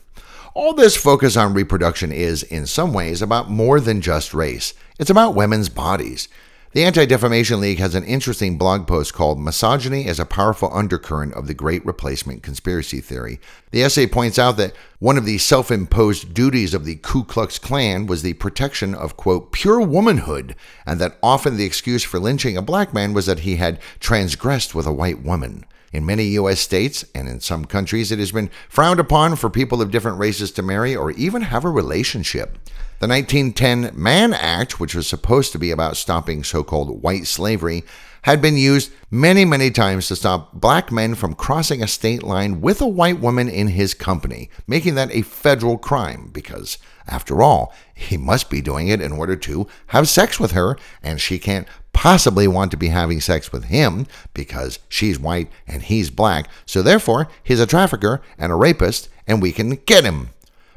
All 0.56 0.74
this 0.74 0.98
focus 0.98 1.38
on 1.38 1.54
reproduction 1.54 2.12
is, 2.12 2.42
in 2.42 2.66
some 2.66 2.94
ways, 2.94 3.22
about 3.22 3.52
more 3.52 3.80
than 3.80 4.02
just 4.02 4.34
race. 4.34 4.74
It's 4.98 5.12
about 5.12 5.36
women's 5.36 5.70
bodies. 5.70 6.28
The 6.74 6.86
Anti 6.86 7.06
Defamation 7.06 7.60
League 7.60 7.80
has 7.80 7.96
an 7.96 8.06
interesting 8.06 8.58
blog 8.58 8.88
post 8.88 9.14
called 9.14 9.42
Misogyny 9.42 10.06
as 10.06 10.22
a 10.22 10.26
Powerful 10.26 10.74
Undercurrent 10.74 11.34
of 11.34 11.46
the 11.46 11.54
Great 11.54 11.86
Replacement 11.86 12.44
Conspiracy 12.44 13.02
Theory. 13.02 13.42
The 13.72 13.84
essay 13.84 14.08
points 14.08 14.40
out 14.40 14.56
that 14.56 14.74
one 15.00 15.18
of 15.18 15.26
the 15.26 15.38
self 15.38 15.70
imposed 15.70 16.34
duties 16.34 16.74
of 16.74 16.86
the 16.86 16.96
Ku 16.96 17.26
Klux 17.26 17.60
Klan 17.60 18.06
was 18.06 18.22
the 18.22 18.36
protection 18.36 18.96
of, 18.96 19.18
quote, 19.18 19.52
pure 19.52 19.82
womanhood, 19.82 20.56
and 20.86 20.98
that 21.02 21.18
often 21.22 21.58
the 21.58 21.66
excuse 21.66 22.06
for 22.06 22.20
lynching 22.20 22.56
a 22.56 22.62
black 22.62 22.94
man 22.94 23.12
was 23.12 23.26
that 23.26 23.40
he 23.40 23.58
had 23.58 23.78
transgressed 24.00 24.74
with 24.74 24.88
a 24.88 24.94
white 24.94 25.22
woman. 25.22 25.66
In 25.92 26.06
many 26.06 26.24
U.S. 26.24 26.60
states 26.60 27.04
and 27.14 27.28
in 27.28 27.42
some 27.42 27.66
countries, 27.66 28.12
it 28.12 28.20
has 28.20 28.32
been 28.32 28.50
frowned 28.70 29.00
upon 29.00 29.36
for 29.36 29.50
people 29.50 29.82
of 29.82 29.92
different 29.92 30.20
races 30.20 30.52
to 30.54 30.62
marry 30.62 30.96
or 30.96 31.12
even 31.12 31.42
have 31.42 31.66
a 31.66 31.70
relationship. 31.70 32.58
The 33.00 33.08
1910 33.08 33.92
Mann 33.94 34.34
Act, 34.34 34.80
which 34.80 34.96
was 34.96 35.08
supposed 35.08 35.52
to 35.52 35.60
be 35.60 35.72
about 35.72 35.98
stopping 35.98 36.44
so 36.44 36.64
called 36.64 37.02
white 37.02 37.28
slavery, 37.28 37.84
had 38.22 38.42
been 38.42 38.56
used 38.56 38.92
many, 39.10 39.44
many 39.44 39.72
times 39.72 40.08
to 40.08 40.16
stop 40.16 40.54
black 40.54 40.92
men 40.92 41.16
from 41.16 41.34
crossing 41.34 41.82
a 41.82 41.88
state 41.88 42.24
line 42.24 42.62
with 42.62 42.80
a 42.80 42.88
white 42.88 43.20
woman 43.20 43.50
in 43.50 43.70
his 43.70 43.94
company, 43.94 44.50
making 44.68 44.96
that 44.96 45.14
a 45.14 45.24
federal 45.24 45.78
crime 45.78 46.30
because, 46.32 46.78
after 47.12 47.42
all, 47.42 47.74
he 47.94 48.18
must 48.18 48.50
be 48.50 48.62
doing 48.62 48.88
it 48.88 49.02
in 49.02 49.12
order 49.12 49.36
to 49.36 49.68
have 49.88 50.08
sex 50.08 50.40
with 50.40 50.52
her, 50.52 50.78
and 51.04 51.20
she 51.20 51.38
can't 51.38 51.68
possibly 51.94 52.48
want 52.48 52.72
to 52.72 52.78
be 52.78 52.88
having 52.88 53.20
sex 53.20 53.52
with 53.52 53.66
him 53.66 54.08
because 54.34 54.80
she's 54.88 55.20
white 55.20 55.50
and 55.68 55.84
he's 55.84 56.10
black, 56.10 56.48
so 56.66 56.82
therefore 56.82 57.28
he's 57.44 57.60
a 57.60 57.68
trafficker 57.68 58.22
and 58.38 58.52
a 58.52 58.56
rapist, 58.56 59.10
and 59.28 59.42
we 59.42 59.52
can 59.52 59.76
get 59.86 60.04
him. 60.06 60.30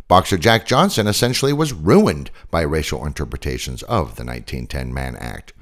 Boxer 0.07 0.37
Jack 0.37 0.67
Johnson 0.67 1.07
essentially 1.07 1.53
was 1.53 1.73
ruined 1.73 2.31
by 2.51 2.61
racial 2.61 3.07
interpretations 3.07 3.83
of 3.85 4.17
the 4.17 4.25
1910 4.25 4.93
Mann 4.93 5.17
Act. 5.17 5.53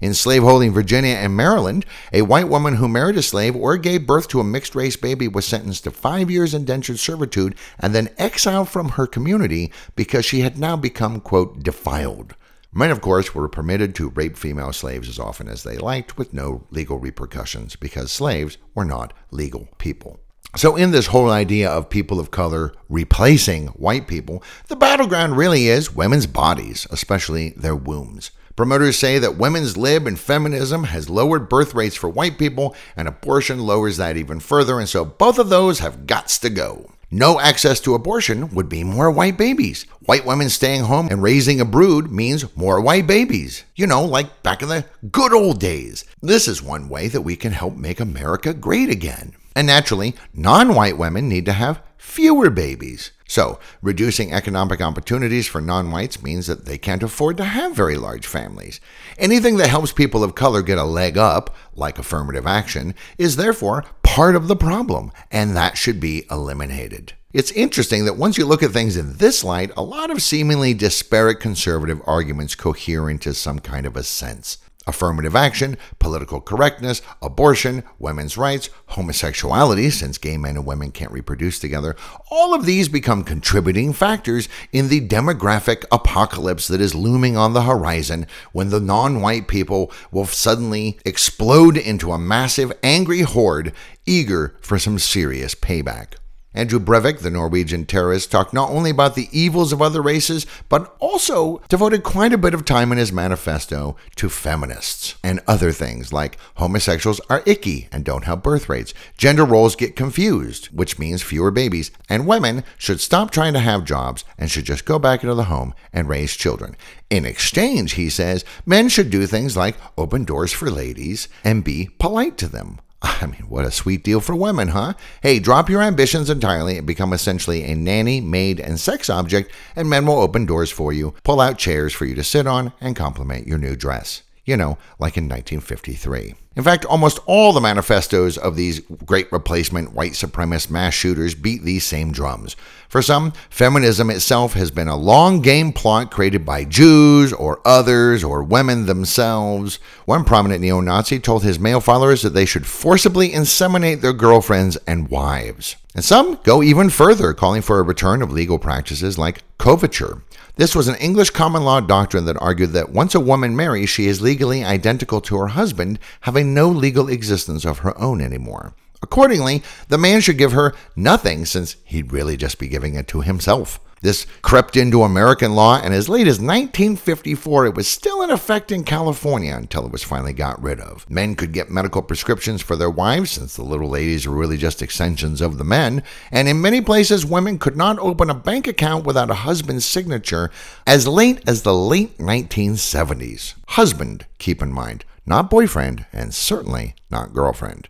In 0.00 0.14
slaveholding 0.14 0.72
Virginia 0.72 1.14
and 1.14 1.36
Maryland, 1.36 1.84
a 2.10 2.22
white 2.22 2.48
woman 2.48 2.76
who 2.76 2.88
married 2.88 3.18
a 3.18 3.22
slave 3.22 3.54
or 3.54 3.76
gave 3.76 4.06
birth 4.06 4.28
to 4.28 4.40
a 4.40 4.44
mixed 4.44 4.74
race 4.74 4.96
baby 4.96 5.28
was 5.28 5.44
sentenced 5.44 5.84
to 5.84 5.90
five 5.90 6.30
years 6.30 6.54
indentured 6.54 6.98
servitude 6.98 7.54
and 7.78 7.94
then 7.94 8.08
exiled 8.16 8.70
from 8.70 8.90
her 8.90 9.06
community 9.06 9.70
because 9.96 10.24
she 10.24 10.40
had 10.40 10.58
now 10.58 10.74
become, 10.74 11.20
quote, 11.20 11.62
defiled. 11.62 12.34
Men, 12.72 12.90
of 12.90 13.02
course, 13.02 13.34
were 13.34 13.48
permitted 13.48 13.94
to 13.96 14.08
rape 14.10 14.38
female 14.38 14.72
slaves 14.72 15.08
as 15.08 15.18
often 15.18 15.48
as 15.48 15.64
they 15.64 15.76
liked 15.76 16.16
with 16.16 16.32
no 16.32 16.66
legal 16.70 16.98
repercussions 16.98 17.76
because 17.76 18.10
slaves 18.10 18.56
were 18.74 18.86
not 18.86 19.12
legal 19.30 19.68
people. 19.76 20.20
So, 20.56 20.76
in 20.76 20.92
this 20.92 21.08
whole 21.08 21.30
idea 21.30 21.68
of 21.68 21.90
people 21.90 22.18
of 22.18 22.30
color 22.30 22.72
replacing 22.88 23.68
white 23.68 24.08
people, 24.08 24.42
the 24.68 24.76
battleground 24.76 25.36
really 25.36 25.68
is 25.68 25.94
women's 25.94 26.26
bodies, 26.26 26.86
especially 26.90 27.50
their 27.50 27.76
wombs. 27.76 28.30
Promoters 28.56 28.98
say 28.98 29.18
that 29.18 29.38
women's 29.38 29.76
lib 29.76 30.06
and 30.06 30.18
feminism 30.18 30.84
has 30.84 31.08
lowered 31.08 31.48
birth 31.48 31.74
rates 31.74 31.96
for 31.96 32.08
white 32.08 32.38
people, 32.38 32.74
and 32.96 33.08
abortion 33.08 33.60
lowers 33.60 33.96
that 33.96 34.16
even 34.16 34.40
further, 34.40 34.78
and 34.78 34.88
so 34.88 35.04
both 35.04 35.38
of 35.38 35.48
those 35.48 35.78
have 35.78 36.06
got 36.06 36.28
to 36.28 36.50
go. 36.50 36.90
No 37.12 37.40
access 37.40 37.80
to 37.80 37.94
abortion 37.94 38.54
would 38.54 38.68
be 38.68 38.84
more 38.84 39.10
white 39.10 39.36
babies. 39.36 39.82
White 40.00 40.24
women 40.24 40.48
staying 40.48 40.82
home 40.82 41.08
and 41.10 41.20
raising 41.20 41.60
a 41.60 41.64
brood 41.64 42.12
means 42.12 42.56
more 42.56 42.80
white 42.80 43.08
babies. 43.08 43.64
You 43.74 43.88
know, 43.88 44.04
like 44.04 44.44
back 44.44 44.62
in 44.62 44.68
the 44.68 44.84
good 45.10 45.32
old 45.32 45.58
days. 45.58 46.04
This 46.22 46.46
is 46.46 46.62
one 46.62 46.88
way 46.88 47.08
that 47.08 47.22
we 47.22 47.34
can 47.34 47.50
help 47.50 47.74
make 47.74 47.98
America 47.98 48.54
great 48.54 48.90
again. 48.90 49.34
And 49.56 49.66
naturally, 49.66 50.14
non 50.32 50.76
white 50.76 50.98
women 50.98 51.28
need 51.28 51.46
to 51.46 51.52
have 51.52 51.82
fewer 51.98 52.48
babies. 52.48 53.10
So, 53.30 53.60
reducing 53.80 54.32
economic 54.32 54.80
opportunities 54.80 55.46
for 55.46 55.60
non 55.60 55.92
whites 55.92 56.20
means 56.20 56.48
that 56.48 56.64
they 56.64 56.76
can't 56.76 57.04
afford 57.04 57.36
to 57.36 57.44
have 57.44 57.76
very 57.76 57.96
large 57.96 58.26
families. 58.26 58.80
Anything 59.18 59.56
that 59.58 59.70
helps 59.70 59.92
people 59.92 60.24
of 60.24 60.34
color 60.34 60.62
get 60.62 60.78
a 60.78 60.82
leg 60.82 61.16
up, 61.16 61.54
like 61.72 61.96
affirmative 61.96 62.44
action, 62.44 62.92
is 63.18 63.36
therefore 63.36 63.84
part 64.02 64.34
of 64.34 64.48
the 64.48 64.56
problem, 64.56 65.12
and 65.30 65.54
that 65.54 65.78
should 65.78 66.00
be 66.00 66.26
eliminated. 66.28 67.12
It's 67.32 67.52
interesting 67.52 68.04
that 68.04 68.16
once 68.16 68.36
you 68.36 68.44
look 68.44 68.64
at 68.64 68.72
things 68.72 68.96
in 68.96 69.18
this 69.18 69.44
light, 69.44 69.70
a 69.76 69.82
lot 69.82 70.10
of 70.10 70.20
seemingly 70.20 70.74
disparate 70.74 71.38
conservative 71.38 72.02
arguments 72.06 72.56
cohere 72.56 73.08
into 73.08 73.32
some 73.32 73.60
kind 73.60 73.86
of 73.86 73.94
a 73.94 74.02
sense 74.02 74.58
affirmative 74.86 75.36
action, 75.36 75.76
political 75.98 76.40
correctness, 76.40 77.02
abortion, 77.20 77.84
women's 77.98 78.36
rights, 78.36 78.70
homosexuality, 78.88 79.90
since 79.90 80.18
gay 80.18 80.36
men 80.36 80.56
and 80.56 80.66
women 80.66 80.90
can't 80.90 81.12
reproduce 81.12 81.58
together, 81.58 81.94
all 82.30 82.54
of 82.54 82.66
these 82.66 82.88
become 82.88 83.22
contributing 83.22 83.92
factors 83.92 84.48
in 84.72 84.88
the 84.88 85.06
demographic 85.06 85.84
apocalypse 85.92 86.66
that 86.68 86.80
is 86.80 86.94
looming 86.94 87.36
on 87.36 87.52
the 87.52 87.62
horizon 87.62 88.26
when 88.52 88.70
the 88.70 88.80
non 88.80 89.20
white 89.20 89.48
people 89.48 89.92
will 90.10 90.26
suddenly 90.26 90.98
explode 91.04 91.76
into 91.76 92.12
a 92.12 92.18
massive, 92.18 92.72
angry 92.82 93.20
horde 93.20 93.72
eager 94.06 94.56
for 94.60 94.78
some 94.78 94.98
serious 94.98 95.54
payback. 95.54 96.14
Andrew 96.52 96.80
Breivik, 96.80 97.20
the 97.20 97.30
Norwegian 97.30 97.86
terrorist, 97.86 98.32
talked 98.32 98.52
not 98.52 98.70
only 98.70 98.90
about 98.90 99.14
the 99.14 99.28
evils 99.30 99.72
of 99.72 99.80
other 99.80 100.02
races, 100.02 100.46
but 100.68 100.96
also 100.98 101.62
devoted 101.68 102.02
quite 102.02 102.32
a 102.32 102.38
bit 102.38 102.54
of 102.54 102.64
time 102.64 102.90
in 102.90 102.98
his 102.98 103.12
manifesto 103.12 103.96
to 104.16 104.28
feminists 104.28 105.14
and 105.22 105.38
other 105.46 105.70
things 105.70 106.12
like 106.12 106.38
homosexuals 106.56 107.20
are 107.30 107.44
icky 107.46 107.88
and 107.92 108.04
don't 108.04 108.24
have 108.24 108.42
birth 108.42 108.68
rates, 108.68 108.92
gender 109.16 109.44
roles 109.44 109.76
get 109.76 109.94
confused, 109.94 110.66
which 110.66 110.98
means 110.98 111.22
fewer 111.22 111.52
babies, 111.52 111.92
and 112.08 112.26
women 112.26 112.64
should 112.76 113.00
stop 113.00 113.30
trying 113.30 113.52
to 113.52 113.60
have 113.60 113.84
jobs 113.84 114.24
and 114.36 114.50
should 114.50 114.64
just 114.64 114.84
go 114.84 114.98
back 114.98 115.22
into 115.22 115.36
the 115.36 115.44
home 115.44 115.72
and 115.92 116.08
raise 116.08 116.34
children. 116.34 116.74
In 117.10 117.24
exchange, 117.24 117.92
he 117.92 118.10
says, 118.10 118.44
men 118.66 118.88
should 118.88 119.10
do 119.10 119.24
things 119.26 119.56
like 119.56 119.76
open 119.96 120.24
doors 120.24 120.52
for 120.52 120.68
ladies 120.68 121.28
and 121.44 121.62
be 121.62 121.90
polite 122.00 122.36
to 122.38 122.48
them. 122.48 122.80
I 123.02 123.26
mean, 123.26 123.42
what 123.48 123.64
a 123.64 123.70
sweet 123.70 124.04
deal 124.04 124.20
for 124.20 124.34
women, 124.34 124.68
huh? 124.68 124.94
Hey, 125.22 125.38
drop 125.38 125.70
your 125.70 125.82
ambitions 125.82 126.28
entirely 126.28 126.78
and 126.78 126.86
become 126.86 127.12
essentially 127.12 127.64
a 127.64 127.74
nanny, 127.74 128.20
maid, 128.20 128.60
and 128.60 128.78
sex 128.78 129.08
object, 129.08 129.52
and 129.74 129.88
men 129.88 130.06
will 130.06 130.20
open 130.20 130.46
doors 130.46 130.70
for 130.70 130.92
you, 130.92 131.14
pull 131.24 131.40
out 131.40 131.58
chairs 131.58 131.94
for 131.94 132.04
you 132.04 132.14
to 132.14 132.24
sit 132.24 132.46
on, 132.46 132.72
and 132.80 132.96
compliment 132.96 133.46
your 133.46 133.58
new 133.58 133.74
dress. 133.74 134.22
You 134.50 134.56
know, 134.56 134.78
like 134.98 135.16
in 135.16 135.28
1953. 135.28 136.34
In 136.56 136.64
fact, 136.64 136.84
almost 136.84 137.20
all 137.26 137.52
the 137.52 137.60
manifestos 137.60 138.36
of 138.36 138.56
these 138.56 138.80
great 139.06 139.30
replacement 139.30 139.92
white 139.92 140.14
supremacist 140.14 140.72
mass 140.72 140.92
shooters 140.92 141.36
beat 141.36 141.62
these 141.62 141.84
same 141.84 142.10
drums. 142.10 142.56
For 142.88 143.00
some, 143.00 143.30
feminism 143.48 144.10
itself 144.10 144.54
has 144.54 144.72
been 144.72 144.88
a 144.88 144.96
long 144.96 145.40
game 145.40 145.72
plot 145.72 146.10
created 146.10 146.44
by 146.44 146.64
Jews 146.64 147.32
or 147.32 147.60
others 147.64 148.24
or 148.24 148.42
women 148.42 148.86
themselves. 148.86 149.78
One 150.06 150.24
prominent 150.24 150.62
neo 150.62 150.80
Nazi 150.80 151.20
told 151.20 151.44
his 151.44 151.60
male 151.60 151.80
followers 151.80 152.22
that 152.22 152.30
they 152.30 152.44
should 152.44 152.66
forcibly 152.66 153.30
inseminate 153.30 154.00
their 154.00 154.12
girlfriends 154.12 154.76
and 154.88 155.08
wives. 155.08 155.76
And 155.94 156.04
some 156.04 156.40
go 156.42 156.60
even 156.60 156.90
further, 156.90 157.34
calling 157.34 157.62
for 157.62 157.78
a 157.78 157.84
return 157.84 158.20
of 158.20 158.32
legal 158.32 158.58
practices 158.58 159.16
like 159.16 159.44
coverture. 159.58 160.24
This 160.56 160.74
was 160.74 160.88
an 160.88 160.96
English 160.96 161.30
common 161.30 161.64
law 161.64 161.80
doctrine 161.80 162.24
that 162.26 162.40
argued 162.40 162.72
that 162.72 162.90
once 162.90 163.14
a 163.14 163.20
woman 163.20 163.56
marries, 163.56 163.88
she 163.88 164.06
is 164.06 164.20
legally 164.20 164.64
identical 164.64 165.20
to 165.22 165.36
her 165.38 165.48
husband, 165.48 165.98
having 166.22 166.52
no 166.52 166.68
legal 166.68 167.08
existence 167.08 167.64
of 167.64 167.78
her 167.78 167.98
own 167.98 168.20
anymore. 168.20 168.74
Accordingly, 169.02 169.62
the 169.88 169.98
man 169.98 170.20
should 170.20 170.38
give 170.38 170.52
her 170.52 170.74
nothing 170.94 171.46
since 171.46 171.76
he'd 171.84 172.12
really 172.12 172.36
just 172.36 172.58
be 172.58 172.68
giving 172.68 172.94
it 172.94 173.08
to 173.08 173.22
himself. 173.22 173.80
This 174.02 174.26
crept 174.40 174.76
into 174.76 175.02
American 175.02 175.54
law, 175.54 175.78
and 175.78 175.92
as 175.92 176.08
late 176.08 176.26
as 176.26 176.38
1954, 176.38 177.66
it 177.66 177.74
was 177.74 177.86
still 177.86 178.22
in 178.22 178.30
effect 178.30 178.72
in 178.72 178.82
California 178.82 179.54
until 179.54 179.84
it 179.84 179.92
was 179.92 180.02
finally 180.02 180.32
got 180.32 180.62
rid 180.62 180.80
of. 180.80 181.08
Men 181.10 181.34
could 181.34 181.52
get 181.52 181.70
medical 181.70 182.00
prescriptions 182.00 182.62
for 182.62 182.76
their 182.76 182.88
wives, 182.88 183.32
since 183.32 183.56
the 183.56 183.62
little 183.62 183.90
ladies 183.90 184.26
were 184.26 184.34
really 184.34 184.56
just 184.56 184.80
extensions 184.80 185.42
of 185.42 185.58
the 185.58 185.64
men, 185.64 186.02
and 186.30 186.48
in 186.48 186.62
many 186.62 186.80
places, 186.80 187.26
women 187.26 187.58
could 187.58 187.76
not 187.76 187.98
open 187.98 188.30
a 188.30 188.34
bank 188.34 188.66
account 188.66 189.04
without 189.04 189.30
a 189.30 189.34
husband's 189.34 189.84
signature 189.84 190.50
as 190.86 191.06
late 191.06 191.42
as 191.46 191.62
the 191.62 191.74
late 191.74 192.16
1970s. 192.16 193.54
Husband, 193.68 194.24
keep 194.38 194.62
in 194.62 194.72
mind, 194.72 195.04
not 195.26 195.50
boyfriend, 195.50 196.06
and 196.10 196.32
certainly 196.32 196.94
not 197.10 197.34
girlfriend. 197.34 197.88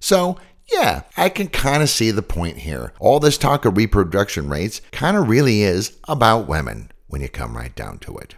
So, 0.00 0.38
yeah, 0.72 1.02
I 1.16 1.28
can 1.28 1.48
kind 1.48 1.82
of 1.82 1.88
see 1.88 2.10
the 2.10 2.22
point 2.22 2.58
here. 2.58 2.92
All 2.98 3.20
this 3.20 3.38
talk 3.38 3.64
of 3.64 3.76
reproduction 3.76 4.48
rates 4.48 4.80
kind 4.90 5.16
of 5.16 5.28
really 5.28 5.62
is 5.62 5.96
about 6.08 6.48
women 6.48 6.90
when 7.08 7.20
you 7.20 7.28
come 7.28 7.56
right 7.56 7.74
down 7.74 7.98
to 7.98 8.16
it. 8.16 8.34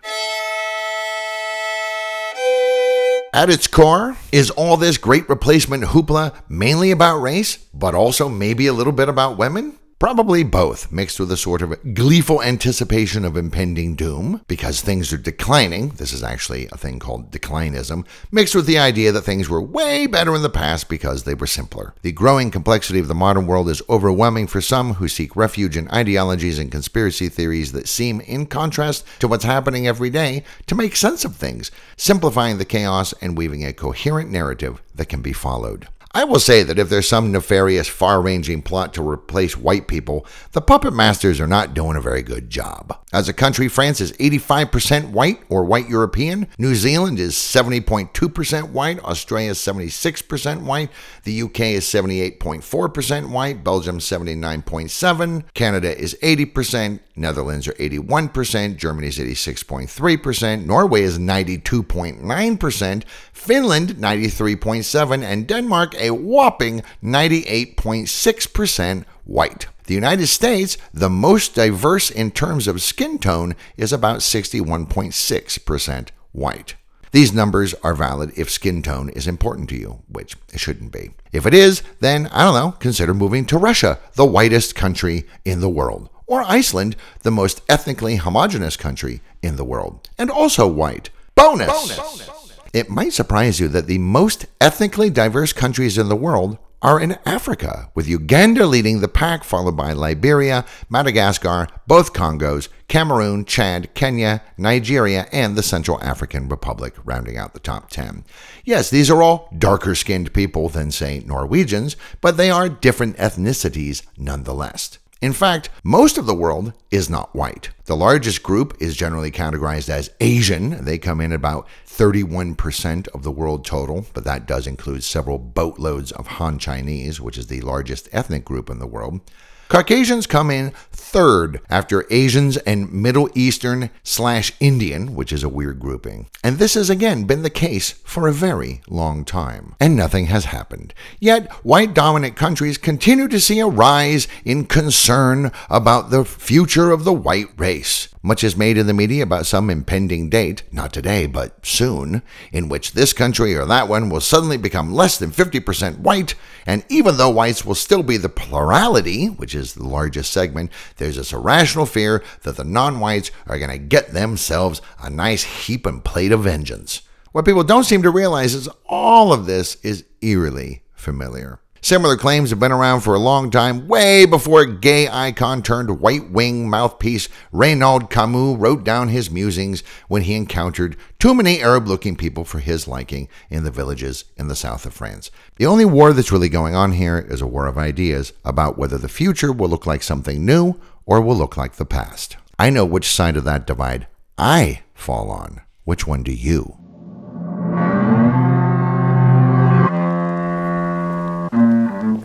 At 3.32 3.50
its 3.50 3.66
core, 3.66 4.16
is 4.30 4.50
all 4.50 4.76
this 4.76 4.96
great 4.96 5.28
replacement 5.28 5.82
hoopla 5.82 6.34
mainly 6.48 6.92
about 6.92 7.18
race, 7.18 7.56
but 7.74 7.94
also 7.94 8.28
maybe 8.28 8.68
a 8.68 8.72
little 8.72 8.92
bit 8.92 9.08
about 9.08 9.36
women? 9.36 9.76
Probably 10.00 10.42
both, 10.42 10.90
mixed 10.90 11.20
with 11.20 11.30
a 11.30 11.36
sort 11.36 11.62
of 11.62 11.94
gleeful 11.94 12.42
anticipation 12.42 13.24
of 13.24 13.36
impending 13.36 13.94
doom, 13.94 14.42
because 14.48 14.80
things 14.80 15.12
are 15.12 15.18
declining. 15.18 15.90
This 15.90 16.12
is 16.12 16.22
actually 16.22 16.68
a 16.72 16.76
thing 16.76 16.98
called 16.98 17.30
declinism, 17.30 18.04
mixed 18.30 18.54
with 18.54 18.66
the 18.66 18.78
idea 18.78 19.12
that 19.12 19.22
things 19.22 19.48
were 19.48 19.62
way 19.62 20.06
better 20.06 20.34
in 20.34 20.42
the 20.42 20.50
past 20.50 20.88
because 20.88 21.22
they 21.22 21.34
were 21.34 21.46
simpler. 21.46 21.94
The 22.02 22.12
growing 22.12 22.50
complexity 22.50 22.98
of 22.98 23.08
the 23.08 23.14
modern 23.14 23.46
world 23.46 23.70
is 23.70 23.82
overwhelming 23.88 24.48
for 24.48 24.60
some 24.60 24.94
who 24.94 25.08
seek 25.08 25.36
refuge 25.36 25.76
in 25.76 25.90
ideologies 25.90 26.58
and 26.58 26.72
conspiracy 26.72 27.28
theories 27.28 27.72
that 27.72 27.88
seem 27.88 28.20
in 28.20 28.46
contrast 28.46 29.06
to 29.20 29.28
what's 29.28 29.44
happening 29.44 29.86
every 29.86 30.10
day 30.10 30.44
to 30.66 30.74
make 30.74 30.96
sense 30.96 31.24
of 31.24 31.36
things, 31.36 31.70
simplifying 31.96 32.58
the 32.58 32.64
chaos 32.64 33.14
and 33.22 33.38
weaving 33.38 33.64
a 33.64 33.72
coherent 33.72 34.30
narrative 34.30 34.82
that 34.94 35.08
can 35.08 35.22
be 35.22 35.32
followed. 35.32 35.88
I 36.16 36.22
will 36.22 36.38
say 36.38 36.62
that 36.62 36.78
if 36.78 36.88
there's 36.88 37.08
some 37.08 37.32
nefarious, 37.32 37.88
far 37.88 38.22
ranging 38.22 38.62
plot 38.62 38.94
to 38.94 39.08
replace 39.08 39.56
white 39.56 39.88
people, 39.88 40.24
the 40.52 40.60
puppet 40.60 40.94
masters 40.94 41.40
are 41.40 41.48
not 41.48 41.74
doing 41.74 41.96
a 41.96 42.00
very 42.00 42.22
good 42.22 42.50
job. 42.50 42.96
As 43.12 43.28
a 43.28 43.32
country, 43.32 43.66
France 43.66 44.00
is 44.00 44.12
85% 44.12 45.10
white 45.10 45.40
or 45.48 45.64
white 45.64 45.88
European, 45.88 46.46
New 46.56 46.76
Zealand 46.76 47.18
is 47.18 47.34
70.2% 47.34 48.70
white, 48.70 49.00
Australia 49.00 49.50
is 49.50 49.58
76% 49.58 50.62
white, 50.62 50.90
the 51.24 51.42
UK 51.42 51.60
is 51.60 51.84
78.4% 51.84 53.30
white, 53.30 53.64
Belgium 53.64 53.98
79.7, 53.98 55.44
Canada 55.54 55.98
is 55.98 56.16
80%, 56.22 57.00
Netherlands 57.16 57.68
are 57.68 57.74
81%, 57.74 58.76
Germany 58.76 59.08
is 59.08 59.18
86.3%, 59.18 60.64
Norway 60.64 61.02
is 61.02 61.18
92.9%, 61.18 63.04
Finland 63.32 63.88
93.7, 63.90 65.22
and 65.22 65.46
Denmark 65.46 65.94
a 66.04 66.10
whopping 66.10 66.82
98.6% 67.02 69.04
white. 69.24 69.66
The 69.86 69.94
United 69.94 70.28
States, 70.28 70.76
the 70.92 71.10
most 71.10 71.54
diverse 71.54 72.10
in 72.10 72.30
terms 72.30 72.68
of 72.68 72.82
skin 72.82 73.18
tone, 73.18 73.54
is 73.76 73.92
about 73.92 74.20
61.6% 74.20 76.08
white. 76.32 76.74
These 77.12 77.32
numbers 77.32 77.74
are 77.84 77.94
valid 77.94 78.32
if 78.36 78.50
skin 78.50 78.82
tone 78.82 79.08
is 79.10 79.28
important 79.28 79.68
to 79.68 79.76
you, 79.76 80.02
which 80.08 80.36
it 80.52 80.58
shouldn't 80.58 80.90
be. 80.90 81.10
If 81.32 81.46
it 81.46 81.54
is, 81.54 81.82
then 82.00 82.26
I 82.28 82.44
don't 82.44 82.54
know, 82.54 82.72
consider 82.72 83.14
moving 83.14 83.44
to 83.46 83.58
Russia, 83.58 84.00
the 84.14 84.24
whitest 84.24 84.74
country 84.74 85.24
in 85.44 85.60
the 85.60 85.68
world, 85.68 86.08
or 86.26 86.42
Iceland, 86.42 86.96
the 87.22 87.30
most 87.30 87.62
ethnically 87.68 88.16
homogenous 88.16 88.76
country 88.76 89.20
in 89.42 89.56
the 89.56 89.64
world, 89.64 90.08
and 90.18 90.30
also 90.30 90.66
white. 90.66 91.10
Bonus! 91.36 91.68
Bonus. 91.68 92.43
It 92.74 92.90
might 92.90 93.12
surprise 93.12 93.60
you 93.60 93.68
that 93.68 93.86
the 93.86 93.98
most 93.98 94.46
ethnically 94.60 95.08
diverse 95.08 95.52
countries 95.52 95.96
in 95.96 96.08
the 96.08 96.16
world 96.16 96.58
are 96.82 97.00
in 97.00 97.16
Africa, 97.24 97.88
with 97.94 98.08
Uganda 98.08 98.66
leading 98.66 98.98
the 98.98 99.06
pack, 99.06 99.44
followed 99.44 99.76
by 99.76 99.92
Liberia, 99.92 100.64
Madagascar, 100.90 101.68
both 101.86 102.12
Congos, 102.12 102.68
Cameroon, 102.88 103.44
Chad, 103.44 103.94
Kenya, 103.94 104.42
Nigeria, 104.58 105.28
and 105.30 105.54
the 105.54 105.62
Central 105.62 106.02
African 106.02 106.48
Republic, 106.48 106.96
rounding 107.04 107.36
out 107.36 107.54
the 107.54 107.60
top 107.60 107.90
10. 107.90 108.24
Yes, 108.64 108.90
these 108.90 109.08
are 109.08 109.22
all 109.22 109.48
darker 109.56 109.94
skinned 109.94 110.34
people 110.34 110.68
than, 110.68 110.90
say, 110.90 111.22
Norwegians, 111.24 111.94
but 112.20 112.36
they 112.36 112.50
are 112.50 112.68
different 112.68 113.16
ethnicities 113.18 114.02
nonetheless. 114.18 114.98
In 115.24 115.32
fact, 115.32 115.70
most 115.82 116.18
of 116.18 116.26
the 116.26 116.34
world 116.34 116.74
is 116.90 117.08
not 117.08 117.34
white. 117.34 117.70
The 117.86 117.96
largest 117.96 118.42
group 118.42 118.76
is 118.78 118.94
generally 118.94 119.30
categorized 119.30 119.88
as 119.88 120.10
Asian. 120.20 120.84
They 120.84 120.98
come 120.98 121.18
in 121.18 121.32
about 121.32 121.66
31% 121.86 123.08
of 123.08 123.22
the 123.22 123.30
world 123.30 123.64
total, 123.64 124.04
but 124.12 124.24
that 124.24 124.46
does 124.46 124.66
include 124.66 125.02
several 125.02 125.38
boatloads 125.38 126.12
of 126.12 126.26
Han 126.26 126.58
Chinese, 126.58 127.22
which 127.22 127.38
is 127.38 127.46
the 127.46 127.62
largest 127.62 128.06
ethnic 128.12 128.44
group 128.44 128.68
in 128.68 128.80
the 128.80 128.86
world. 128.86 129.22
Caucasians 129.68 130.26
come 130.26 130.50
in 130.50 130.72
third 131.14 131.60
after 131.70 132.04
Asians 132.10 132.56
and 132.56 132.92
Middle 132.92 133.30
Eastern 133.36 133.90
slash 134.02 134.52
Indian, 134.58 135.14
which 135.14 135.32
is 135.32 135.44
a 135.44 135.48
weird 135.48 135.78
grouping. 135.78 136.28
And 136.42 136.58
this 136.58 136.74
has 136.74 136.90
again 136.90 137.22
been 137.22 137.42
the 137.42 137.50
case 137.50 137.92
for 138.04 138.26
a 138.26 138.32
very 138.32 138.80
long 138.88 139.24
time. 139.24 139.76
And 139.78 139.96
nothing 139.96 140.26
has 140.26 140.46
happened. 140.46 140.92
Yet, 141.20 141.52
white 141.64 141.94
dominant 141.94 142.34
countries 142.34 142.78
continue 142.78 143.28
to 143.28 143.38
see 143.38 143.60
a 143.60 143.66
rise 143.68 144.26
in 144.44 144.64
concern 144.64 145.52
about 145.70 146.10
the 146.10 146.24
future 146.24 146.90
of 146.90 147.04
the 147.04 147.12
white 147.12 147.48
race. 147.56 148.08
Much 148.26 148.42
is 148.42 148.56
made 148.56 148.78
in 148.78 148.86
the 148.86 148.94
media 148.94 149.22
about 149.22 149.44
some 149.44 149.68
impending 149.68 150.30
date, 150.30 150.62
not 150.72 150.92
today, 150.92 151.26
but 151.26 151.64
soon, 151.64 152.22
in 152.52 152.70
which 152.70 152.92
this 152.92 153.12
country 153.12 153.54
or 153.54 153.66
that 153.66 153.86
one 153.86 154.08
will 154.08 154.20
suddenly 154.20 154.56
become 154.56 154.94
less 154.94 155.18
than 155.18 155.30
50% 155.30 155.98
white, 155.98 156.34
and 156.66 156.84
even 156.88 157.18
though 157.18 157.28
whites 157.28 157.66
will 157.66 157.74
still 157.74 158.02
be 158.02 158.16
the 158.16 158.30
plurality, 158.30 159.26
which 159.26 159.53
is 159.54 159.74
the 159.74 159.86
largest 159.86 160.32
segment, 160.32 160.70
there's 160.96 161.16
this 161.16 161.32
irrational 161.32 161.86
fear 161.86 162.22
that 162.42 162.56
the 162.56 162.64
non 162.64 163.00
whites 163.00 163.30
are 163.46 163.58
going 163.58 163.70
to 163.70 163.78
get 163.78 164.12
themselves 164.12 164.80
a 165.02 165.10
nice 165.10 165.42
heap 165.42 165.86
and 165.86 166.04
plate 166.04 166.32
of 166.32 166.44
vengeance. 166.44 167.02
What 167.32 167.44
people 167.44 167.64
don't 167.64 167.84
seem 167.84 168.02
to 168.02 168.10
realize 168.10 168.54
is 168.54 168.68
all 168.86 169.32
of 169.32 169.46
this 169.46 169.76
is 169.82 170.04
eerily 170.20 170.84
familiar. 170.92 171.60
Similar 171.84 172.16
claims 172.16 172.48
have 172.48 172.58
been 172.58 172.72
around 172.72 173.02
for 173.02 173.14
a 173.14 173.18
long 173.18 173.50
time, 173.50 173.86
way 173.86 174.24
before 174.24 174.64
gay 174.64 175.06
icon 175.06 175.60
turned 175.60 176.00
white 176.00 176.30
wing 176.30 176.70
mouthpiece 176.70 177.28
Renaud 177.52 178.06
Camus 178.08 178.56
wrote 178.56 178.84
down 178.84 179.08
his 179.08 179.30
musings 179.30 179.82
when 180.08 180.22
he 180.22 180.34
encountered 180.34 180.96
too 181.18 181.34
many 181.34 181.60
Arab 181.60 181.86
looking 181.86 182.16
people 182.16 182.46
for 182.46 182.60
his 182.60 182.88
liking 182.88 183.28
in 183.50 183.64
the 183.64 183.70
villages 183.70 184.24
in 184.38 184.48
the 184.48 184.56
south 184.56 184.86
of 184.86 184.94
France. 184.94 185.30
The 185.56 185.66
only 185.66 185.84
war 185.84 186.14
that's 186.14 186.32
really 186.32 186.48
going 186.48 186.74
on 186.74 186.92
here 186.92 187.18
is 187.18 187.42
a 187.42 187.46
war 187.46 187.66
of 187.66 187.76
ideas 187.76 188.32
about 188.46 188.78
whether 188.78 188.96
the 188.96 189.06
future 189.06 189.52
will 189.52 189.68
look 189.68 189.84
like 189.84 190.02
something 190.02 190.42
new 190.42 190.80
or 191.04 191.20
will 191.20 191.36
look 191.36 191.58
like 191.58 191.74
the 191.74 191.84
past. 191.84 192.38
I 192.58 192.70
know 192.70 192.86
which 192.86 193.12
side 193.12 193.36
of 193.36 193.44
that 193.44 193.66
divide 193.66 194.06
I 194.38 194.84
fall 194.94 195.30
on. 195.30 195.60
Which 195.84 196.06
one 196.06 196.22
do 196.22 196.32
you? 196.32 196.78